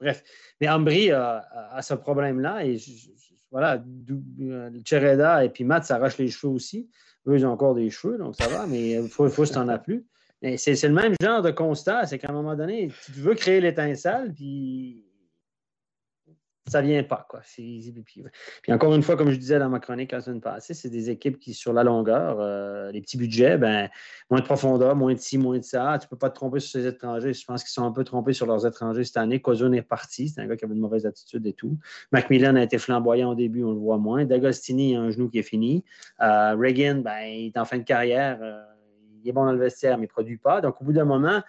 [0.00, 0.22] bref.
[0.60, 2.78] Mais Ambry a, ce problème-là et
[3.50, 3.82] voilà,
[4.40, 6.88] euh, Chereda et puis Matt s'arrachent les cheveux aussi.
[7.26, 9.54] Eux, ils ont encore des cheveux, donc ça va, mais il faut, faut que tu
[9.54, 10.06] n'en as plus.
[10.56, 14.32] C'est le même genre de constat, c'est qu'à un moment donné, tu veux créer l'étincelle,
[14.32, 15.04] puis
[16.70, 17.26] ça vient pas.
[17.28, 17.40] Quoi.
[17.56, 21.10] Puis, encore une fois, comme je disais dans ma chronique la semaine passée, c'est des
[21.10, 23.88] équipes qui, sur la longueur, euh, les petits budgets, ben,
[24.30, 25.98] moins de profondeur, moins de ci, moins de ça.
[25.98, 27.32] Tu ne peux pas te tromper sur ces étrangers.
[27.32, 29.40] Je pense qu'ils sont un peu trompés sur leurs étrangers cette année.
[29.40, 30.28] Kozun est parti.
[30.28, 31.76] C'est un gars qui avait une mauvaise attitude et tout.
[32.12, 34.24] Macmillan a été flamboyant au début, on le voit moins.
[34.24, 35.84] D'Agostini a un genou qui est fini.
[36.22, 38.38] Euh, Reagan, ben, il est en fin de carrière.
[38.40, 38.62] Euh,
[39.22, 40.60] il est bon dans le vestiaire, mais il ne produit pas.
[40.60, 41.42] Donc, au bout d'un moment,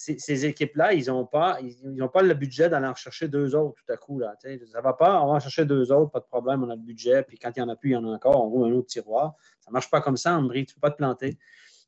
[0.00, 3.92] ces, équipes-là, ils n'ont pas, ils, pas le budget d'aller en chercher deux autres tout
[3.92, 4.18] à coup.
[4.18, 6.70] Là, ça ne va pas, on va en chercher deux autres, pas de problème, on
[6.70, 8.42] a le budget, puis quand il n'y en a plus, il y en a encore,
[8.42, 9.34] on roule un autre tiroir.
[9.60, 11.38] Ça ne marche pas comme ça, Ambry, tu ne peux pas te planter.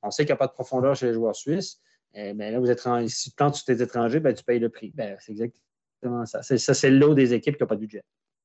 [0.02, 1.80] On sait qu'il n'y a pas de profondeur chez les joueurs suisses.
[2.14, 4.68] mais ben là, vous êtes, si tu plantes sur tes étrangers, ben, tu payes le
[4.68, 4.92] prix.
[4.94, 6.42] Ben, c'est exactement ça.
[6.42, 8.02] ça, c'est l'eau des équipes qui n'ont pas de budget.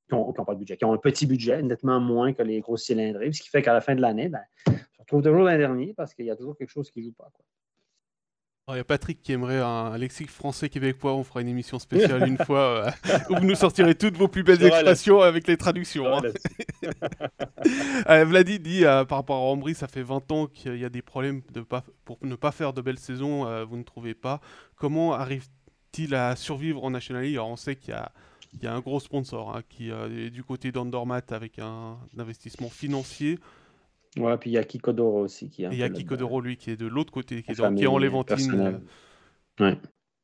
[0.07, 2.78] Qui n'ont pas de budget, qui ont un petit budget, nettement moins que les gros
[2.78, 5.57] cylindrés, ce qui fait qu'à la fin de l'année, ben, on se retrouve toujours l'an
[5.57, 7.30] dernier parce qu'il y a toujours quelque chose qui ne joue pas.
[8.70, 11.13] Il y a Patrick qui aimerait un lexique français québécois.
[11.13, 12.91] On fera une émission spéciale une fois euh,
[13.30, 16.05] où vous nous sortirez toutes vos plus belles expressions avec les traductions.
[16.18, 16.22] Hein.
[18.09, 20.89] euh, Vladi dit euh, par rapport à Ambry, ça fait 20 ans qu'il y a
[20.89, 23.45] des problèmes de pas, pour ne pas faire de belles saisons.
[23.63, 24.41] Vous ne trouvez pas
[24.76, 27.36] Comment arrive-t-il à survivre en National League?
[27.36, 28.11] Alors, On sait qu'il y a,
[28.53, 32.70] il y a un gros sponsor hein, qui est du côté d'Andormat avec un investissement
[32.70, 33.39] financier.
[34.18, 35.49] Ouais, puis il y a Kikodoro aussi.
[35.49, 37.84] Qui est il y a Kikodoro, lui, qui est de l'autre côté, qui est, qui
[37.84, 38.82] est en Léventine.
[39.59, 39.78] Ouais.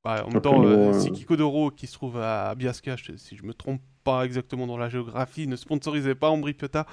[0.05, 3.81] en même temps, euh, si Kikodoro, qui se trouve à Biasca, si je me trompe
[4.03, 6.85] pas exactement dans la géographie, ne sponsorisait pas Ambri Piotta,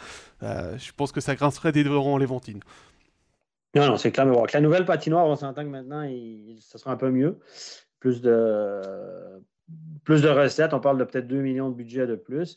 [0.42, 2.60] euh, je pense que ça grincerait des en Léventine.
[3.74, 4.26] Non, non, c'est clair.
[4.26, 7.38] Mais avec la nouvelle patinoire, on s'entend que maintenant, il, ça sera un peu mieux.
[8.00, 8.80] Plus de,
[10.04, 10.74] plus de recettes.
[10.74, 12.56] On parle de peut-être 2 millions de budget de plus.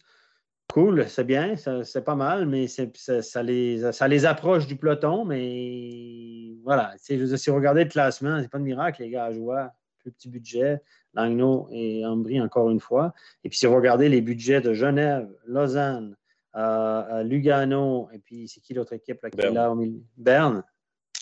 [0.71, 5.23] Cool, c'est bien, c'est pas mal, mais ça, les, ça les approche du peloton.
[5.23, 9.09] Mais voilà, je veux dire, si vous regardez le classement, c'est pas de miracle, les
[9.11, 9.67] gars, à jouer,
[9.99, 10.81] plus petit budget,
[11.13, 13.13] Langnau et Ambry encore une fois.
[13.43, 16.15] Et puis si vous regardez les budgets de Genève, Lausanne,
[16.55, 20.01] euh, Lugano, et puis c'est qui l'autre équipe là, qui est là au milieu?
[20.17, 20.63] Berne,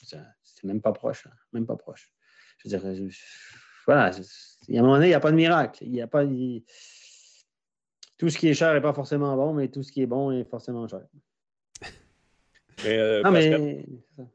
[0.03, 2.09] c'est même pas proche, hein, même pas proche.
[2.59, 3.11] Je veux dire,
[3.85, 4.11] voilà,
[4.67, 5.83] il y a un moment donné, il n'y a pas de miracle.
[5.83, 6.23] Il n'y a pas
[8.21, 10.31] tout ce qui est cher n'est pas forcément bon, mais tout ce qui est bon
[10.31, 11.01] est forcément cher.
[12.83, 13.83] Mais, euh, mais...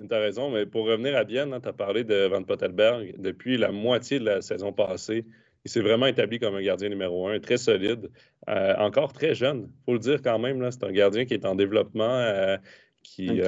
[0.09, 3.15] Tu as raison, mais pour revenir à Bienne, hein, tu as parlé de Van Pottelberg.
[3.19, 5.25] Depuis la moitié de la saison passée,
[5.65, 8.09] il s'est vraiment établi comme un gardien numéro un, très solide,
[8.49, 9.69] euh, encore très jeune.
[9.69, 12.19] Il faut le dire quand même, c'est un gardien qui est en développement.
[12.19, 12.57] Euh,
[13.05, 13.41] qui,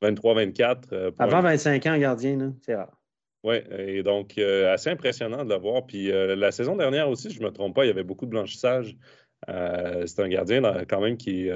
[0.00, 1.12] 23-24.
[1.18, 2.97] Avant 25 ans, gardien, c'est rare.
[3.44, 5.86] Oui, et donc, euh, assez impressionnant de le voir.
[5.86, 8.26] Puis euh, la saison dernière aussi, je ne me trompe pas, il y avait beaucoup
[8.26, 8.96] de blanchissage.
[9.48, 11.48] Euh, c'est un gardien quand même qui,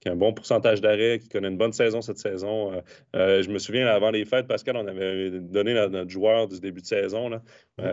[0.00, 2.82] qui, a un bon pourcentage d'arrêt, qui connaît une bonne saison cette saison.
[3.12, 6.86] je me souviens, avant les fêtes, Pascal, on avait donné notre joueur du début de
[6.86, 7.28] saison.
[7.28, 7.42] Là.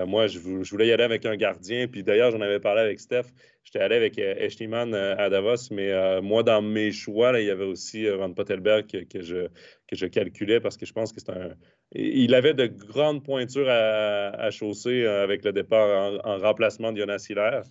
[0.06, 1.88] moi, je, voulais y aller avec un gardien.
[1.89, 3.26] Puis d'ailleurs, j'en avais parlé avec Steph.
[3.66, 8.08] J'étais allé avec Eshtiman à Davos, mais moi, dans mes choix, il y avait aussi
[8.08, 9.48] Van Pottelberg que, je,
[9.88, 11.50] que je calculais parce que je pense que c'est un,
[11.96, 17.26] il avait de grandes pointures à, chausser euh, avec le départ en, remplacement de Jonas
[17.30, 17.62] Hiller.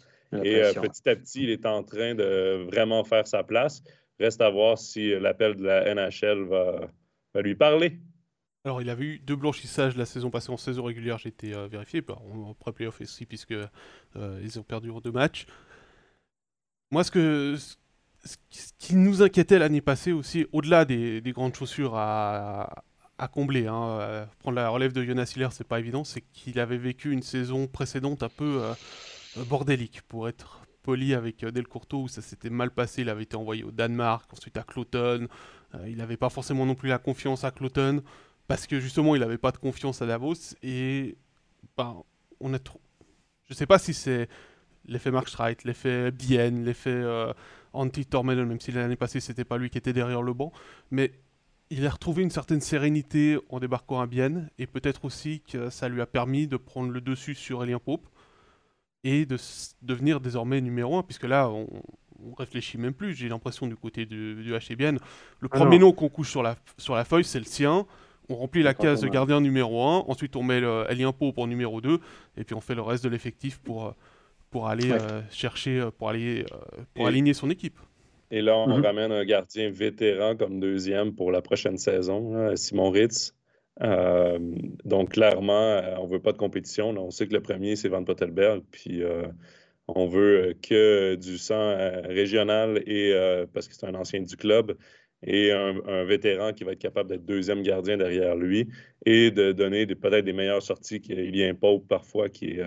[0.44, 3.82] Et euh, petit à petit, il est en train de vraiment faire sa place.
[4.18, 6.88] Reste à voir si l'appel de la NHL va,
[7.42, 7.98] lui parler.
[8.64, 11.66] Alors, il avait eu deux blanchissages la saison passée en saison régulière, j'ai été euh,
[11.66, 13.54] vérifié, bah, on après playoff aussi, puisque
[14.14, 15.46] ils ont perdu deux matchs.
[16.92, 17.56] Moi, ce, que,
[18.24, 22.84] ce qui nous inquiétait l'année passée aussi, au-delà des, des, grandes chaussures à,
[23.22, 23.68] à combler.
[23.68, 23.98] Hein.
[24.00, 26.02] Euh, prendre la relève de Jonas Hiller, c'est pas évident.
[26.02, 28.74] C'est qu'il avait vécu une saison précédente un peu euh,
[29.38, 33.02] euh, bordélique, pour être poli avec Del Courto, où ça s'était mal passé.
[33.02, 35.28] Il avait été envoyé au Danemark, ensuite à Cloton.
[35.86, 38.02] il n'avait pas forcément non plus la confiance à Cloton,
[38.48, 40.56] parce que justement, il n'avait pas de confiance à Davos.
[40.64, 41.16] Et
[41.76, 42.02] ben,
[42.40, 42.80] on a trop.
[43.48, 44.28] Je sais pas si c'est
[44.86, 47.00] l'effet Mark Streit, l'effet Bienne, l'effet
[47.72, 50.52] anti Tormedel, même si l'année passée, c'était pas lui qui était derrière le banc.
[50.90, 51.12] Mais
[51.72, 55.88] il a retrouvé une certaine sérénité en débarquant à Bienne et peut-être aussi que ça
[55.88, 58.06] lui a permis de prendre le dessus sur Elien Pope
[59.04, 59.38] et de
[59.80, 61.66] devenir désormais numéro 1, puisque là, on,
[62.22, 64.98] on réfléchit même plus, j'ai l'impression du côté du, du Bienne.
[65.40, 67.86] Le ah premier nom qu'on couche sur la, sur la feuille, c'est le sien.
[68.28, 70.58] On remplit la case de gardien numéro 1, ensuite on met
[70.90, 71.98] Elien Pope pour numéro 2,
[72.36, 73.94] et puis on fait le reste de l'effectif pour,
[74.50, 77.80] pour aller euh, chercher, euh, pour, aller, euh, pour aligner son équipe.
[78.32, 78.82] Et là, on mhm.
[78.82, 83.34] ramène un gardien vétéran comme deuxième pour la prochaine saison, Simon Ritz.
[83.82, 84.38] Euh,
[84.84, 86.88] donc, clairement, euh, on ne veut pas de compétition.
[86.90, 88.62] On sait que le premier, c'est Van Pottelberg.
[88.70, 89.26] Puis, euh,
[89.86, 93.12] on veut que du sang régional et
[93.52, 94.78] parce que c'est un ancien du club
[95.24, 98.68] et un, vétéran qui va être capable d'être deuxième gardien derrière lui
[99.04, 102.62] et de donner peut-être des meilleures sorties qu'il y a un Pope parfois qui est.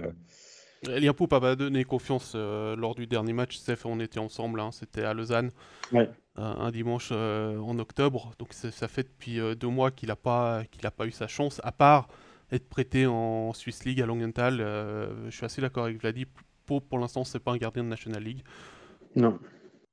[1.14, 3.58] Pope avait donné confiance lors du dernier match.
[3.58, 4.72] Steph, on était ensemble, hein.
[4.72, 5.52] c'était à Lausanne.
[5.92, 8.34] Ouais un dimanche euh, en octobre.
[8.40, 11.62] Donc ça fait depuis euh, deux mois qu'il n'a pas, qu'il pas eu sa chance,
[11.64, 12.08] à part
[12.52, 14.60] être prêté en Swiss League à Langenthal.
[14.60, 16.26] Euh, je suis assez d'accord avec Vladi.
[16.66, 18.44] Pour, pour l'instant, c'est pas un gardien de National League.
[19.16, 19.40] Non.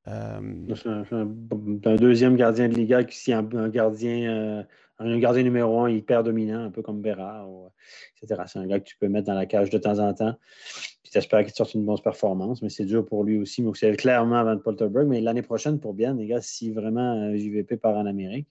[0.05, 1.27] C'est un,
[1.97, 4.67] deuxième gardien de Liga qui un, un gardien
[4.99, 7.49] un gardien numéro un hyper dominant, un peu comme Bérard,
[8.21, 8.43] etc.
[8.47, 10.35] C'est un gars que tu peux mettre dans la cage de temps en temps.
[11.03, 13.63] Puis t'espères qu'il sorte une bonne performance, mais c'est dur pour lui aussi.
[13.63, 15.09] Donc, c'est clairement avant Polterberg.
[15.09, 18.49] Mais l'année prochaine, pour bien, les gars, si vraiment JVP part en Amérique,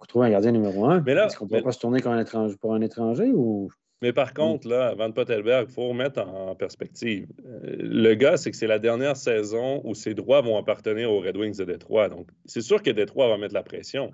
[0.00, 1.02] on trouve un gardien numéro un.
[1.26, 3.70] Est-ce qu'on ne peut pas se tourner comme un étranger, pour un étranger ou?
[4.04, 7.26] Mais par contre, là, Van Pottelberg, il faut remettre en perspective.
[7.46, 11.20] Euh, le gars, c'est que c'est la dernière saison où ses droits vont appartenir aux
[11.20, 12.10] Red Wings de Détroit.
[12.10, 14.10] Donc, c'est sûr que Détroit va mettre la pression.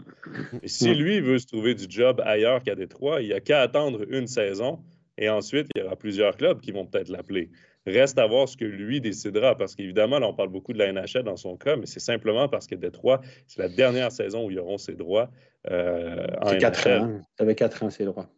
[0.63, 3.63] Et si lui veut se trouver du job ailleurs qu'à Détroit, il n'y a qu'à
[3.63, 4.79] attendre une saison
[5.19, 7.51] et ensuite, il y aura plusieurs clubs qui vont peut-être l'appeler.
[7.85, 10.93] Reste à voir ce que lui décidera, parce qu'évidemment, là, on parle beaucoup de la
[10.93, 14.53] NHL dans son cas, mais c'est simplement parce que Détroit, c'est la dernière saison où
[14.53, 15.31] ils auront ses droits.
[15.69, 17.21] Euh, c'est quatre ans.
[17.37, 18.31] Tu avais quatre ans, ses droits.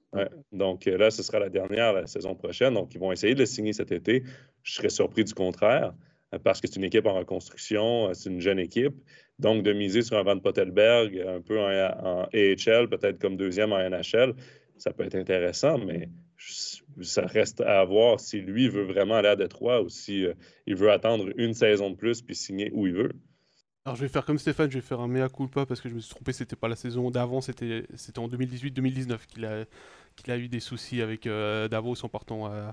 [0.53, 2.75] Donc euh, là, ce sera la dernière la saison prochaine.
[2.75, 4.25] Donc, ils vont essayer de le signer cet été.
[4.63, 5.95] Je serais surpris du contraire
[6.35, 8.95] euh, parce que c'est une équipe en reconstruction, euh, c'est une jeune équipe.
[9.39, 13.79] Donc, de miser sur un Van Pottelberg, un peu en, AHL, peut-être comme deuxième en
[13.79, 14.35] NHL,
[14.77, 16.09] ça peut être intéressant, mais
[17.01, 21.29] ça reste à voir si lui veut vraiment aller à Détroit ou il veut attendre
[21.37, 23.13] une saison de plus puis signer où il veut.
[23.85, 25.95] Alors je vais faire comme Stéphane, je vais faire un mea culpa parce que je
[25.95, 27.85] me suis trompé, c'était pas la saison d'avant, c'était
[28.17, 29.65] en 2018-2019 qu'il a,
[30.17, 32.71] qu'il a eu des soucis avec euh, Davos en partant euh,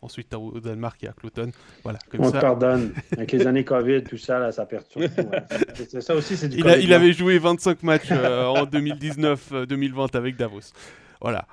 [0.00, 1.50] ensuite au Danemark et à Cloton.
[1.82, 2.92] Voilà, On te pardonne.
[3.12, 5.10] Avec les années Covid, tout ça, là, ça perturbe.
[6.00, 10.72] Ça aussi, c'est du il, il, avait joué 25 matchs euh, en 2019-2020 avec Davos.
[11.20, 11.46] Voilà.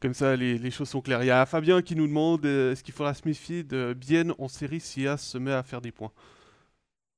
[0.00, 1.22] Comme ça, les, les, choses sont claires.
[1.22, 4.48] Il y a Fabien qui nous demande est-ce qu'il faudra se méfier de Bienne en
[4.48, 6.12] série si A se met à faire des points?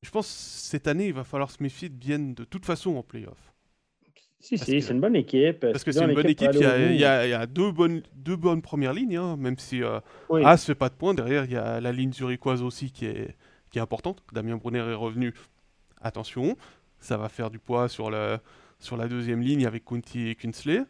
[0.02, 0.32] Je pense que
[0.68, 3.55] cette année, il va falloir se méfier de bien de toute façon en playoff.
[4.38, 5.60] Si, si, c'est une bonne équipe.
[5.60, 6.50] Parce que c'est une bonne équipe.
[6.52, 6.64] Il y,
[7.04, 9.98] a, il, y a, deux, bonnes, deux bonnes premières lignes, hein, même si euh,
[10.30, 11.14] ne fait pas de points.
[11.14, 13.34] Derrière, il y a la ligne zurichoise aussi qui est,
[13.70, 14.22] qui est importante.
[14.32, 15.34] Damien Brunner est revenu.
[16.00, 16.56] Attention,
[17.00, 18.38] ça va faire du poids sur, le,
[18.78, 20.82] sur la deuxième ligne avec Kunti et Kunsley.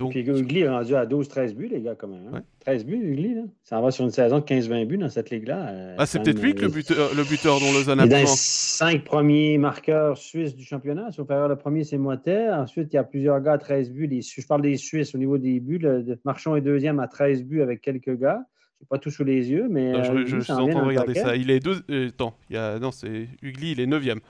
[0.00, 2.30] Donc, Puis Ugly est rendu à 12-13 buts, les gars, quand même.
[2.32, 2.42] Hein.
[2.60, 3.34] 13 buts, Ugly.
[3.34, 3.42] Là.
[3.62, 5.68] Ça va sur une saison de 15-20 buts dans cette ligue-là.
[5.68, 8.20] Euh, ah, c'est peut-être lui que le buteur, le buteur dont Lausanne a besoin.
[8.20, 11.12] Il cinq premiers marqueurs suisses du championnat.
[11.12, 12.48] Supérieur, le premier, c'est Motet.
[12.48, 14.08] Ensuite, il y a plusieurs gars à 13 buts.
[14.10, 15.78] je parle des Suisses au niveau des buts.
[15.78, 18.40] Le, Marchand est deuxième à 13 buts avec quelques gars.
[18.78, 20.02] Je n'ai pas tout sous les yeux, mais.
[20.02, 21.36] je, euh, je, suis en train de regarder ça.
[21.36, 21.82] Il est deux.
[21.90, 22.78] Euh, attends, il y a...
[22.78, 24.20] non, c'est Ugly, il est neuvième.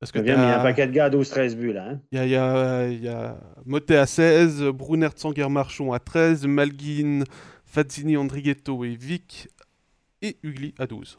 [0.00, 1.88] Parce que il y a un paquet de gars à 12-13 buts là.
[1.90, 2.00] Hein.
[2.12, 3.36] Il y a, il y a
[3.66, 7.24] Motet à 16, Brunner Tsanger-Marchon à 13, Malguin,
[7.64, 9.48] Fazzini, Andrighetto et Vic
[10.22, 11.18] et Ugly à 12.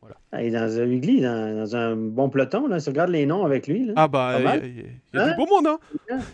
[0.00, 0.16] Voilà.
[0.32, 2.66] Ah, il est dans un Ugly, dans, dans, un bon peloton.
[2.66, 2.78] Là.
[2.78, 3.86] Si tu regardes les noms avec lui.
[3.86, 3.92] Là.
[3.96, 5.30] Ah bah, il y, a, a hein?
[5.30, 5.66] du beau monde.
[5.66, 5.78] Hein.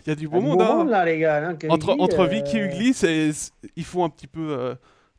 [0.05, 0.61] Il y a du beau monde.
[0.61, 0.85] Hein.
[0.85, 1.47] là, les gars.
[1.47, 3.31] Hein, entre, entre Vic et euh, Ugly, c'est,
[3.75, 4.75] ils font un petit peu euh,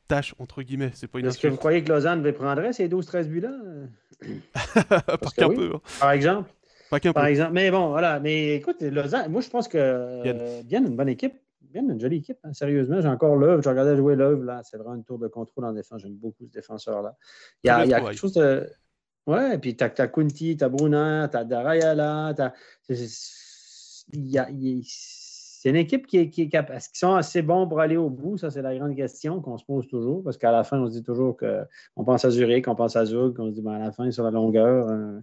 [0.08, 0.90] tâche, entre guillemets.
[0.94, 3.52] C'est pas une Est-ce que vous croyez que Lausanne prendrait ces 12-13 buts-là?
[5.20, 5.72] Par qu'un peu.
[5.74, 5.80] Hein.
[6.00, 6.53] Par exemple
[7.12, 7.52] par exemple.
[7.52, 8.20] Mais bon, voilà.
[8.20, 11.34] Mais écoute, Lausanne, moi, je pense que bien, une bonne équipe.
[11.60, 12.38] Bien une jolie équipe.
[12.44, 12.52] Hein.
[12.52, 13.60] Sérieusement, j'ai encore l'œuvre.
[13.62, 14.44] Je regardais jouer l'œuvre.
[14.44, 14.60] là.
[14.62, 16.02] C'est vraiment une tour de contrôle en défense.
[16.02, 17.16] J'aime beaucoup ce défenseur-là.
[17.64, 18.68] Il y a, il y a quelque chose de.
[19.26, 22.52] Ouais, puis t'as as Kunti, t'as Bruna, t'as Darayala, t'as.
[24.12, 24.48] Il y a,
[25.64, 26.76] c'est une équipe qui est, capable.
[26.76, 28.36] Est-ce qu'ils sont assez bons pour aller au bout?
[28.36, 30.22] Ça, c'est la grande question qu'on se pose toujours.
[30.22, 33.06] Parce qu'à la fin, on se dit toujours qu'on pense à Zurich, qu'on pense à
[33.06, 34.86] Zug, qu'on se dit ben, à la fin, sur la longueur.
[34.90, 35.20] Euh,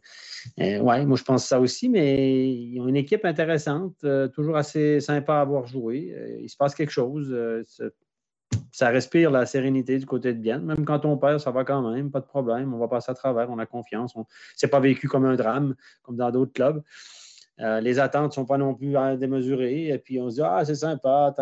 [0.59, 4.57] euh, oui, moi, je pense ça aussi, mais ils ont une équipe intéressante, euh, toujours
[4.57, 6.11] assez sympa à avoir joué.
[6.41, 7.37] il se passe quelque chose.
[8.71, 10.57] ça respire la sérénité du côté de Bien.
[10.57, 12.73] Même quand on perd, ça va quand même, pas de problème.
[12.73, 14.15] On va passer à travers, on a confiance.
[14.15, 14.25] On...
[14.55, 16.81] C'est pas vécu comme un drame, comme dans d'autres clubs.
[17.61, 19.89] Euh, les attentes ne sont pas non plus démesurées.
[19.89, 21.33] Et puis on se dit, ah, c'est sympa,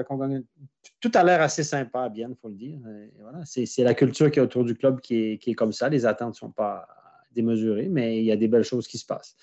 [1.00, 2.80] tout a l'air assez sympa, bien, il faut le dire.
[3.22, 5.88] voilà, c'est la culture qui est autour du club qui est, qui est comme ça.
[5.88, 6.88] Les attentes ne sont pas
[7.32, 9.36] démesurées, mais il y a des belles choses qui se passent.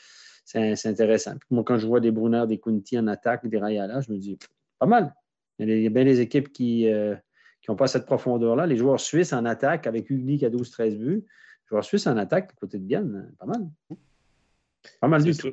[0.45, 1.35] C'est intéressant.
[1.51, 4.39] moi, quand je vois des Brunner, des Kunti en attaque, des Rayala, je me dis,
[4.79, 5.15] pas mal.
[5.59, 6.89] Il y a bien des équipes qui
[7.69, 8.67] n'ont pas cette profondeur-là.
[8.67, 12.17] Les joueurs suisses en attaque, avec Ugly qui a 12-13 buts, les joueurs suisses en
[12.17, 13.67] attaque, côté de Bienne, pas mal.
[15.01, 15.49] Pas mal du tout.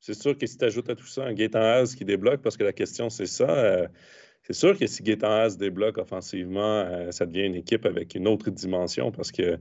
[0.00, 2.56] C'est sûr que si tu ajoutes à tout ça un Gaétan Haas qui débloque, parce
[2.56, 3.88] que la question c'est ça, euh,
[4.42, 8.28] c'est sûr que si Gaétan Haas débloque offensivement, euh, ça devient une équipe avec une
[8.28, 9.58] autre dimension parce que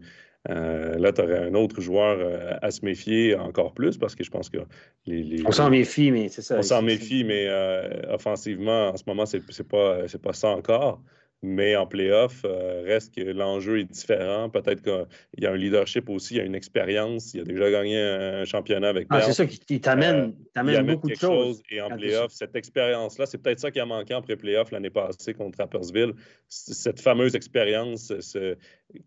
[0.49, 4.29] euh, là, tu aurais un autre joueur à se méfier encore plus parce que je
[4.29, 4.59] pense que
[5.05, 5.45] les.
[5.45, 6.57] On s'en méfie, mais c'est ça.
[6.57, 7.49] On s'en méfie, mais
[8.09, 11.01] offensivement, en ce moment, c'est pas, pas ça encore.
[11.43, 14.49] Mais en playoff, euh, reste que l'enjeu est différent.
[14.49, 17.35] Peut-être qu'il y a un leadership aussi, il y a une expérience.
[17.35, 21.15] Il a déjà gagné un championnat avec ah, C'est ça qui, t'amène euh, beaucoup de
[21.15, 21.61] choses.
[21.69, 25.35] Et en playoff, cette expérience-là, c'est peut-être ça qui a manqué en pré-playoff l'année passée
[25.35, 26.13] contre Rappersville.
[26.47, 28.11] Cette fameuse expérience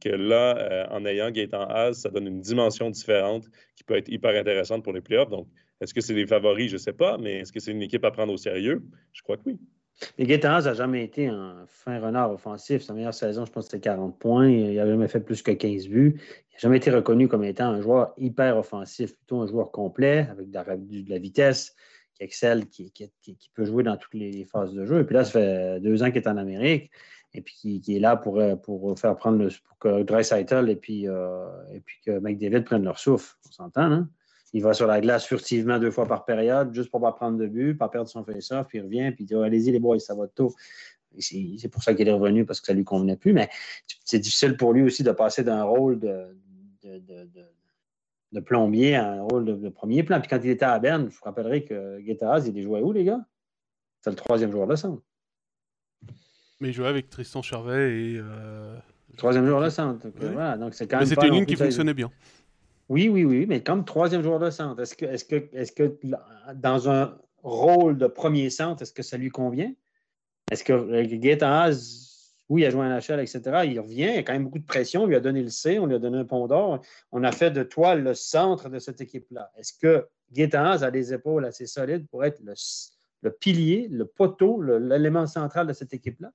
[0.01, 4.09] que là, euh, en ayant Gaëtan Haas, ça donne une dimension différente qui peut être
[4.09, 5.31] hyper intéressante pour les playoffs.
[5.31, 5.49] Donc,
[5.81, 6.69] est-ce que c'est les favoris?
[6.69, 8.83] Je ne sais pas, mais est-ce que c'est une équipe à prendre au sérieux?
[9.13, 9.59] Je crois que oui.
[10.19, 12.83] Mais Gaétan n'a jamais été un fin renard offensif.
[12.83, 14.49] Sa meilleure saison, je pense, c'était 40 points.
[14.49, 16.15] Il n'a jamais fait plus que 15 buts.
[16.19, 20.29] Il n'a jamais été reconnu comme étant un joueur hyper offensif, plutôt un joueur complet,
[20.31, 21.75] avec de la, vitesse,
[22.15, 22.93] qui excelle, qui,
[23.55, 25.01] peut jouer dans toutes les phases de jeu.
[25.01, 26.91] Et puis là, ça fait deux ans qu'il est en Amérique
[27.33, 28.41] et puis qui, est là pour,
[28.99, 33.37] faire prendre le, pour que Dreisaitl et euh, et puis que McDavid prennent leur souffle.
[33.49, 34.09] On s'entend, hein?
[34.53, 37.39] Il va sur la glace furtivement deux fois par période, juste pour ne pas prendre
[37.39, 39.79] de but, pas perdre son face-off, puis il revient, puis il dit oh, Allez-y, les
[39.79, 40.55] boys, ça va tôt.
[41.19, 43.33] C'est pour ça qu'il est revenu, parce que ça ne lui convenait plus.
[43.33, 43.49] Mais
[44.05, 46.37] c'est difficile pour lui aussi de passer d'un rôle de,
[46.83, 50.21] de, plombier à un rôle de, premier plan.
[50.21, 53.05] Puis quand il était à Berne, je vous rappellerai que Guettas, il jouait où, les
[53.05, 53.25] gars?
[54.01, 55.03] C'est le troisième joueur de centre.
[56.61, 58.19] Mais il jouait avec Tristan Chervet et.
[58.19, 58.77] Euh...
[59.17, 60.07] Troisième joueur de centre.
[60.17, 61.09] Voilà, donc c'est quand même.
[61.09, 62.11] Mais c'était une ligne qui fonctionnait bien.
[62.91, 65.97] Oui, oui, oui, mais comme troisième joueur de centre, est-ce que, est que, est que
[66.55, 69.73] dans un rôle de premier centre, est-ce que ça lui convient?
[70.51, 71.71] Est-ce que euh, Gaëtan
[72.49, 74.59] oui, il a joué à NHL, etc., il revient, il y a quand même beaucoup
[74.59, 76.81] de pression, on lui a donné le C, on lui a donné un pont d'or,
[77.13, 79.53] on a fait de toi le centre de cette équipe-là.
[79.57, 85.29] Est-ce que Gaëtan a des épaules assez solides pour être le, pilier, le poteau, l'élément
[85.29, 86.33] central de cette équipe-là?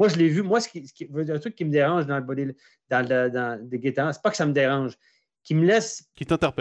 [0.00, 0.42] Moi, je l'ai vu.
[0.42, 2.56] Moi, ce qui, ce qui, un truc qui me dérange dans le body,
[2.88, 4.98] dans, le, dans, c'est pas que ça me dérange
[5.42, 6.08] qui me laisse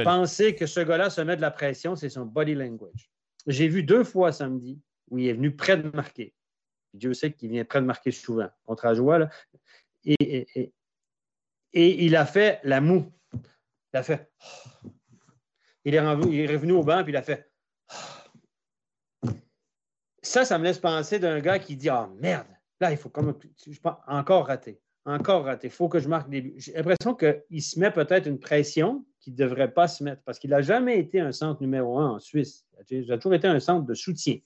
[0.04, 3.12] penser que ce gars-là se met de la pression, c'est son body language.
[3.48, 4.80] J'ai vu deux fois samedi
[5.10, 6.34] où il est venu près de marquer.
[6.94, 8.50] Dieu sait qu'il vient près de marquer souvent.
[8.66, 9.30] Contre Ajoie,
[10.04, 10.74] Et,
[11.74, 13.12] il a fait la moue.
[13.94, 14.32] Il a fait.
[15.84, 17.52] Il est, revenu, au banc, puis il a fait.
[20.22, 22.46] Ça, ça me laisse penser d'un gars qui dit Ah merde,
[22.80, 23.36] là, il faut comme.
[23.66, 25.68] Je pense, encore rater encore raté.
[25.68, 26.54] Il faut que je marque des buts.
[26.58, 30.40] J'ai l'impression qu'il se met peut-être une pression qu'il ne devrait pas se mettre parce
[30.40, 32.66] qu'il n'a jamais été un centre numéro un en Suisse.
[32.90, 34.38] Il a toujours été un centre de soutien.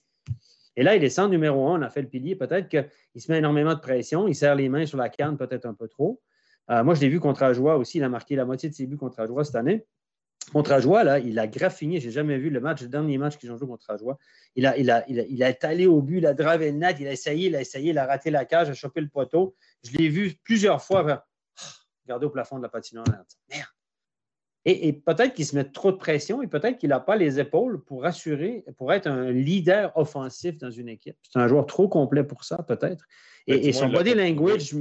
[0.76, 2.36] Et là, il est centre numéro un, on a fait le pilier.
[2.36, 5.64] Peut-être qu'il se met énormément de pression, il serre les mains sur la canne peut-être
[5.64, 6.20] un peu trop.
[6.70, 7.98] Euh, moi, je l'ai vu contre Ajoie aussi.
[7.98, 9.86] Il a marqué la moitié de ses buts contre Ajoie cette année.
[10.52, 12.00] Contre Ajoie, là, il a graffiné.
[12.00, 14.18] Je n'ai jamais vu le match, le dernier match qu'ils ont joué contre Ajoie.
[14.54, 16.78] Il a, il, a, il, a, il a allé au but, il a drivé le
[16.78, 19.00] net, il a essayé, il a essayé, il a raté la cage, il a chopé
[19.00, 19.56] le poteau.
[19.82, 21.24] Je l'ai vu plusieurs fois
[22.04, 23.06] regarder au plafond de la patinoire.
[23.50, 23.68] Merde.
[24.68, 27.84] Et, peut-être qu'il se met trop de pression et peut-être qu'il n'a pas les épaules
[27.84, 31.16] pour assurer, pour être un leader offensif dans une équipe.
[31.22, 33.06] C'est un joueur trop complet pour ça, peut-être.
[33.46, 34.74] Et, son body language,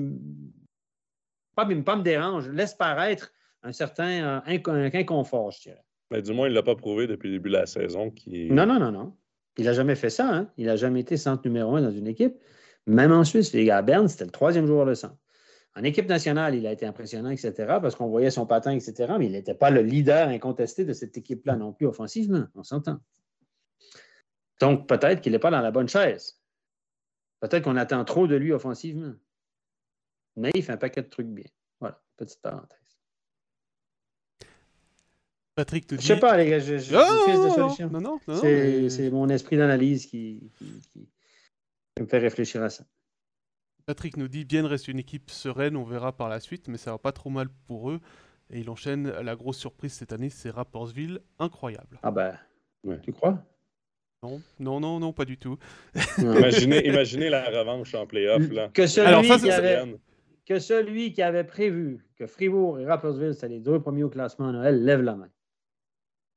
[1.53, 3.31] pas, pas me dérange, laisse paraître
[3.65, 5.83] un certain euh, inconfort, je dirais.
[6.11, 8.11] Mais du moins, il ne l'a pas prouvé depuis le début de la saison.
[8.11, 8.49] Qui...
[8.51, 9.17] Non, non, non, non.
[9.57, 10.29] Il n'a jamais fait ça.
[10.29, 10.51] Hein?
[10.57, 12.35] Il n'a jamais été centre numéro un dans une équipe.
[12.85, 15.17] Même en Suisse, les gars, à Berne, c'était le troisième joueur de centre.
[15.75, 19.25] En équipe nationale, il a été impressionnant, etc., parce qu'on voyait son patin, etc., mais
[19.25, 22.99] il n'était pas le leader incontesté de cette équipe-là non plus offensivement, on s'entend.
[24.61, 26.39] Donc, peut-être qu'il n'est pas dans la bonne chaise.
[27.41, 29.13] Peut-être qu'on attend trop de lui offensivement.
[30.37, 31.49] Mais il fait un paquet de trucs bien.
[31.79, 32.84] Voilà, petite parenthèse.
[35.55, 36.01] Patrick te dit...
[36.01, 38.89] Je sais pas, les gars, je, je, oh, Non, non, non.
[38.89, 40.51] C'est mon esprit d'analyse qui,
[41.99, 42.83] me fait réfléchir à ça.
[43.85, 46.91] Patrick nous dit bien reste une équipe sereine, on verra par la suite, mais ça
[46.91, 48.01] va pas trop mal pour eux.
[48.49, 51.99] Et il enchaîne la grosse surprise cette année, c'est Rapportsville, incroyable.
[52.03, 52.37] Ah ben,
[53.01, 53.43] tu crois?
[54.23, 55.57] Non, non, non, non, pas du tout.
[56.17, 58.49] imaginez, imaginez, la revanche en playoff.
[58.51, 58.69] Là.
[58.73, 59.97] Que celui, qui avait,
[60.45, 64.49] que celui qui avait prévu que Fribourg et Rapportsville, c'était les deux premiers au classement
[64.49, 65.29] à Noël, lève la main.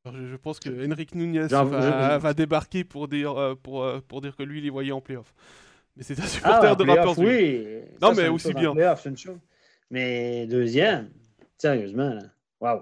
[0.06, 4.42] Je, pense que Henrik Nunez va, débarquer pour dire, euh, pour, euh, pour dire que
[4.42, 5.34] lui, il les voyait en playoff.
[5.96, 7.18] Mais c'est un ah, supporter de Raptors.
[7.18, 7.66] Oui,
[8.00, 8.74] non, mais aussi bien.
[9.90, 11.10] Mais deuxième,
[11.56, 12.22] sérieusement, là.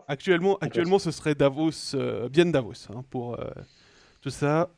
[0.09, 3.39] Actuellement, actuellement, ce serait Davos, euh, bien Davos, hein, pour
[4.23, 4.71] tout ça.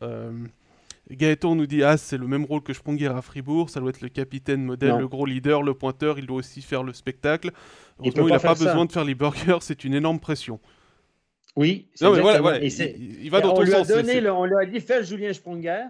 [1.11, 3.71] Gaëtan nous dit Ah, c'est le même rôle que Sponger à Fribourg.
[3.71, 6.19] Ça doit être le capitaine modèle, le gros leader, le pointeur.
[6.19, 7.53] Il doit aussi faire le spectacle.
[7.99, 9.59] Heureusement, il n'a pas, besoin de faire les burgers.
[9.61, 10.61] C'est une énorme pression.
[11.59, 14.79] Oui, non, mais voilà, il, va dans on lui a donné, on lui a dit
[14.79, 15.87] fais Julien Sponger.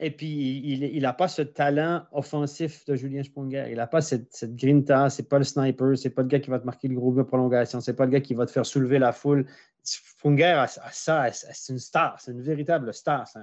[0.00, 3.66] Et puis, il n'a pas ce talent offensif de Julien Sponger.
[3.68, 5.10] Il n'a pas cette, cette grinta.
[5.10, 5.98] C'est pas le sniper.
[5.98, 7.82] C'est pas le gars qui va te marquer le gros but prolongation.
[7.82, 9.44] C'est pas le gars qui va te faire soulever la foule.
[9.82, 11.30] Sponger a, ça.
[11.30, 12.18] C'est une star.
[12.18, 13.28] C'est une véritable star.
[13.28, 13.42] c'est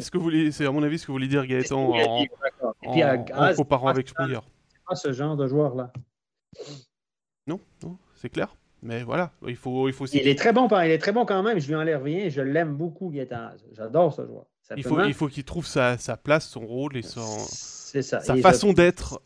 [0.00, 2.26] ce que vous c'est à mon avis ce que vous voulez dire Gaëtan en,
[2.84, 4.08] en, comparant avec.
[4.08, 4.14] C'est
[4.86, 5.90] pas ce genre de joueur là.
[7.46, 8.54] Non, non, c'est clair.
[8.82, 10.06] Mais voilà, il faut, il faut.
[10.06, 11.60] Il est très bon, il est très bon quand même.
[11.60, 12.28] Je lui enlève rien.
[12.28, 13.50] Je l'aime beaucoup, Gaëtan.
[13.72, 14.46] J'adore ce joueur.
[14.76, 18.20] Il faut, il faut qu'il trouve sa, sa, place, son rôle et son, ça.
[18.20, 19.20] sa façon d'être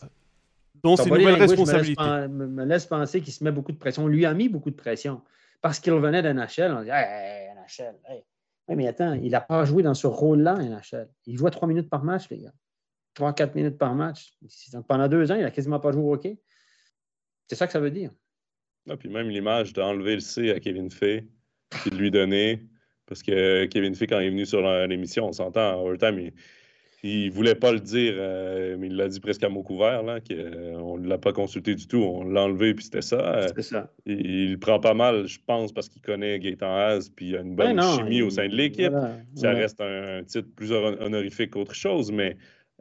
[0.83, 2.03] dans ses nouvelles responsabilités.
[2.03, 4.07] Me, me laisse penser qu'il se met beaucoup de pression.
[4.09, 5.23] Lui a mis beaucoup de pression
[5.63, 6.73] parce qu'il revenait d'un NHL.
[6.73, 7.95] On dit hey, NHL,
[8.69, 11.09] Oui, mais attends, il n'a pas joué dans ce rôle-là, NHL.
[11.27, 12.53] Il joue trois minutes par match, les gars.
[13.15, 14.37] Trois, quatre minutes par match.
[14.89, 16.39] Pendant deux ans, il n'a quasiment pas joué au hockey.
[17.49, 18.11] C'est ça que ça veut dire.
[18.89, 21.25] Ah, puis même l'image d'enlever le C à Kevin Fay,
[21.71, 22.61] puis de lui donner.
[23.07, 26.31] Parce que Kevin Fay, quand il est venu sur l'émission, on s'entend, en overtime,
[27.03, 30.03] il ne voulait pas le dire, euh, mais il l'a dit presque à mot couvert,
[30.03, 31.99] là, qu'on ne l'a pas consulté du tout.
[31.99, 33.47] On l'a enlevé, puis c'était ça.
[33.55, 33.93] C'est ça.
[34.07, 37.55] Il, prend pas mal, je pense, parce qu'il connaît Gaëtan Haas, puis il a une
[37.55, 38.93] bonne chimie au sein de l'équipe.
[39.35, 42.37] ça reste un, titre plus honorifique qu'autre chose, mais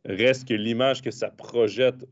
[0.05, 2.05] reste que l'image que ça projette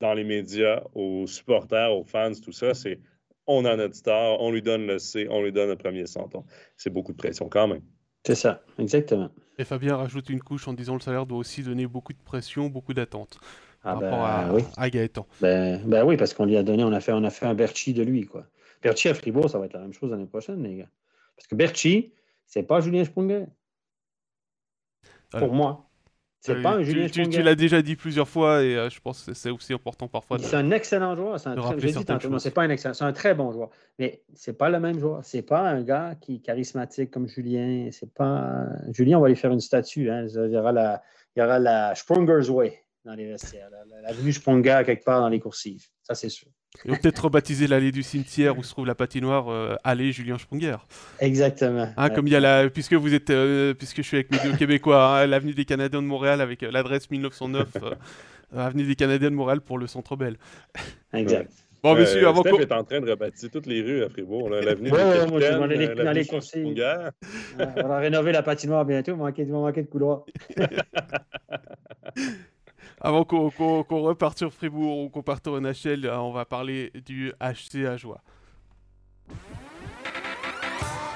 [0.00, 3.00] dans les médias, aux supporters, aux fans, tout ça, c'est
[3.46, 6.44] on a notre star, on lui donne le C, on lui donne le premier centon.
[6.76, 7.82] C'est beaucoup de pression quand même.
[8.24, 9.30] C'est ça, exactement.
[9.58, 12.22] Et Fabien rajoute une couche en disant que le salaire doit aussi donner beaucoup de
[12.22, 13.38] pression, beaucoup d'attentes
[13.82, 14.62] ah par rapport à, ben oui.
[14.76, 15.26] à, Gaëtan.
[15.40, 17.54] Ben, ben, oui, parce qu'on lui a donné, on a fait, on a fait un
[17.54, 18.26] Berchi de lui.
[18.26, 18.46] quoi.
[18.82, 20.90] Berchi à Fribourg, ça va être la même chose l'année prochaine, les gars.
[21.36, 22.12] Parce que Berchi,
[22.46, 23.46] c'est pas Julien Sprunger.
[25.30, 25.89] Pour moi.
[26.40, 28.98] C'est euh, pas un Julien Tu, tu l'as déjà dit plusieurs fois et euh, je
[29.00, 30.38] pense que c'est aussi important parfois.
[30.38, 31.38] C'est un excellent joueur.
[31.38, 33.68] C'est pas un excellent, c'est un très bon joueur.
[33.98, 35.20] Mais c'est pas le même joueur.
[35.22, 37.90] C'est pas un gars qui est charismatique comme Julien.
[37.92, 39.18] C'est pas Julien.
[39.18, 40.10] On va lui faire une statue.
[40.10, 40.26] Hein.
[40.28, 41.02] Il y aura la,
[41.36, 43.68] il y aura la Sprunger's Way dans les vestiaires.
[44.02, 45.86] L'avenue Sprunger quelque part dans les coursives.
[46.02, 46.48] Ça c'est sûr.
[46.84, 50.76] Et peut-être rebaptiser l'allée du cimetière où se trouve la patinoire euh, allée Julien Sprunger.
[51.18, 51.88] Exactement.
[51.96, 54.38] Hein, comme il y a la, puisque vous êtes, euh, puisque je suis avec mes
[54.38, 57.68] deux Québécois, hein, l'avenue des Canadiens de Montréal avec euh, l'adresse 1909,
[58.56, 60.36] avenue des Canadiens de Montréal pour le Centre Bell.
[61.12, 61.50] Exact.
[61.82, 64.50] Bon, monsieur, avant Steph est en train de rebaptiser toutes les rues à Fribourg.
[64.50, 66.78] L'avenue ouais, des ouais, moi, je dans les conseils.
[67.58, 69.12] on va rénover la patinoire bientôt.
[69.12, 70.26] Il va manquer, manquer de couloir.
[73.00, 77.32] Avant qu'on reparte sur Fribourg ou qu'on parte au NHL, euh, on va parler du
[77.40, 78.20] HC Ajoie.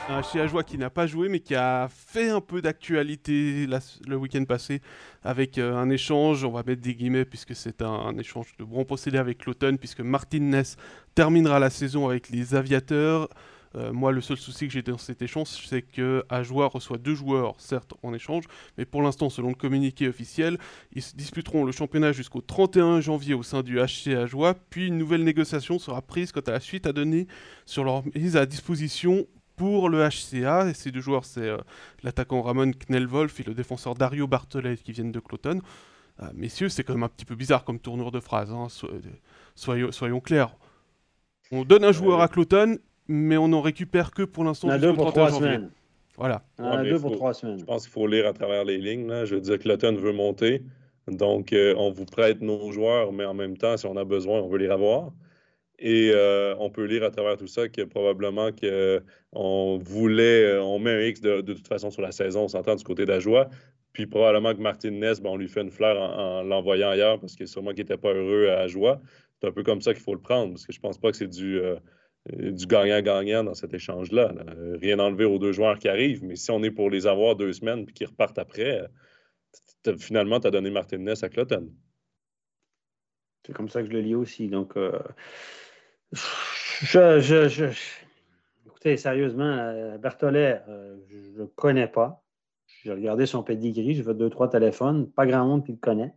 [0.08, 3.66] Un HC Ajoie qui n'a pas joué mais qui a fait un peu d'actualité
[4.06, 4.80] le week-end passé
[5.22, 8.84] avec euh, un échange, on va mettre des guillemets puisque c'est un, échange de bon
[8.86, 10.76] procédé avec l'automne puisque Martin Ness
[11.14, 13.28] terminera la saison avec les aviateurs.
[13.76, 17.14] Euh, moi, le seul souci que j'ai dans cet échange, c'est que Ajoie reçoit deux
[17.14, 18.44] joueurs, certes, en échange,
[18.78, 20.58] mais pour l'instant, selon le communiqué officiel,
[20.92, 25.24] ils disputeront le championnat jusqu'au 31 janvier au sein du HC Ajoie, puis une nouvelle
[25.24, 27.26] négociation sera prise quant à la suite à donner
[27.66, 29.26] sur leur mise à disposition
[29.56, 30.68] pour le HCA.
[30.68, 31.58] Et ces deux joueurs, c'est euh,
[32.02, 35.60] l'attaquant Ramon Knelwolf et le défenseur Dario Bartolet qui viennent de Cloton.
[36.22, 38.68] Euh, messieurs, c'est quand même un petit peu bizarre comme tournure de phrase, hein,
[39.54, 40.56] soyons, soyons clairs.
[41.50, 42.78] On donne un joueur à Cloton
[43.08, 44.68] mais on n'en récupère que pour l'instant.
[44.68, 45.70] On a deux pour trois semaines.
[46.16, 46.42] Voilà.
[46.58, 47.58] On a deux pour trois semaines.
[47.58, 49.08] Je pense qu'il faut lire à travers les lignes.
[49.08, 49.24] Là.
[49.24, 50.62] Je veux dire que l'automne veut monter.
[51.08, 54.40] Donc, euh, on vous prête nos joueurs, mais en même temps, si on a besoin,
[54.40, 55.12] on veut les avoir.
[55.78, 60.78] Et euh, on peut lire à travers tout ça que probablement qu'on voulait, euh, on
[60.78, 63.50] met un X de, toute façon sur la saison, on s'entend du côté d'Ajoie.
[63.92, 67.36] Puis probablement que Martin Ness, ben, on lui fait une fleur en, l'envoyant ailleurs parce
[67.36, 69.00] que sûrement qu'il n'était pas heureux à Ajoie.
[69.40, 71.16] C'est un peu comme ça qu'il faut le prendre parce que je pense pas que
[71.16, 71.60] c'est du.
[72.32, 74.32] Euh, du gagnant-gagnant dans cet échange-là.
[74.80, 77.52] Rien enlever aux deux joueurs qui arrivent, mais si on est pour les avoir deux
[77.52, 78.88] semaines puis qu'ils repartent après,
[79.98, 81.70] finalement, tu as donné Martin Ness à Cloton.
[83.46, 84.48] C'est comme ça que je le lis aussi.
[84.48, 84.98] Donc, euh,
[86.12, 87.70] je,
[88.66, 90.62] écoutez, sérieusement, euh, Berthollet,
[91.10, 92.24] je ne connais pas.
[92.82, 95.10] J'ai regardé son pedigree, j'ai fait deux, trois téléphones.
[95.10, 96.14] Pas grand monde qui le connaît.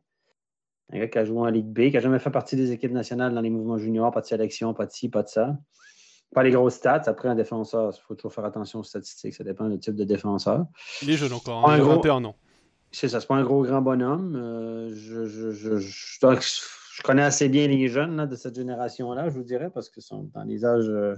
[0.90, 2.94] Un gars qui a joué en Ligue B, qui n'a jamais fait partie des équipes
[2.94, 5.58] nationales dans les mouvements juniors, pas de sélection, pas de ci, pas de ça.
[6.34, 7.04] Pas les grosses stats.
[7.08, 9.34] Après, un défenseur, il faut toujours faire attention aux statistiques.
[9.34, 10.66] Ça dépend du type de défenseur.
[11.02, 12.36] Il est jeune encore, hein, il a 21 ans.
[12.92, 14.36] C'est ça, c'est pas un gros grand bonhomme.
[14.36, 19.44] Euh, je, je, je, je, connais assez bien les jeunes de cette génération-là, je vous
[19.44, 21.16] dirais, parce que sont dans les âges euh,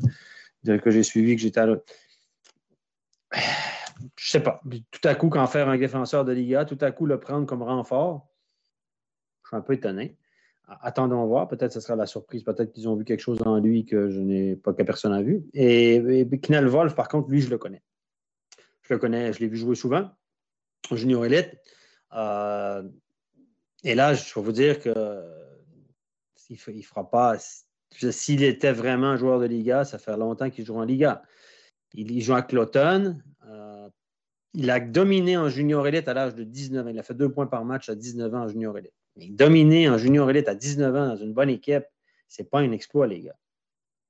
[0.65, 1.67] que j'ai suivis, que j'étais à
[4.15, 4.61] Je sais pas.
[4.91, 7.63] Tout à coup, quand faire un défenseur de Liga, tout à coup le prendre comme
[7.63, 8.27] renfort,
[9.43, 10.17] je suis un peu étonné.
[10.81, 11.47] Attendons voir.
[11.47, 12.43] Peut-être que ce sera la surprise.
[12.43, 15.43] Peut-être qu'ils ont vu quelque chose en lui que je n'ai pas personne n'a vu.
[15.53, 17.81] Et, Knell Wolf, par contre, lui, je le connais.
[18.83, 20.09] Je le connais, je l'ai vu jouer souvent
[20.95, 21.57] junior élite.
[22.13, 22.83] Euh,
[23.83, 25.23] et là, je vais vous dire que
[26.49, 27.37] il ne fera pas.
[27.91, 31.23] S'il était vraiment joueur de Liga, ça fait longtemps qu'il joue en Liga.
[31.93, 33.19] Il, joue à Cloton.
[33.47, 33.89] Euh,
[34.53, 36.89] il a dominé en junior élite à l'âge de 19 ans.
[36.89, 38.93] Il a fait deux points par match à 19 ans en junior élite.
[39.19, 41.85] Mais dominer en junior élite à 19 ans dans une bonne équipe,
[42.27, 43.37] ce n'est pas un exploit, les gars.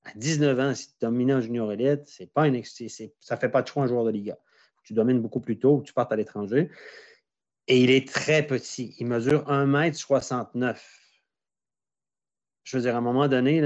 [0.06, 3.49] À 19 ans, si tu domines en junior élite, c'est pas un, ça ne fait
[3.49, 4.38] pas de choix un joueur de Liga
[4.90, 6.72] tu domines beaucoup plus tôt, tu partes à l'étranger.
[7.68, 8.95] Et il est très petit.
[8.98, 10.77] Il mesure 1m69.
[12.64, 13.61] Je veux dire, à un moment donné.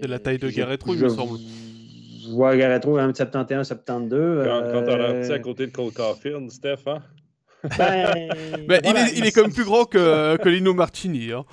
[0.00, 1.38] C'est la taille de Garretro, il me semble.
[1.38, 4.44] Je vois Garretro 1m71, 72.
[4.44, 7.02] Quand, quand on a à côté de Cole Caulfield, Steph, hein?
[7.62, 8.28] Ben,
[8.68, 11.32] ben, il, est, il, est, plus grand que, que Lino Martini.
[11.32, 11.44] Hein.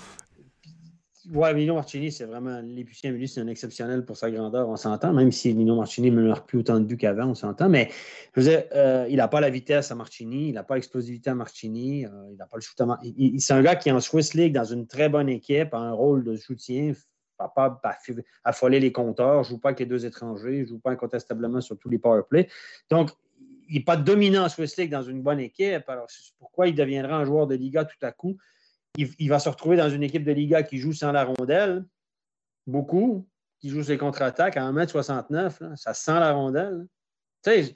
[1.33, 5.11] Oui, Mino Marchini, c'est vraiment l'épicien, lui, c'est un exceptionnel pour sa grandeur, on s'entend,
[5.11, 7.67] même si Mino Marchini ne meurt plus autant de buts qu'avant, on s'entend.
[7.67, 7.89] Mais
[8.33, 11.29] je veux dire, euh, il n'a pas la vitesse à Marchini, il n'a pas l'explosivité
[11.29, 12.99] à Marchini, euh, il n'a pas le shoot à
[13.39, 15.91] C'est un gars qui est en Swiss League dans une très bonne équipe, a un
[15.91, 16.93] rôle de soutien,
[17.37, 17.97] pas, pas
[18.45, 21.77] affoler les compteurs, ne joue pas avec les deux étrangers, ne joue pas incontestablement sur
[21.77, 22.47] tous les power plays.
[22.89, 23.11] Donc,
[23.69, 25.87] n'est pas dominant en Swiss League dans une bonne équipe.
[25.87, 26.07] Alors,
[26.39, 28.37] pourquoi il deviendra un joueur de Liga tout à coup?
[28.97, 31.85] il, va se retrouver dans une équipe de Liga qui joue sans la rondelle,
[32.65, 33.27] beaucoup,
[33.59, 36.87] qui joue ses contre-attaques à 1m69, ça sent la rondelle.
[37.43, 37.75] Tu sais,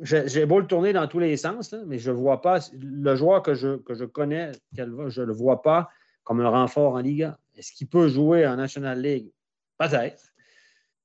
[0.00, 3.42] j'ai beau le tourner dans tous les sens, mais je ne vois pas, le joueur
[3.42, 5.90] que je, que je connais, je ne le vois pas
[6.24, 7.38] comme un renfort en Liga.
[7.54, 9.30] Est-ce qu'il peut jouer en National League?
[9.78, 10.32] Peut-être.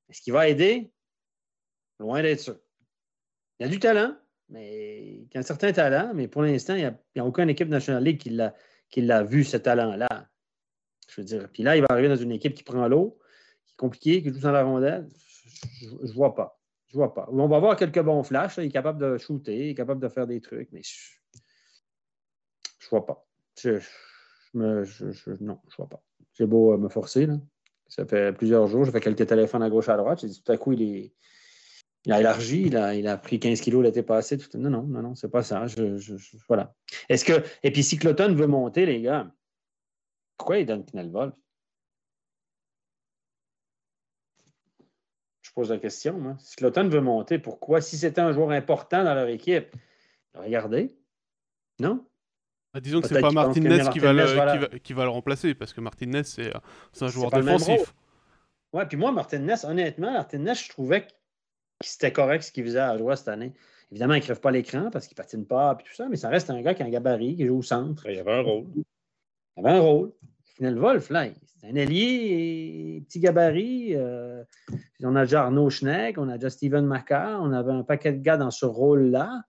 [0.09, 0.91] Est-ce qu'il va aider?
[1.99, 2.57] Loin d'être sûr.
[3.61, 4.15] Il a du talent,
[4.49, 8.03] mais il a un certain talent, mais pour l'instant, il n'y a, aucune équipe National
[8.03, 10.07] League qui l'a vu ce talent-là.
[11.07, 11.47] Je veux dire.
[11.53, 13.19] Puis là, il va arriver dans une équipe qui prend l'eau,
[13.67, 15.07] qui est compliquée, qui joue dans la rondelle.
[15.79, 16.59] Je ne vois pas.
[16.87, 17.29] Je vois pas.
[17.31, 18.57] On va avoir quelques bons flashs.
[18.57, 22.89] Il est capable de shooter, il est capable de faire des trucs, mais je ne
[22.89, 23.27] vois pas.
[23.59, 23.79] Je,
[24.55, 24.85] me,
[25.39, 26.01] non, je vois pas.
[26.33, 27.27] J'ai beau euh, me forcer.
[27.87, 28.85] Ça fait plusieurs jours.
[28.85, 30.21] J'ai fait quelques téléphones à gauche à droite.
[30.21, 31.13] J'ai dit tout à coup, il est.
[32.05, 34.37] Il a élargi, il a, il a pris 15 kilos l'été passé.
[34.37, 34.57] Tout...
[34.57, 35.67] Non, non, non, non, c'est pas ça.
[35.67, 35.97] Je,
[36.47, 36.73] voilà.
[37.09, 37.43] Est-ce que.
[37.63, 39.31] Et puis, si Cloton veut monter, les gars,
[40.37, 41.35] pourquoi il donne Knellwolf?
[45.41, 46.37] Je pose la question, moi.
[46.39, 47.81] Si Cloton veut monter, pourquoi?
[47.81, 49.75] Si c'était un joueur important dans leur équipe,
[50.33, 50.97] regardez.
[51.79, 52.05] Non?
[52.73, 55.81] Bah, disons que c'est pas Martinez, qui, va le, qui, va, le remplacer, parce que
[55.81, 56.51] Martinez, c'est
[57.01, 57.93] un joueur défensif.
[58.73, 61.11] Ouais, puis moi, Martinez, honnêtement, Martinez, je trouvais que
[61.81, 63.53] c'était correct ce qu'il faisait à Joie cette année.
[63.91, 66.15] Évidemment, il ne crève pas l'écran parce qu'il ne patine pas et tout ça, mais
[66.15, 68.07] ça reste un gars qui a un gabarit, qui joue au centre.
[68.07, 68.65] Il y avait un rôle.
[69.57, 70.13] Il avait un rôle.
[70.55, 71.27] Final Wolf, là,
[71.59, 73.95] c'est un ailier, petit gabarit.
[73.95, 74.43] Euh,
[75.03, 78.21] on a déjà Arnaud Schneck, on a déjà Steven Maca, on avait un paquet de
[78.21, 79.43] gars dans ce rôle-là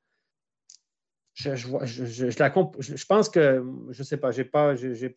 [1.34, 5.09] je, je, je, pense que, je ne sais pas, je ne suis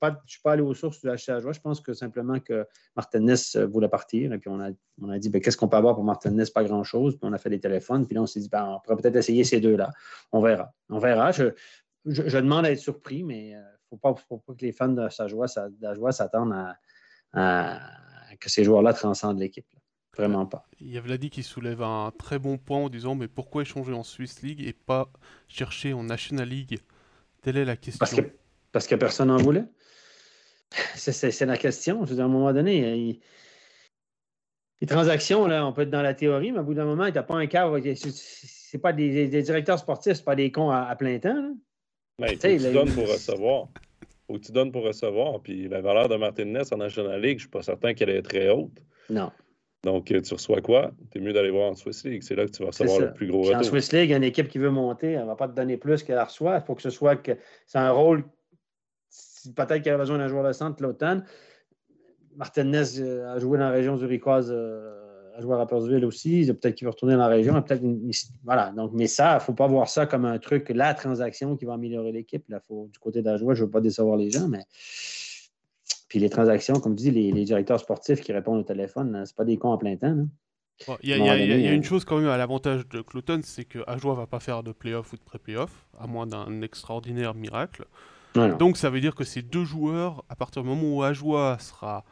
[0.41, 2.65] pas allé aux sources du HCA Je pense que simplement que
[2.95, 4.31] Martinez euh, voulait partir.
[4.31, 4.69] Et puis on a,
[5.01, 6.45] on a dit, ben, qu'est-ce qu'on peut avoir pour Martinez?
[6.53, 7.17] Pas grand-chose.
[7.17, 8.07] Puis on a fait des téléphones.
[8.07, 9.91] Puis là, on s'est dit, ben, on pourrait peut-être essayer ces deux-là.
[10.31, 10.73] On verra.
[10.89, 11.31] On verra.
[11.33, 11.51] Je,
[12.05, 15.27] demande à être surpris, mais il euh, ne faut pas, que les fans de sa
[15.27, 16.55] joie, s'attendent
[17.33, 17.79] à,
[18.39, 19.67] que ces joueurs-là transcendent l'équipe.
[20.17, 20.65] Vraiment pas.
[20.79, 23.93] Il y a Vladi qui soulève un très bon point en disant mais pourquoi échanger
[23.93, 25.09] en Swiss League et pas
[25.47, 26.79] chercher en National League?
[27.41, 27.99] Telle est la question.
[27.99, 28.21] Parce que,
[28.71, 29.65] parce que personne n'en voulait.
[30.95, 32.05] C'est la question.
[32.05, 33.19] Je veux dire, à un moment donné,
[34.81, 37.13] les transactions, là, on peut être dans la théorie, mais au bout d'un moment, tu
[37.13, 37.79] n'as pas un cadre.
[37.95, 41.55] C'est pas des, directeurs sportifs, c'est pas des cons à, plein temps.
[42.19, 43.67] Mais il faut que tu donnes pour recevoir.
[44.27, 45.41] faut que tu donnes pour recevoir.
[45.41, 48.21] Puis la valeur de Martinez en National League, je ne suis pas certain qu'elle est
[48.21, 48.81] très haute.
[49.09, 49.31] Non.
[49.85, 50.91] Donc, euh, tu reçois quoi?
[51.11, 52.23] Tu es mieux d'aller voir en Swiss League.
[52.23, 53.57] C'est là que tu vas recevoir le plus gros retour.
[53.57, 56.01] En Swiss League, une équipe qui veut monter, elle ne va pas te donner plus
[56.01, 56.57] qu'elle reçoit.
[56.57, 57.33] Il faut que ce soit que
[57.67, 58.23] c'est un rôle.
[59.55, 61.23] Peut-être qu'elle a besoin d'un joueur de centre l'automne.
[62.35, 66.47] Martinez euh, a joué dans la région zurichoise, euh, a joué à Rappersville aussi.
[66.47, 67.61] Peut-être qu'il va retourner dans la région.
[67.61, 67.83] Peut-être
[68.43, 68.71] voilà.
[68.71, 71.65] Donc, mais ça, il ne faut pas voir ça comme un truc, la transaction qui
[71.65, 72.43] va améliorer l'équipe.
[72.49, 74.65] Du côté de la joie, je ne veux pas décevoir les gens, mais
[76.07, 79.57] puis les transactions, comme dis, les, directeurs sportifs qui répondent au téléphone, ce pas des
[79.57, 80.27] cons en plein temps.
[81.01, 84.27] Il y, a une chose quand même à l'avantage de Cloton, c'est que Ajoie va
[84.27, 87.85] pas faire de playoff ou de pré-playoff, à moins d'un extraordinaire miracle.
[88.59, 92.03] Donc ça veut dire que ces deux joueurs, à partir du moment où Ajoie sera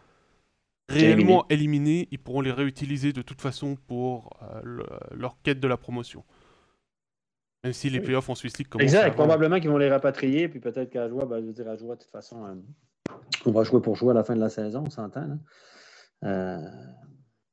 [0.89, 5.77] réellement éliminé, ils pourront les réutiliser de toute façon pour euh, leur quête de la
[5.77, 6.23] promotion.
[7.63, 8.93] Même si les playoffs en Swiss League commencent.
[8.93, 12.01] Exact, probablement qu'ils vont les rapatrier, puis peut-être qu'Ajoie, ben, je veux dire, Ajoie, de
[12.01, 12.55] toute façon, euh,
[13.45, 15.37] on va jouer pour jouer à la fin de la saison, on s'entend.
[16.23, 16.57] Euh,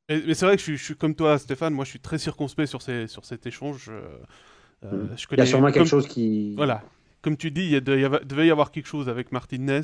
[0.08, 2.82] mais, c'est vrai que je suis, comme toi, Stéphane, moi je suis très circonspect sur,
[2.82, 3.90] ces, sur cet échange.
[3.90, 5.16] Euh, mm.
[5.32, 6.54] il y a sûrement quelque chose qui.
[6.56, 6.82] Voilà.
[7.22, 9.82] Comme tu dis, il, devait y avoir quelque chose avec Martinez.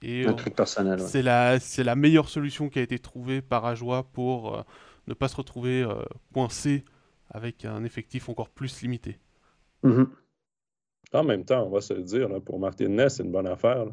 [0.00, 1.00] Et, Un truc personnel.
[1.00, 4.62] C'est la, la meilleure solution qui a été trouvée par Ajoie pour euh,
[5.06, 5.86] ne pas se retrouver
[6.32, 6.84] coincé
[7.30, 9.18] avec un effectif encore plus limité.
[9.84, 10.06] Mm-hmm.
[11.12, 13.86] En même temps, on va se le dire, pour Martinez, c'est une bonne affaire.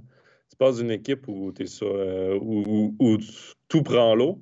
[0.50, 1.88] Tu passes d'une équipe où, es sur,
[2.42, 3.18] où, où,
[3.68, 4.40] tout prend l'eau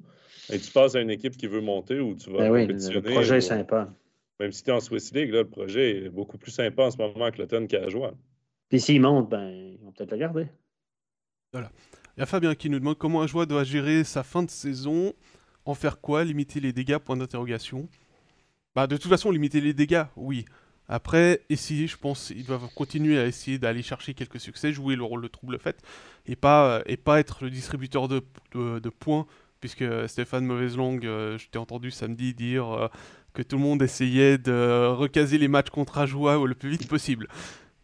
[0.52, 3.02] et tu passes à une équipe qui veut monter ou tu vas ben oui, Le
[3.02, 3.94] projet est sympa.
[4.40, 6.98] Même si tu es en Swiss League, le projet est beaucoup plus sympa en ce
[6.98, 8.10] moment que le tonne qu'à jouer.
[8.70, 10.48] Puis s'ils montent, ben, ils vont peut-être le garder.
[11.52, 11.72] Voilà.
[12.18, 14.50] Il y a Fabien qui nous demande comment un joueur doit gérer sa fin de
[14.50, 15.14] saison.
[15.66, 16.98] En faire quoi Limiter les dégâts?
[16.98, 17.88] Point d'interrogation.
[18.76, 20.46] Bah, de toute façon, limiter les dégâts, oui.
[20.94, 25.02] Après, essayer, je pense, ils doivent continuer à essayer d'aller chercher quelques succès, jouer le
[25.02, 25.76] rôle de trouble fait,
[26.28, 28.22] et pas, et pas être le distributeur de,
[29.00, 29.26] points
[29.60, 32.88] puisque Stéphane Mauvaise Longue, euh, je t'ai entendu samedi dire euh,
[33.34, 37.28] que tout le monde essayait de recaser les matchs contre Ajoie le plus vite possible.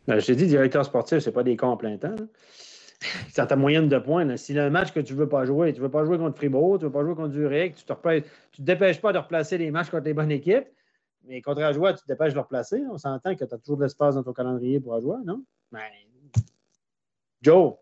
[0.07, 2.15] Ben, je t'ai dit, directeur sportif, c'est pas des camps en plein temps.
[3.29, 4.37] C'est ta moyenne de points.
[4.37, 6.85] Si le match que tu veux pas jouer, tu veux pas jouer contre Fribourg, tu
[6.85, 10.05] veux pas jouer contre Zurich, tu te, te dépêches pas de replacer les matchs contre
[10.05, 10.67] les bonnes équipes,
[11.25, 12.81] mais contre Ajoie, tu te dépêches de le replacer.
[12.91, 15.43] On s'entend que tu as toujours de l'espace dans ton calendrier pour Ajoie, non?
[15.71, 15.81] Ben,
[17.41, 17.75] Joe,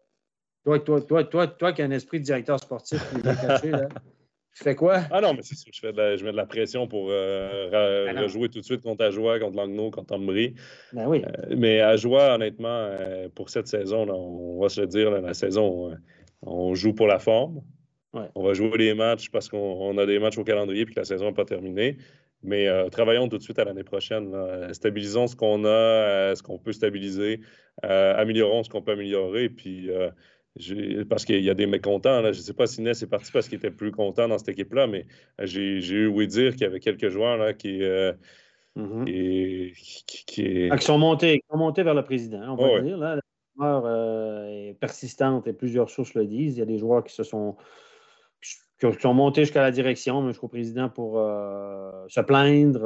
[0.64, 3.72] toi, toi, toi, toi, toi qui as un esprit de directeur sportif qui est caché,
[3.72, 3.88] là,
[4.54, 5.02] tu fais quoi?
[5.12, 7.70] Ah non, mais c'est sûr, je, fais de je mets de la pression pour euh,
[7.72, 10.56] ben rejouer tout de suite contre Ajoie, contre Langnau, contre Ambry.
[10.94, 11.24] Ben oui.
[11.26, 15.98] Euh, mais Ajoie, honnêtement, euh, pour cette saison, on va se le dire, la saison,
[16.42, 17.62] on joue pour la forme.
[18.36, 21.06] On va jouer les matchs parce qu'on a des matchs au calendrier et que la
[21.06, 21.98] saison n'est pas terminée.
[22.44, 24.32] Mais travaillons tout de suite à l'année prochaine.
[24.72, 27.42] Stabilisons ce qu'on a, ce qu'on peut stabiliser,
[27.82, 29.50] améliorons ce qu'on peut améliorer.
[29.50, 29.90] Puis
[31.10, 32.22] parce qu'il y a des mécontents.
[32.22, 32.32] Là.
[32.32, 34.50] Je ne sais pas si Ness est parti parce qu'il était plus content dans cette
[34.50, 35.06] équipe-là, mais
[35.40, 38.14] euh, j'ai eu ouï dire qu'il y avait quelques joueurs là, qui, euh,
[38.76, 39.74] mm-hmm.
[40.26, 42.98] qui, ah, qui, sont montés, sont montés vers le président, on va dire.
[42.98, 43.16] Là.
[43.16, 43.22] La
[43.56, 46.58] rumeur euh, est persistante et plusieurs sources le disent.
[46.58, 47.56] Il y a des joueurs qui se sont
[48.80, 51.16] qui sont montés jusqu'à la direction, mais jusqu'au président pour
[52.08, 52.80] se plaindre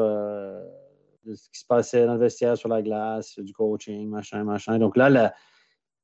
[1.25, 4.79] de ce qui se passait dans le vestiaire sur la glace, du coaching, machin, machin.
[4.79, 5.33] Donc là, la,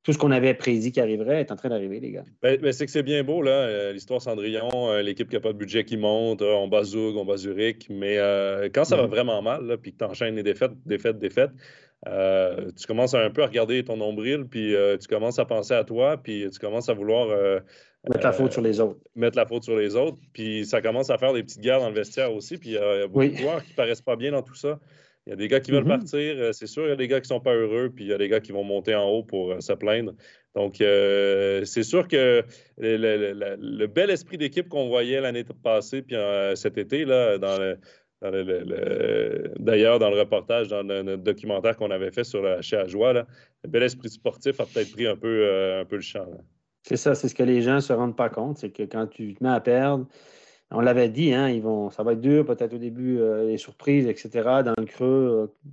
[0.07, 2.23] tout ce qu'on avait prédit qui arriverait est en train d'arriver, les gars.
[2.41, 5.41] Ben, ben, c'est que c'est bien beau, là, euh, l'histoire Cendrillon, euh, l'équipe qui n'a
[5.41, 8.15] pas de budget qui monte, euh, on bat Zoug, on bat Zurich, mais
[8.73, 9.09] quand ça va mm.
[9.09, 11.51] vraiment mal, puis que tu enchaînes les défaites, défaites, défaites,
[12.05, 16.15] tu commences un peu à regarder ton nombril, puis tu commences à penser à toi,
[16.15, 17.27] puis tu commences à vouloir...
[18.09, 18.99] mettre la faute sur les autres.
[19.15, 21.89] Mettre la faute sur les autres, puis ça commence à faire des petites guerres dans
[21.89, 24.41] le vestiaire aussi, puis il y a beaucoup de joueurs qui paraissent pas bien dans
[24.41, 24.79] tout ça.
[25.27, 25.99] Il y a des gars qui veulent mm-hmm.
[25.99, 26.85] partir, euh, c'est sûr.
[26.85, 28.29] Il y a des gars qui ne sont pas heureux, puis il y a des
[28.29, 30.13] gars qui vont monter en haut pour euh, se plaindre.
[30.55, 32.45] Donc, euh, c'est sûr que
[32.77, 36.15] le, bel esprit d'équipe qu'on voyait l'année passée, puis
[36.55, 37.75] cet été, là, dans
[39.59, 43.25] D'ailleurs, dans le reportage, dans le, documentaire qu'on avait fait sur la, chez Ajoie, le
[43.67, 46.25] bel esprit sportif a peut-être pris un peu, un peu le champ.
[46.87, 49.07] C'est ça, c'est ce que les gens ne se rendent pas compte, c'est que quand
[49.07, 50.05] tu te mets à perdre,
[50.71, 53.57] on l'avait dit, hein, ils vont, ça va être dur, peut-être au début, euh, les
[53.57, 54.29] surprises, etc.
[54.63, 55.69] Dans le creux, euh,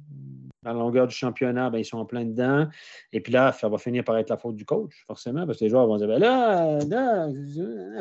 [0.64, 2.66] dans la longueur du championnat, ben, ils sont en plein dedans.
[3.12, 5.64] Et puis là, ça va finir par être la faute du coach, forcément, parce que
[5.64, 7.28] les joueurs vont dire ben là, là,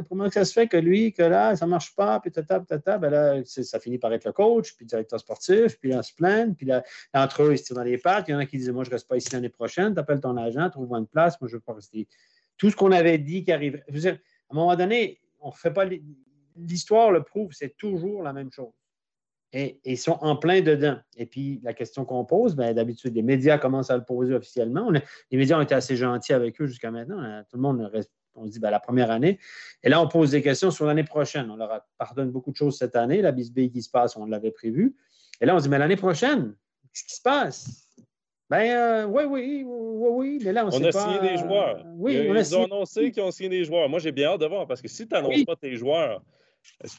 [0.10, 2.98] comment ça se fait que lui, que là, ça ne marche pas, puis tata, tata,
[2.98, 6.16] ben là, ça finit par être le coach, puis le directeur sportif, puis là, se
[6.16, 6.82] plaindre, puis là,
[7.14, 8.28] entre eux, ils se tirent dans les pattes.
[8.28, 10.20] Il y en a qui disent Moi, je ne reste pas ici l'année prochaine, t'appelles
[10.20, 12.08] ton agent, trouve-moi une place, moi, je ne veux pas rester.
[12.58, 13.84] Tout ce qu'on avait dit qui arriverait.
[13.88, 14.10] À
[14.52, 15.86] un moment donné, on ne fait pas
[16.56, 18.72] l'histoire le prouve, c'est toujours la même chose.
[19.52, 20.98] Et, ils sont en plein dedans.
[21.16, 24.90] Et puis, la question qu'on pose, ben, d'habitude, les médias commencent à le poser officiellement.
[24.90, 27.20] les médias ont été assez gentils avec eux jusqu'à maintenant.
[27.20, 27.44] Hein.
[27.50, 27.92] Tout le monde
[28.36, 29.40] on se dit ben, la première année.
[29.84, 31.52] Et là, on pose des questions sur l'année prochaine.
[31.52, 33.22] On leur pardonne beaucoup de choses cette année.
[33.22, 34.96] La bisbille qui se passe, on l'avait prévu.
[35.40, 36.56] Et là, on se dit, mais l'année prochaine,
[36.94, 37.83] qu'est-ce qui se passe?
[38.54, 41.84] Ben euh, oui, oui, oui, oui, mais là, on, on a signé des joueurs.
[41.98, 43.90] Oui, ils, on a ont annoncé qu'ils ont signé des joueurs.
[43.90, 46.22] Moi, j'ai bien hâte de voir parce que si tu n'annonces pas tes joueurs,
[46.84, 46.98] est-ce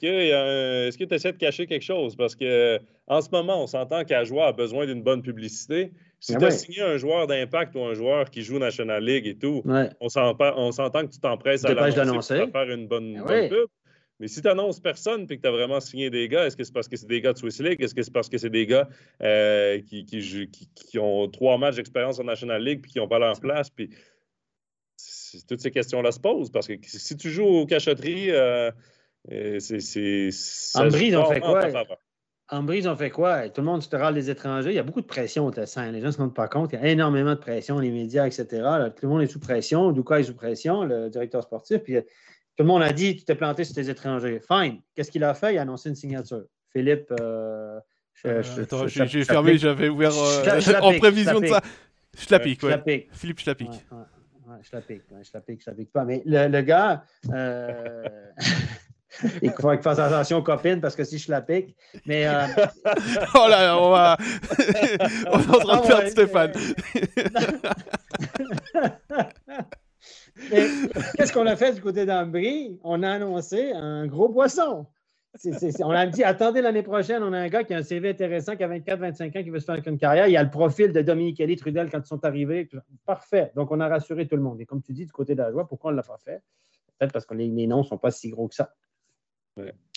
[0.99, 2.17] que tu essaies de cacher quelque chose?
[2.17, 5.93] Parce qu'en ce moment, on s'entend qu'un joueur a besoin d'une bonne publicité.
[6.19, 9.29] Si ben tu as signé un joueur d'impact ou un joueur qui joue National League
[9.29, 9.63] et tout,
[10.01, 13.69] on s'entend que tu t'empresses à l'annoncer pour faire une bonne, ben pub.
[14.21, 16.63] Mais si tu n'annonces personne et que tu as vraiment signé des gars, est-ce que
[16.63, 17.83] c'est parce que c'est des gars de Swiss League?
[17.83, 18.89] Est-ce que c'est parce que c'est des gars
[19.23, 23.39] euh, qui, qui, ont trois matchs d'expérience en National League puis qui n'ont pas leur
[23.41, 23.71] place?
[23.71, 23.91] Puis
[25.49, 28.71] toutes ces questions-là se posent parce que si tu joues aux cachotteries, euh,
[29.33, 30.29] euh, c'est.
[30.75, 31.69] En brise, on fait quoi?
[32.51, 33.49] En brise, on fait quoi?
[33.49, 34.71] Tout le monde se râle des étrangers.
[34.71, 35.91] Il y a beaucoup de pression au Tessin.
[35.91, 36.73] Les gens ne se rendent pas compte.
[36.73, 38.47] Il y a énormément de pression, les médias, etc.
[38.95, 39.91] tout le monde est sous pression.
[39.93, 41.79] Douka est sous pression, le directeur sportif.
[41.79, 41.97] Puis
[42.57, 44.41] tout le monde a dit Tu t'es planté sur tes étrangers.
[44.47, 44.81] Fine.
[44.95, 45.55] Qu'est-ce qu'il a fait?
[45.55, 46.45] Il a annoncé une signature.
[46.73, 47.13] Philippe.
[47.21, 47.81] Euh,
[48.87, 50.13] j'ai fermé, j'avais ouvert
[50.83, 51.61] en prévision de ça.
[52.17, 53.09] Je la pique, ouais.
[53.13, 53.87] Philippe, je la pique.
[54.63, 56.05] je la pique, je la pique, je la pique pas.
[56.05, 58.05] Mais le, gars, euh,
[59.43, 61.77] il faut qu'il fasse attention aux copines parce que si je la pique.
[62.07, 62.27] Mais.
[62.27, 62.47] Euh,
[63.35, 64.17] oh là, on va.
[65.33, 66.53] on est en train de ah perdre Stéphane.
[71.17, 72.79] Qu'est-ce qu'on a fait du côté d'Ambry?
[72.83, 74.87] On a annoncé un gros poisson.
[75.81, 78.57] on a dit, attendez l'année prochaine, on a un gars qui a un CV intéressant,
[78.57, 80.29] qui a 24-25 ans, qui veut se faire une carrière.
[80.29, 82.69] Il y a le profil de Dominique Kelly, Trudel quand ils sont arrivés.
[83.07, 83.53] Parfait.
[83.55, 84.61] Donc, on a rassuré tout le monde.
[84.61, 86.43] Et comme tu dis, du côté de la joie, pourquoi on ne l'a pas fait?
[86.99, 88.73] Peut-être parce que les, noms ne sont pas si gros que ça.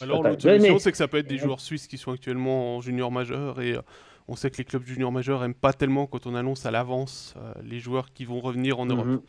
[0.01, 2.81] Alors, l'autre solution, c'est que ça peut être des joueurs suisses qui sont actuellement en
[2.81, 3.81] junior majeur et euh,
[4.27, 7.33] on sait que les clubs junior majeurs n'aiment pas tellement quand on annonce à l'avance
[7.37, 9.05] euh, les joueurs qui vont revenir en Europe.
[9.05, 9.21] Mhm.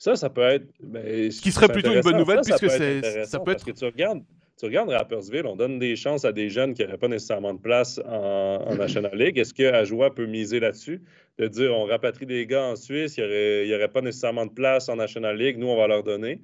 [0.00, 0.66] Ça, ça peut être.
[0.82, 3.62] Ben, Ce qui serait plutôt une bonne nouvelle, puisque c'est, ça peut être.
[3.62, 4.22] Parce que tu regardes,
[4.58, 7.60] tu regardes Rappersville, on donne des chances à des jeunes qui n'auraient pas nécessairement de
[7.60, 9.38] place en, National League.
[9.38, 11.02] Est-ce que Ajoie peut miser là-dessus?
[11.36, 14.88] De dire, on rapatrie des gars en Suisse, il n'y aurait, pas nécessairement de place
[14.88, 16.40] en National League, nous, on va leur donner.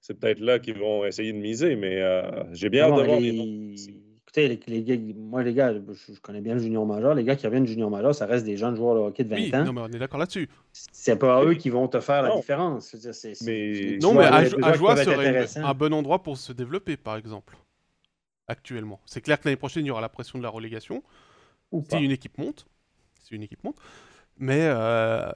[0.00, 2.22] C'est peut-être là qu'ils vont essayer de miser, mais euh,
[2.52, 3.18] j'ai bien hâte de voir
[4.30, 7.14] écoutez, les, moi, les gars, je, connais bien le junior majeur.
[7.14, 9.28] Les gars qui reviennent du junior majeur, ça reste des jeunes joueurs de hockey de
[9.28, 9.64] 20 oui, ans.
[9.64, 10.48] Non, mais on est d'accord là-dessus.
[10.72, 12.94] C'est pas eux qui vont te faire la différence.
[13.42, 13.98] mais...
[14.00, 17.56] Non, mais Ajoie serait un bon endroit pour se développer, par exemple,
[18.46, 19.00] actuellement.
[19.06, 21.02] C'est clair que l'année prochaine, il y aura la pression de la relégation.
[21.72, 22.66] Ou si une équipe monte.
[23.22, 23.76] Si une équipe monte.
[24.38, 25.30] Mais euh,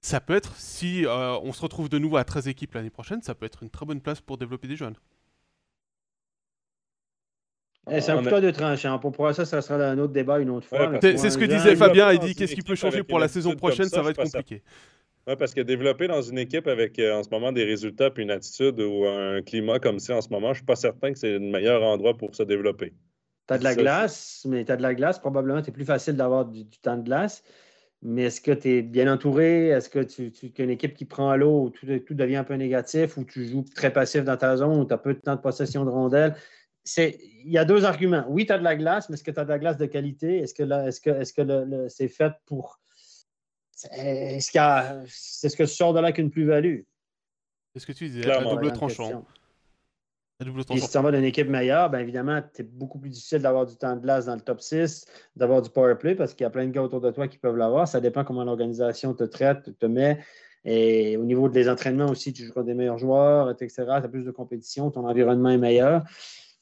[0.00, 3.22] ça peut être, si euh, on se retrouve de nouveau à 13 équipes l'année prochaine,
[3.22, 4.96] ça peut être une très bonne place pour développer des jeunes.
[7.90, 8.98] Eh, c'est un couteau de tranchant.
[8.98, 10.98] Pour pouvoir ça, ça sera un autre débat une autre fois.
[11.00, 12.12] c'est ce que disait Fabien.
[12.12, 14.62] Il dit qu'est-ce qui peut changer pour la saison prochaine, ça, va être compliqué.
[15.26, 18.22] Oui, parce que développer dans une équipe avec euh, en ce moment des résultats puis
[18.22, 21.12] une attitude ou un climat comme ça en ce moment, je ne suis pas certain
[21.12, 22.94] que c'est le meilleur endroit pour se développer.
[23.46, 26.16] Tu as de la glace, mais tu as de la glace, probablement, c'est plus facile
[26.16, 27.42] d'avoir du, temps de glace.
[28.02, 29.68] Mais est-ce que tu es bien entouré?
[29.68, 32.44] Est-ce que tu, tu as une équipe qui prend l'eau où tout, tout, devient un
[32.44, 35.18] peu négatif, où tu joues très passif dans ta zone, où tu as peu de
[35.18, 36.34] temps de possession de rondelles?
[36.84, 38.24] Il y a deux arguments.
[38.28, 39.86] Oui, tu as de la glace, mais est-ce que tu as de la glace de
[39.86, 40.38] qualité?
[40.38, 42.80] Est-ce que, est-ce que, est-ce que c'est fait pour.
[43.92, 44.50] Est-ce,
[45.06, 46.80] c'est ce que tu sors de là avec une plus-value?
[47.72, 49.24] C'est ce que tu disais, la double tranchant.
[50.70, 53.66] Et si tu en vas d'une équipe meilleure, bien évidemment, c'est beaucoup plus difficile d'avoir
[53.66, 55.04] du temps de glace dans le top 6,
[55.36, 57.36] d'avoir du power play parce qu'il y a plein de gars autour de toi qui
[57.36, 57.86] peuvent l'avoir.
[57.86, 60.18] Ça dépend comment l'organisation te traite, te met.
[60.64, 63.74] Et au niveau des entraînements aussi, tu joues contre des meilleurs joueurs, etc.
[63.76, 66.04] Tu as plus de compétition, ton environnement est meilleur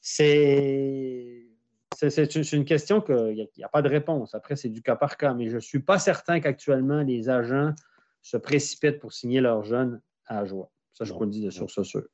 [0.00, 1.48] c'est
[1.92, 4.34] c'est une question qu'il n'y a, pas de réponse.
[4.34, 7.74] Après, c'est du cas par cas, mais je ne suis pas certain qu'actuellement, les agents
[8.22, 10.70] se précipitent pour signer leurs jeunes à joie.
[10.92, 12.04] Ça, je peux le dire sur ce sûr.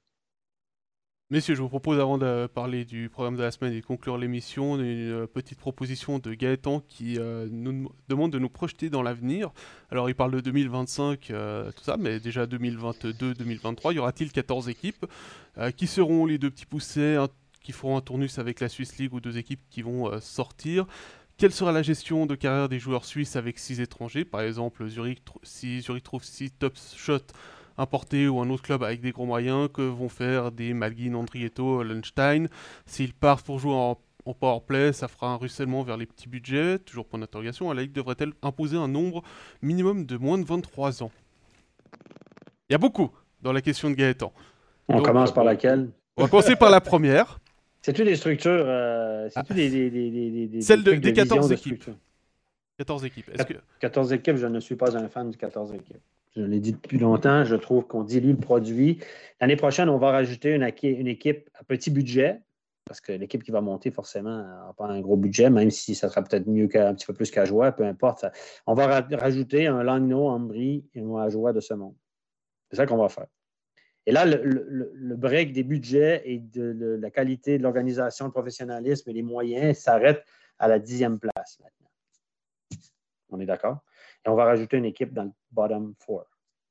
[1.31, 4.19] Messieurs, je vous propose, avant de parler du programme de la semaine et de conclure
[4.19, 9.03] l'émission, une euh, petite proposition de Gaëtan qui euh, nous demande de nous projeter dans
[9.03, 9.51] l'avenir.
[9.91, 15.07] Alors, il parle de 2025, euh, tout ça, mais déjà 2022-2023, y aura-t-il 14 équipes
[15.77, 17.17] Qui seront les deux petits poussés
[17.65, 20.87] qui feront un tournus avec la Swiss League ou deux équipes qui vont euh, sortir.
[21.37, 24.25] Quelle sera la gestion de carrière des joueurs suisses avec six étrangers?
[24.25, 27.33] Par exemple, Zurich, si Zurich trouve six top shots
[27.77, 31.83] importés ou un autre club avec des gros moyens, que vont faire des Malguin, Andrietto,
[31.83, 32.49] Lunstein
[32.87, 36.79] S'ils partent pour jouer en, en powerplay, ça fera un ruissellement vers les petits budgets.
[36.79, 37.73] Toujours point d'interrogation.
[37.73, 39.25] La Ligue devrait-elle imposer un nombre
[39.61, 41.11] minimum de moins de 23 ans?
[42.69, 43.11] Il y a beaucoup
[43.43, 44.33] dans la question de Gaëtan.
[44.89, 45.91] On commence par laquelle?
[46.17, 47.41] On va commencer par la première.
[47.85, 48.65] C'est toutes des structures.
[48.67, 49.55] Euh, c'est ah.
[49.55, 51.85] des, des, des, Celle de, des 14 équipes.
[52.79, 53.29] 14 équipes.
[53.35, 53.53] Est-ce que...
[53.81, 56.01] 14 équipes, je ne suis pas un fan du 14 équipes.
[56.35, 59.01] Je l'ai dit depuis longtemps, je trouve qu'on dilue le produit.
[59.39, 62.41] L'année prochaine, on va rajouter une, une, équipe à petit budget,
[62.87, 66.09] parce que l'équipe qui va monter, forcément, n'a pas un gros budget, même si ça
[66.09, 68.25] sera peut-être mieux qu'un petit peu plus qu'à jouer, peu importe.
[68.67, 71.95] On va rajouter un Langno, Ambry et un Ajoie de ce monde.
[72.71, 73.27] C'est ça qu'on va faire.
[74.07, 79.13] Et là, le, break des budgets et de, la qualité de l'organisation, le professionnalisme et
[79.13, 80.25] les moyens s'arrête
[80.59, 81.91] à la dixième place maintenant.
[83.31, 83.79] On est d'accord?
[84.25, 86.27] Et on va rajouter une équipe dans le bottom four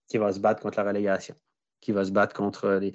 [0.08, 1.36] qui va se battre contre la relégation,
[1.82, 2.94] qui va se battre contre les,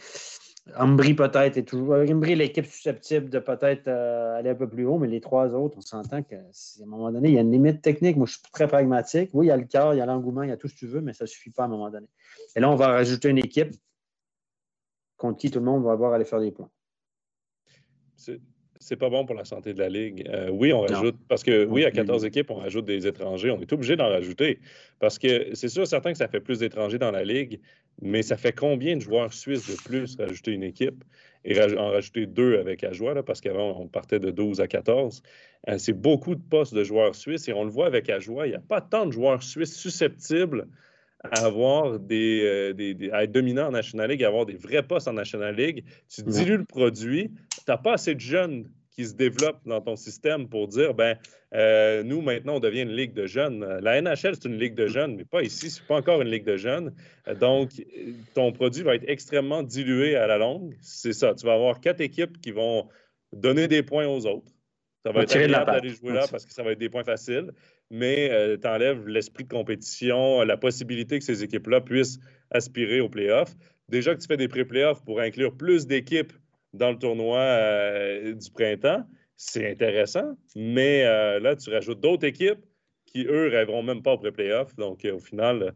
[0.77, 1.94] Ambry peut-être est toujours.
[1.94, 5.78] Ambry, l'équipe susceptible de peut-être euh, aller un peu plus haut, mais les trois autres,
[5.78, 8.16] on s'entend qu'à un moment donné, il y a une limite technique.
[8.16, 9.31] Moi, je suis très pragmatique.
[9.32, 10.74] Oui, il y a le cœur, il y a l'engouement, il y a tout ce
[10.74, 12.06] que tu veux, mais ça ne suffit pas à un moment donné.
[12.55, 13.74] Et là, on va rajouter une équipe
[15.18, 16.70] contre qui tout le monde va avoir à aller faire des points
[18.80, 20.28] c'est pas bon pour la santé de la Ligue.
[20.28, 23.50] Euh, oui, on rajoute, parce que oui, à 14 équipes, on rajoute des étrangers.
[23.50, 24.60] On est obligé d'en rajouter.
[24.98, 27.60] Parce que c'est sûr, certain que ça fait plus d'étrangers dans la Ligue,
[28.00, 31.04] mais ça fait combien de joueurs suisses de plus rajouter une équipe
[31.44, 35.22] et en rajouter deux avec Ajoie, parce qu'avant, on partait de 12 à 14.
[35.68, 38.50] Euh, c'est beaucoup de postes de joueurs suisses et on le voit avec Ajoie, il
[38.50, 40.68] n'y a pas tant de joueurs suisses susceptibles
[41.24, 45.08] à avoir des, euh, à être dominant en National League, à avoir des vrais postes
[45.08, 45.84] en National League.
[46.08, 49.94] Tu dilues le produit, tu n'as pas assez de jeunes qui se développent dans ton
[49.94, 51.16] système pour dire, ben,
[51.54, 53.64] euh, nous, maintenant, on devient une ligue de jeunes.
[53.80, 56.44] La NHL, c'est une ligue de jeunes, mais pas ici, c'est pas encore une ligue
[56.44, 56.92] de jeunes.
[57.40, 57.70] Donc,
[58.34, 60.76] ton produit va être extrêmement dilué à la longue.
[60.80, 61.34] C'est ça.
[61.34, 62.88] Tu vas avoir quatre équipes qui vont
[63.32, 64.50] donner des points aux autres.
[65.04, 67.52] Ça va être agréable d'aller jouer là parce que ça va être des points faciles
[67.90, 72.18] mais euh, tu enlèves l'esprit de compétition, la possibilité que ces équipes-là puissent
[72.50, 73.54] aspirer aux playoffs.
[73.88, 76.32] Déjà que tu fais des pré-playoffs pour inclure plus d'équipes
[76.74, 79.04] dans le tournoi euh, du printemps,
[79.36, 82.58] c'est intéressant, mais euh, là, tu rajoutes d'autres équipes
[83.06, 84.74] qui, eux, rêveront même pas au pré-playoff.
[84.76, 85.72] Donc, au final,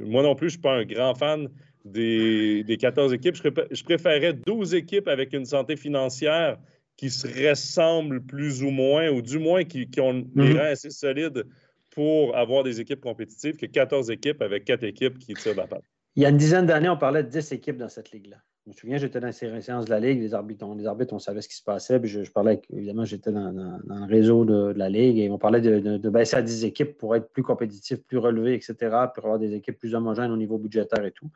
[0.00, 1.50] moi non plus, je ne suis pas un grand fan
[1.84, 3.34] des, 14 équipes.
[3.34, 6.56] Je, je préférais 12 équipes avec une santé financière
[6.98, 10.58] qui se ressemblent plus ou moins, ou du moins qui, ont des mhm.
[10.58, 11.44] rangs assez solides
[11.90, 15.84] pour avoir des équipes compétitives que 14 équipes avec 4 équipes qui tirent la patte.
[16.16, 18.38] Il y a une dizaine d'années, on parlait de 10 équipes dans cette ligue-là.
[18.68, 21.40] Je me souviens, j'étais dans ces séances de la Ligue, les arbitres, on, les savait
[21.40, 21.98] ce qui se passait.
[21.98, 26.08] Puis je, parlais, évidemment, j'étais dans, le réseau de, la Ligue et on parlait de,
[26.10, 28.74] baisser à 10 équipes pour être plus compétitif, plus relevé, etc.,
[29.14, 31.30] pour avoir des équipes plus homogènes au niveau budgétaire et tout.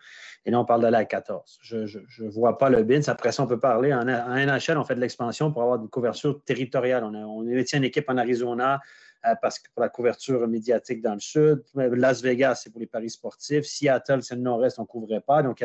[0.44, 1.58] Et là, on parle d'aller à 14.
[1.62, 3.00] Je ne vois pas le BIN.
[3.06, 3.94] Après ça, on peut parler.
[3.94, 7.02] En, NHL, on fait de l'expansion pour avoir une couverture territoriale.
[7.02, 8.78] On, a, une équipe en Arizona,
[9.24, 11.62] euh, parce que pour la couverture médiatique dans le sud.
[11.74, 13.64] Las Vegas, c'est pour les paris sportifs.
[13.64, 15.42] Seattle, c'est le nord-est, on ne couvrait pas.
[15.42, 15.62] Donc,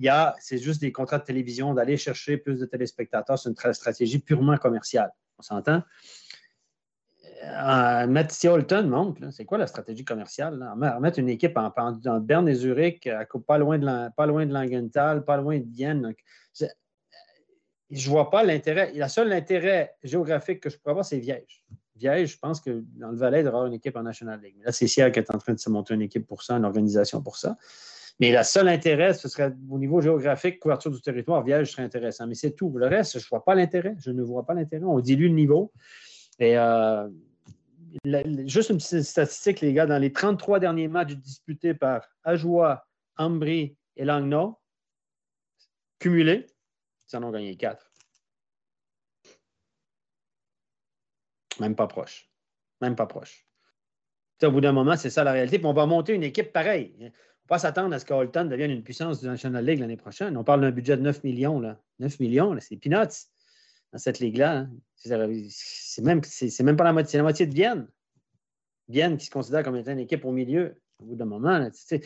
[0.00, 3.38] il y a c'est juste des contrats de télévision, d'aller chercher plus de téléspectateurs.
[3.38, 5.12] C'est une stratégie purement commerciale.
[5.38, 5.82] On s'entend?
[7.44, 10.58] Euh, Matthew Holton montre, c'est quoi la stratégie commerciale?
[11.00, 13.08] Mettre une équipe en, en, Berne et Zurich,
[13.46, 16.14] pas loin de, pas loin de Langenthal, pas loin de Vienne.
[16.58, 16.66] je
[17.90, 18.92] ne vois pas l'intérêt.
[18.94, 21.64] La seule intérêt géographique que je pourrais avoir, c'est Viège.
[21.96, 24.56] Viège, je pense que dans le Valais, il devrait avoir une équipe en National League.
[24.64, 27.22] Là, c'est qui est en train de se monter une équipe pour ça, une organisation
[27.22, 27.56] pour ça.
[28.20, 32.26] Mais le seul intérêt, ce serait au niveau géographique, couverture du territoire, Viège serait intéressant.
[32.26, 32.70] Mais c'est tout.
[32.76, 33.96] Le reste, je ne vois pas l'intérêt.
[33.98, 34.84] Je ne vois pas l'intérêt.
[34.84, 35.72] On dilue le niveau.
[36.38, 37.08] Et euh,
[38.04, 39.86] juste une petite statistique, les gars.
[39.86, 42.86] Dans les 33 derniers matchs disputés par Ajoie,
[43.16, 44.58] Ambry et Langnau,
[45.98, 46.44] cumulés,
[47.10, 47.90] ils en ont gagné 4.
[51.58, 52.30] Même pas proche.
[52.82, 53.46] Même pas proche.
[54.42, 55.58] au bout d'un moment, c'est ça la réalité.
[55.58, 57.12] Puis on va monter une équipe pareille
[57.50, 60.36] pas s'attendre à ce qu'Holton devienne une puissance du National League l'année prochaine.
[60.36, 61.58] On parle d'un budget de 9 millions.
[61.58, 61.80] Là.
[61.98, 63.26] 9 millions, c'est peanuts
[63.92, 64.58] dans cette ligue-là.
[64.58, 64.70] Hein.
[64.94, 67.88] C'est même, pas la moitié, la moitié de Vienne.
[68.88, 70.80] Vienne qui se considère comme étant une équipe au milieu.
[71.00, 72.00] Au bout d'un moment, il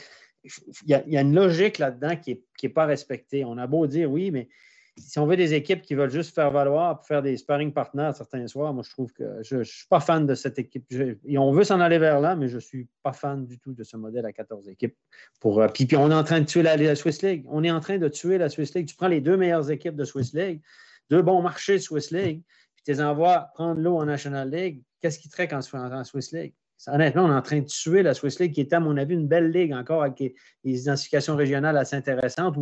[0.86, 3.44] y, a une logique là-dedans qui n'est pas respectée.
[3.44, 4.48] On a beau dire oui, mais
[4.96, 8.12] si on veut des équipes qui veulent juste faire valoir pour faire des sparring partners
[8.14, 10.84] certains soirs, moi, je trouve que je ne suis pas fan de cette équipe.
[11.24, 13.72] et on veut s'en aller vers là, mais je ne suis pas fan du tout
[13.72, 14.96] de ce modèle à 14 équipes.
[15.40, 17.44] Pour, euh, puis, on est en train de tuer la, Swiss League.
[17.48, 18.86] On est en train de tuer la Swiss League.
[18.86, 20.62] Tu prends les deux meilleures équipes de Swiss League,
[21.10, 22.42] deux bons marchés Swiss League,
[22.76, 24.82] puis tu les envoies prendre l'eau en National League.
[25.00, 26.54] Qu'est-ce qui fais en Swiss League?
[26.86, 29.14] Honnêtement, on est en train de tuer la Swiss League, qui est, à mon avis,
[29.14, 30.34] une belle ligue encore avec des
[30.64, 32.56] identifications régionales assez intéressantes,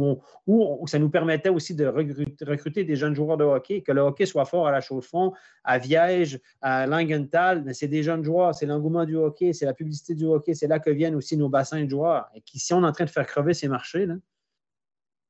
[0.47, 4.27] où, ça nous permettait aussi de recruter, des jeunes joueurs de hockey, que le hockey
[4.27, 5.33] soit fort à la Chaux-de-Fonds,
[5.65, 9.75] à Viège, à Langenthal, mais c'est des jeunes joueurs, c'est l'engouement du hockey, c'est la
[9.75, 12.29] publicité du hockey, c'est là que viennent aussi nos bassins de joueurs.
[12.35, 14.15] Et qui, si on est en train de faire crever ces marchés, là,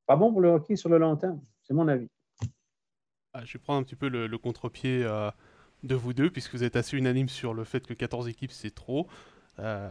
[0.06, 2.08] pas bon pour le hockey sur le long terme, c'est mon avis.
[3.32, 5.06] Ah, je vais prendre un petit peu le, contre-pied.
[5.82, 8.74] De vous deux, puisque vous êtes assez unanime sur le fait que 14 équipes, c'est
[8.74, 9.08] trop.
[9.58, 9.88] Euh,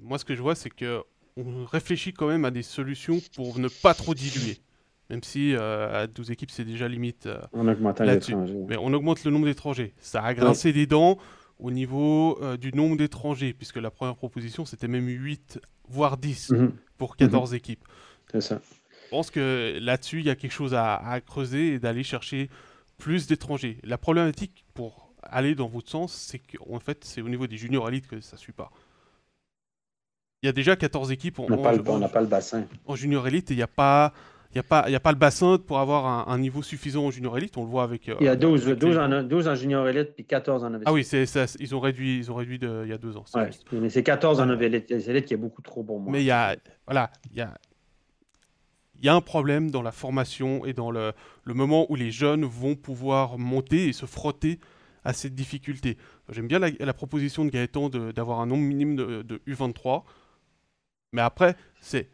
[0.00, 1.02] moi, ce que je vois, c'est que
[1.36, 4.58] on réfléchit quand même à des solutions pour ne pas trop diluer.
[5.08, 7.26] Même si euh, à 12 équipes, c'est déjà limite.
[7.26, 8.00] Euh, on augmente
[8.68, 9.94] Mais on augmente le nombre d'étrangers.
[9.98, 11.18] Ça a grincé des dents
[11.58, 16.72] au niveau du nombre d'étrangers, puisque la première proposition, c'était même 8, voire 10 mhm.
[16.98, 17.56] pour 14 mhm.
[17.56, 17.84] équipes.
[18.32, 18.60] C'est ça.
[19.04, 22.48] Je pense que là-dessus, il y a quelque chose à, à creuser et d'aller chercher
[22.98, 23.78] plus d'étrangers.
[23.84, 27.88] La problématique pour aller dans votre sens, c'est qu'en fait, c'est au niveau des juniors
[27.88, 28.70] élites que ça ne suit pas.
[30.42, 31.38] Il y a déjà 14 équipes.
[31.38, 31.72] on n'a pas,
[32.20, 32.64] le bassin.
[32.86, 34.12] En junior élite, il n'y a pas
[34.54, 37.38] il n'y a, pas, a pas le bassin pour avoir un, niveau suffisant en junior
[37.38, 37.56] élite.
[37.56, 38.08] On le voit avec.
[38.08, 40.84] il y a 12, 12, en, 12 en, junior élite puis 14 en novice.
[40.86, 41.24] Ah oui, c'est,
[41.58, 43.24] ils ont réduit, ils ont réduit de, il y a deux ans.
[43.34, 46.12] Ouais, mais c'est 14 en novice élite qui est beaucoup trop moi.
[46.12, 47.54] Mais il y a, voilà, il y a,
[48.98, 52.10] il y a un problème dans la formation et dans le, le, moment où les
[52.10, 54.60] jeunes vont pouvoir monter et se frotter
[55.04, 55.96] à cette difficulté.
[56.28, 60.04] J'aime bien la, proposition de Gaëtan d'avoir un nombre minime de, de U23.
[61.12, 62.08] Mais après, c'est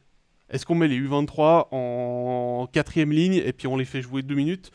[0.51, 4.35] est-ce qu'on met les U23 en quatrième ligne et puis on les fait jouer deux
[4.35, 4.71] minutes?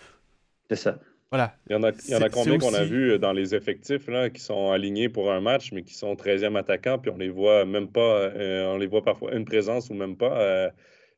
[0.69, 0.99] C'est ça.
[1.31, 1.55] Voilà.
[1.67, 4.07] Il y en a, il y en a combien qu'on a vu dans les effectifs
[4.07, 7.29] là, qui sont alignés pour un match, mais qui sont 13e attaquants, puis on les
[7.29, 10.39] voit même pas, euh, on les voit parfois une présence ou même pas.
[10.39, 10.69] Euh,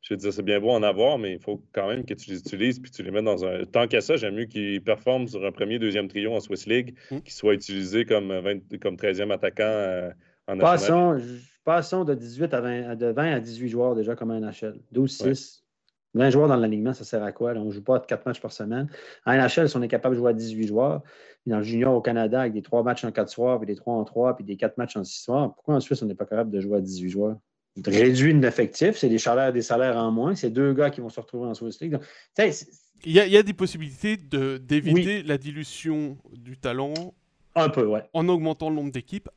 [0.05, 2.29] je veux dire, c'est bien beau en avoir, mais il faut quand même que tu
[2.29, 3.65] les utilises puis tu les mets dans un.
[3.65, 6.95] Tant qu'à ça, j'aime mieux qu'ils performent sur un premier, deuxième trio en Swiss League,
[7.09, 7.21] mmh.
[7.21, 10.11] qu'ils soient utilisés comme, 20, comme 13e attaquant euh,
[10.47, 11.17] en Passons,
[11.63, 14.79] passons de, 18 à 20, de 20 à 18 joueurs déjà comme un NHL.
[14.91, 15.63] 12, 6.
[16.13, 17.53] 20 joueurs dans l'alignement, ça sert à quoi?
[17.55, 18.87] on ne joue pas 4 matchs par semaine.
[19.25, 21.01] En NHL, si on est capable de jouer à 18 joueurs,
[21.47, 23.95] dans le junior au Canada, avec des 3 matchs en 4 soirs, puis des 3
[23.95, 26.25] en 3, puis des 4 matchs en 6 soirs, pourquoi en Suisse, on n'est pas
[26.25, 27.37] capable de jouer à 18 joueurs?
[27.83, 30.35] Réduire l'effectif, c'est des salaires, des salaires en moins.
[30.35, 31.97] C'est deux gars qui vont se retrouver en Swiss League.
[33.03, 36.93] il, y a, des possibilités d'éviter la dilution du talent
[37.55, 38.03] un peu, ouais.
[38.13, 39.29] en augmentant le nombre d'équipes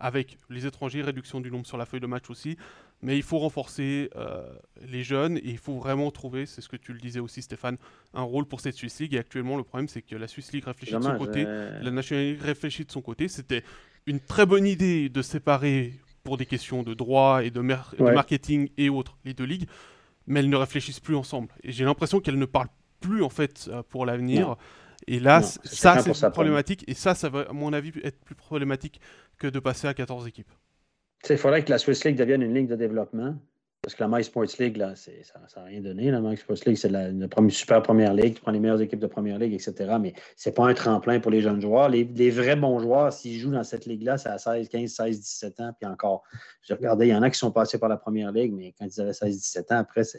[0.00, 2.56] avec les étrangers, réduction du nombre sur la feuille de match aussi.
[3.02, 4.42] Mais il faut renforcer euh,
[4.88, 7.76] les jeunes et il faut vraiment trouver, c'est ce que tu le disais aussi Stéphane,
[8.12, 9.14] un rôle pour cette Swiss League.
[9.14, 12.24] Et actuellement, le problème, c'est que la Swiss League réfléchit de son côté, la National
[12.24, 13.28] League réfléchit de son côté.
[13.28, 13.62] C'était
[14.06, 15.94] une très bonne idée de séparer
[16.24, 19.68] pour des questions de droit et de, marketing et autres les deux ligues,
[20.26, 21.48] mais elles ne réfléchissent plus ensemble.
[21.62, 22.68] Et j'ai l'impression qu'elles ne parlent
[23.00, 24.56] plus en fait euh, pour l'avenir.
[25.06, 26.84] Et là, ça, c'est problématique.
[26.88, 29.00] Et ça, ça va, à mon avis, être plus problématique
[29.38, 30.50] que de passer à 14 équipes.
[31.28, 33.36] Il faudrait que la Swiss League devienne une ligue de développement.
[33.84, 35.10] Parce que la My Sports League, là, ça
[35.56, 36.10] n'a rien donné.
[36.10, 37.10] La My Sports League, c'est la,
[37.50, 38.36] super première ligue.
[38.36, 39.96] Tu prends les meilleures équipes de première ligue, etc.
[40.00, 41.90] Mais ce n'est pas un tremplin pour les jeunes joueurs.
[41.90, 45.60] Les, vrais bons joueurs, s'ils jouent dans cette ligue-là, c'est à 16, 15, 16, 17
[45.60, 45.72] ans.
[45.78, 46.22] Puis encore,
[46.62, 48.86] j'ai regardé, il y en a qui sont passés par la première ligue, mais quand
[48.86, 50.18] ils avaient 16, 17 ans, après, je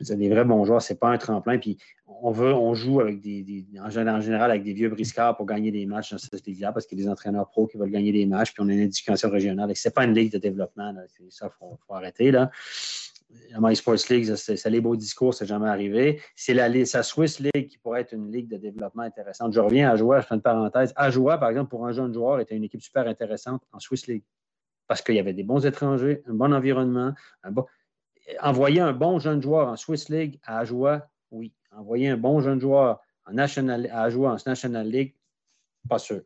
[0.00, 1.56] veux dire, les vrais bons joueurs, ce n'est pas un tremplin.
[1.56, 5.70] Puis on veut, on joue avec des, en, général, avec des vieux briscards pour gagner
[5.70, 8.12] des matchs dans cette ligue-là, parce qu'il y a des entraîneurs pros qui veulent gagner
[8.12, 9.74] des matchs, puis on a une éducation régionale.
[9.74, 10.94] Ce n'est pas une ligue de développement.
[11.30, 12.30] Ça, il faut, faut arrêter.
[12.30, 12.50] Là
[13.50, 16.20] la My Sports League, c'est les beaux discours, c'est jamais arrivé.
[16.34, 19.52] C'est la Swiss League qui pourrait être une ligue de développement intéressante.
[19.52, 20.92] Je reviens à Joie, je fais une parenthèse.
[20.96, 24.24] À par exemple, pour un jeune joueur, était une équipe super intéressante en Swiss League.
[24.86, 27.12] Parce qu'il y avait des bons étrangers, un bon environnement.
[28.40, 31.52] Envoyer un bon jeune joueur en Swiss League à Ajoie, oui.
[31.72, 35.14] Envoyer un bon jeune joueur en National, à Ajoie en National League,
[35.88, 36.22] pas sûr.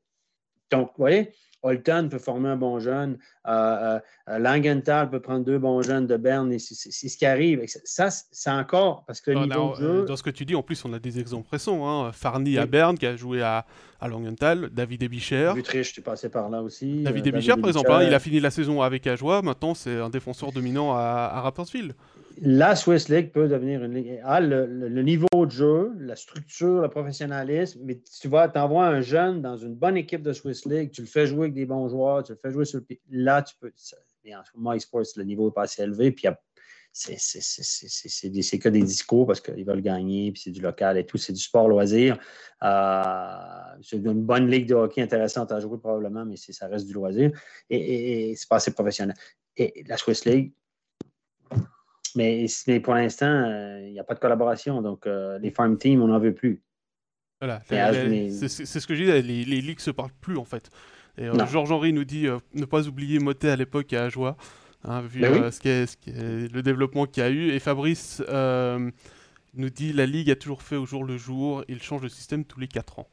[0.70, 1.32] Donc, vous voyez,
[1.62, 3.19] Holton peut former un bon jeune.
[3.47, 6.59] Euh, euh, Langenthal peut prendre deux bons jeunes de Berne.
[6.59, 7.62] C'est ce qui arrive.
[7.85, 10.05] Ça, c'est encore parce que le niveau de jeu...
[10.07, 11.89] Dans ce que tu dis, en plus, on a des exemples récents.
[11.89, 12.12] Hein.
[12.12, 13.66] Farny à Berne qui a joué à,
[14.01, 15.53] à Langenthal, David Ebicher.
[15.55, 17.03] Butrich, tu passé par là aussi.
[17.03, 19.43] David euh, Ebicher, par exemple, hein, il a fini la saison avec Ajoie.
[19.43, 21.95] Maintenant, c'est un défenseur dominant à, à Rapperswil
[22.43, 24.21] la Swiss League peut devenir une ligue.
[24.25, 29.01] Ah, le, niveau de jeu, la structure, le professionnalisme, mais tu vois, tu envoies un
[29.03, 31.89] jeune dans une bonne équipe de Swiss League, tu le fais jouer avec des bons
[31.89, 33.71] joueurs, tu le fais jouer sur le Là, tu peux.
[34.25, 36.27] Mais en MySports, le niveau n'est pas assez élevé, puis
[36.93, 41.33] c'est que des discours parce qu'ils veulent gagner, puis c'est du local et tout, c'est
[41.33, 42.19] du sport loisir.
[42.62, 43.33] Euh,
[43.83, 47.31] c'est une bonne ligue de hockey intéressante à jouer probablement, mais ça reste du loisir.
[47.69, 49.15] Et c'est pas assez professionnel.
[49.57, 50.53] Et la Swiss League,
[52.16, 54.82] mais, pour l'instant, euh, il n'y a pas de collaboration.
[54.82, 56.62] Donc, euh, les farm teams, on n'en veut plus.
[57.41, 57.61] Voilà.
[57.69, 60.70] C'est ce que je dis, les, les ligues ne se parlent plus, en fait.
[61.19, 64.37] Et euh, Georges-Henri nous dit ne pas oublier Motet à l'époque à Ajoie,
[64.85, 67.51] hein, vu ben ce, le développement qu'il y a eu.
[67.51, 68.23] Et Fabrice
[69.55, 72.45] nous dit la Ligue a toujours fait au jour le jour, il change de système
[72.45, 73.09] tous les 4 ans.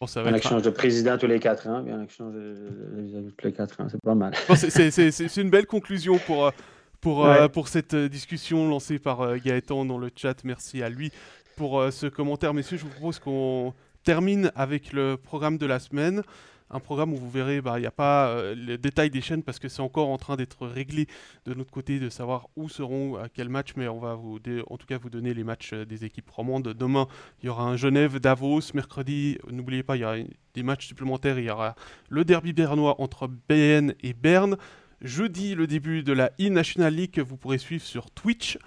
[0.00, 3.52] Bon, ça va change de président tous les 4 ans, bien change de, tous les
[3.52, 4.32] 4 ans, c'est pas mal.
[4.54, 6.52] c'est une belle conclusion pour,
[7.00, 10.44] pour, euh, pour cette euh, discussion lancée par euh, Gaëtan dans le chat.
[10.44, 11.12] Merci à lui
[11.56, 12.54] pour ce commentaire.
[12.54, 16.22] Messieurs, je vous propose qu'on termine avec le programme de la semaine.
[16.70, 19.58] Un programme où vous verrez, bah, il n'y a pas les détails des chaînes parce
[19.58, 21.08] que c'est encore en train d'être réglé
[21.46, 24.38] de notre côté de savoir où seront, à quel match, mais on va vous
[24.68, 26.68] en tout cas vous donner les matchs des équipes romandes.
[26.68, 27.08] Demain,
[27.42, 28.72] il y aura un Genève-Davos.
[28.74, 30.18] Mercredi, n'oubliez pas, il y aura
[30.54, 31.40] des matchs supplémentaires.
[31.40, 31.74] Il y aura
[32.08, 34.56] le derby bernois entre BN et Berne.
[35.00, 38.58] Jeudi, le début de la e-National League vous pourrez suivre sur Twitch.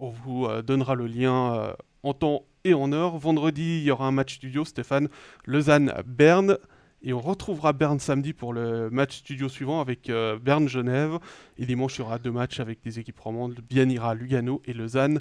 [0.00, 1.72] On vous euh, donnera le lien euh,
[2.02, 3.18] en temps et en heure.
[3.18, 5.08] Vendredi, il y aura un match studio, Stéphane,
[5.46, 6.58] Lausanne-Berne.
[7.02, 11.18] Et on retrouvera Berne samedi pour le match studio suivant avec euh, Berne-Genève.
[11.56, 13.54] Et dimanche, il y aura deux matchs avec des équipes romandes.
[13.68, 15.20] Bien ira Lugano et Lausanne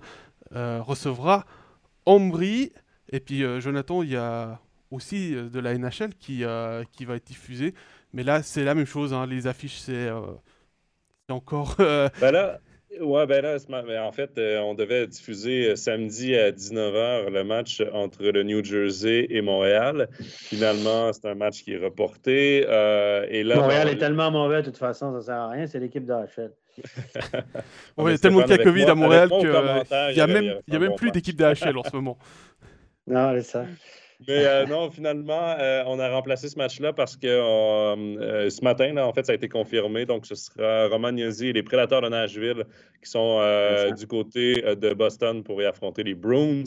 [0.51, 1.45] recevra
[2.07, 2.73] Ambry.
[3.11, 4.59] Et puis, Jonathan, il y a
[4.89, 6.43] aussi de la NHL qui,
[6.91, 7.75] qui va être diffusée.
[8.13, 9.13] Mais là, c'est la même chose.
[9.13, 9.25] Hein.
[9.27, 10.09] Les affiches, c'est
[11.29, 11.75] encore.
[11.77, 12.59] Ben là,
[12.99, 17.43] Ouais, ben là, ben, en fait, euh, on devait diffuser euh, samedi à 19h le
[17.43, 20.09] match entre le New Jersey et Montréal.
[20.19, 22.65] Finalement, c'est un match qui est reporté.
[22.67, 25.67] Euh, et là, Montréal est tellement mauvais, de toute façon, ça ne sert à rien.
[25.67, 26.03] C'est l'équipe
[27.97, 30.95] il y a tellement de cas COVID à Montréal qu'il n'y a, même, a même
[30.95, 32.17] plus d'équipe d'AHL en ce moment.
[33.05, 33.65] Non, c'est ça.
[34.27, 38.97] Mais euh, non, finalement, euh, on a remplacé ce match-là parce que euh, ce matin,
[38.97, 40.05] en fait, ça a été confirmé.
[40.05, 42.65] Donc, ce sera Roman et les Prédateurs de Nashville
[43.01, 43.39] qui sont
[43.97, 46.65] du côté de Boston pour y affronter les Bruins.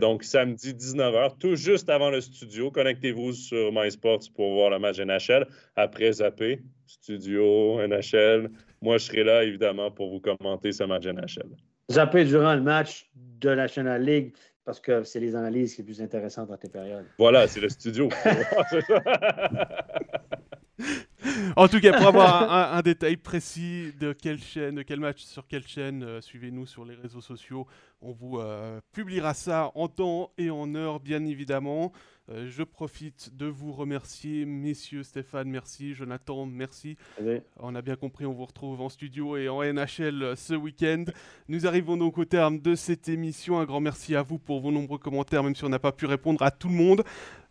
[0.00, 2.70] donc, samedi 19h, tout juste avant le studio.
[2.70, 5.46] Connectez-vous sur MySports pour voir le match NHL.
[5.76, 8.50] Après Zappé, studio, NHL.
[8.80, 11.54] Moi, je serai là, évidemment, pour vous commenter ce match NHL.
[11.90, 14.32] Zappé durant le match de la National League
[14.68, 17.06] parce que c'est les analyses qui sont plus intéressantes dans tes périodes.
[17.18, 18.10] Voilà, c'est le studio.
[21.56, 25.46] en tout cas, pour avoir un, détail précis de quelle chaîne, de quel match, sur
[25.46, 27.66] quelle chaîne, euh, suivez-nous sur les réseaux sociaux.
[28.00, 31.92] On vous euh, publiera ça en temps et en heure, bien évidemment.
[32.30, 36.96] Euh, je profite de vous remercier, messieurs Stéphane, merci, Jonathan, merci.
[37.58, 41.06] On a bien compris, on vous retrouve en studio et en NHL ce week-end.
[41.48, 43.58] Nous arrivons donc au terme de cette émission.
[43.58, 46.04] Un grand merci à vous pour vos nombreux commentaires, même si on n'a pas pu
[46.04, 47.02] répondre à tout le monde.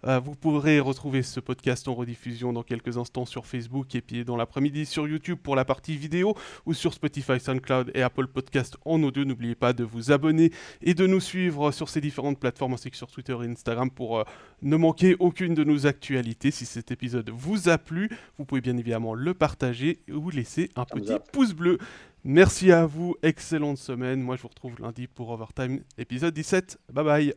[0.06, 3.57] Euh, vous pourrez retrouver ce podcast en rediffusion dans quelques instants sur Facebook
[3.94, 6.36] et puis dans l'après-midi sur YouTube pour la partie vidéo
[6.66, 9.26] ou sur Spotify, SoundCloud et Apple Podcast en audio.
[9.26, 10.52] N'oubliez pas de vous abonner
[10.82, 14.24] et de nous suivre sur ces différentes plateformes ainsi que sur Twitter et Instagram pour
[14.62, 16.52] ne manquez aucune de nos actualités.
[16.52, 20.86] Si cet épisode vous a plu, vous pouvez bien évidemment le partager ou laisser un
[20.86, 21.78] petit pouce bleu.
[22.24, 24.22] Merci à vous, excellente semaine.
[24.22, 26.80] Moi je vous retrouve lundi pour Overtime épisode 17.
[26.92, 27.34] Bye bye.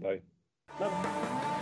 [0.00, 0.22] Bye.
[0.78, 1.55] bye.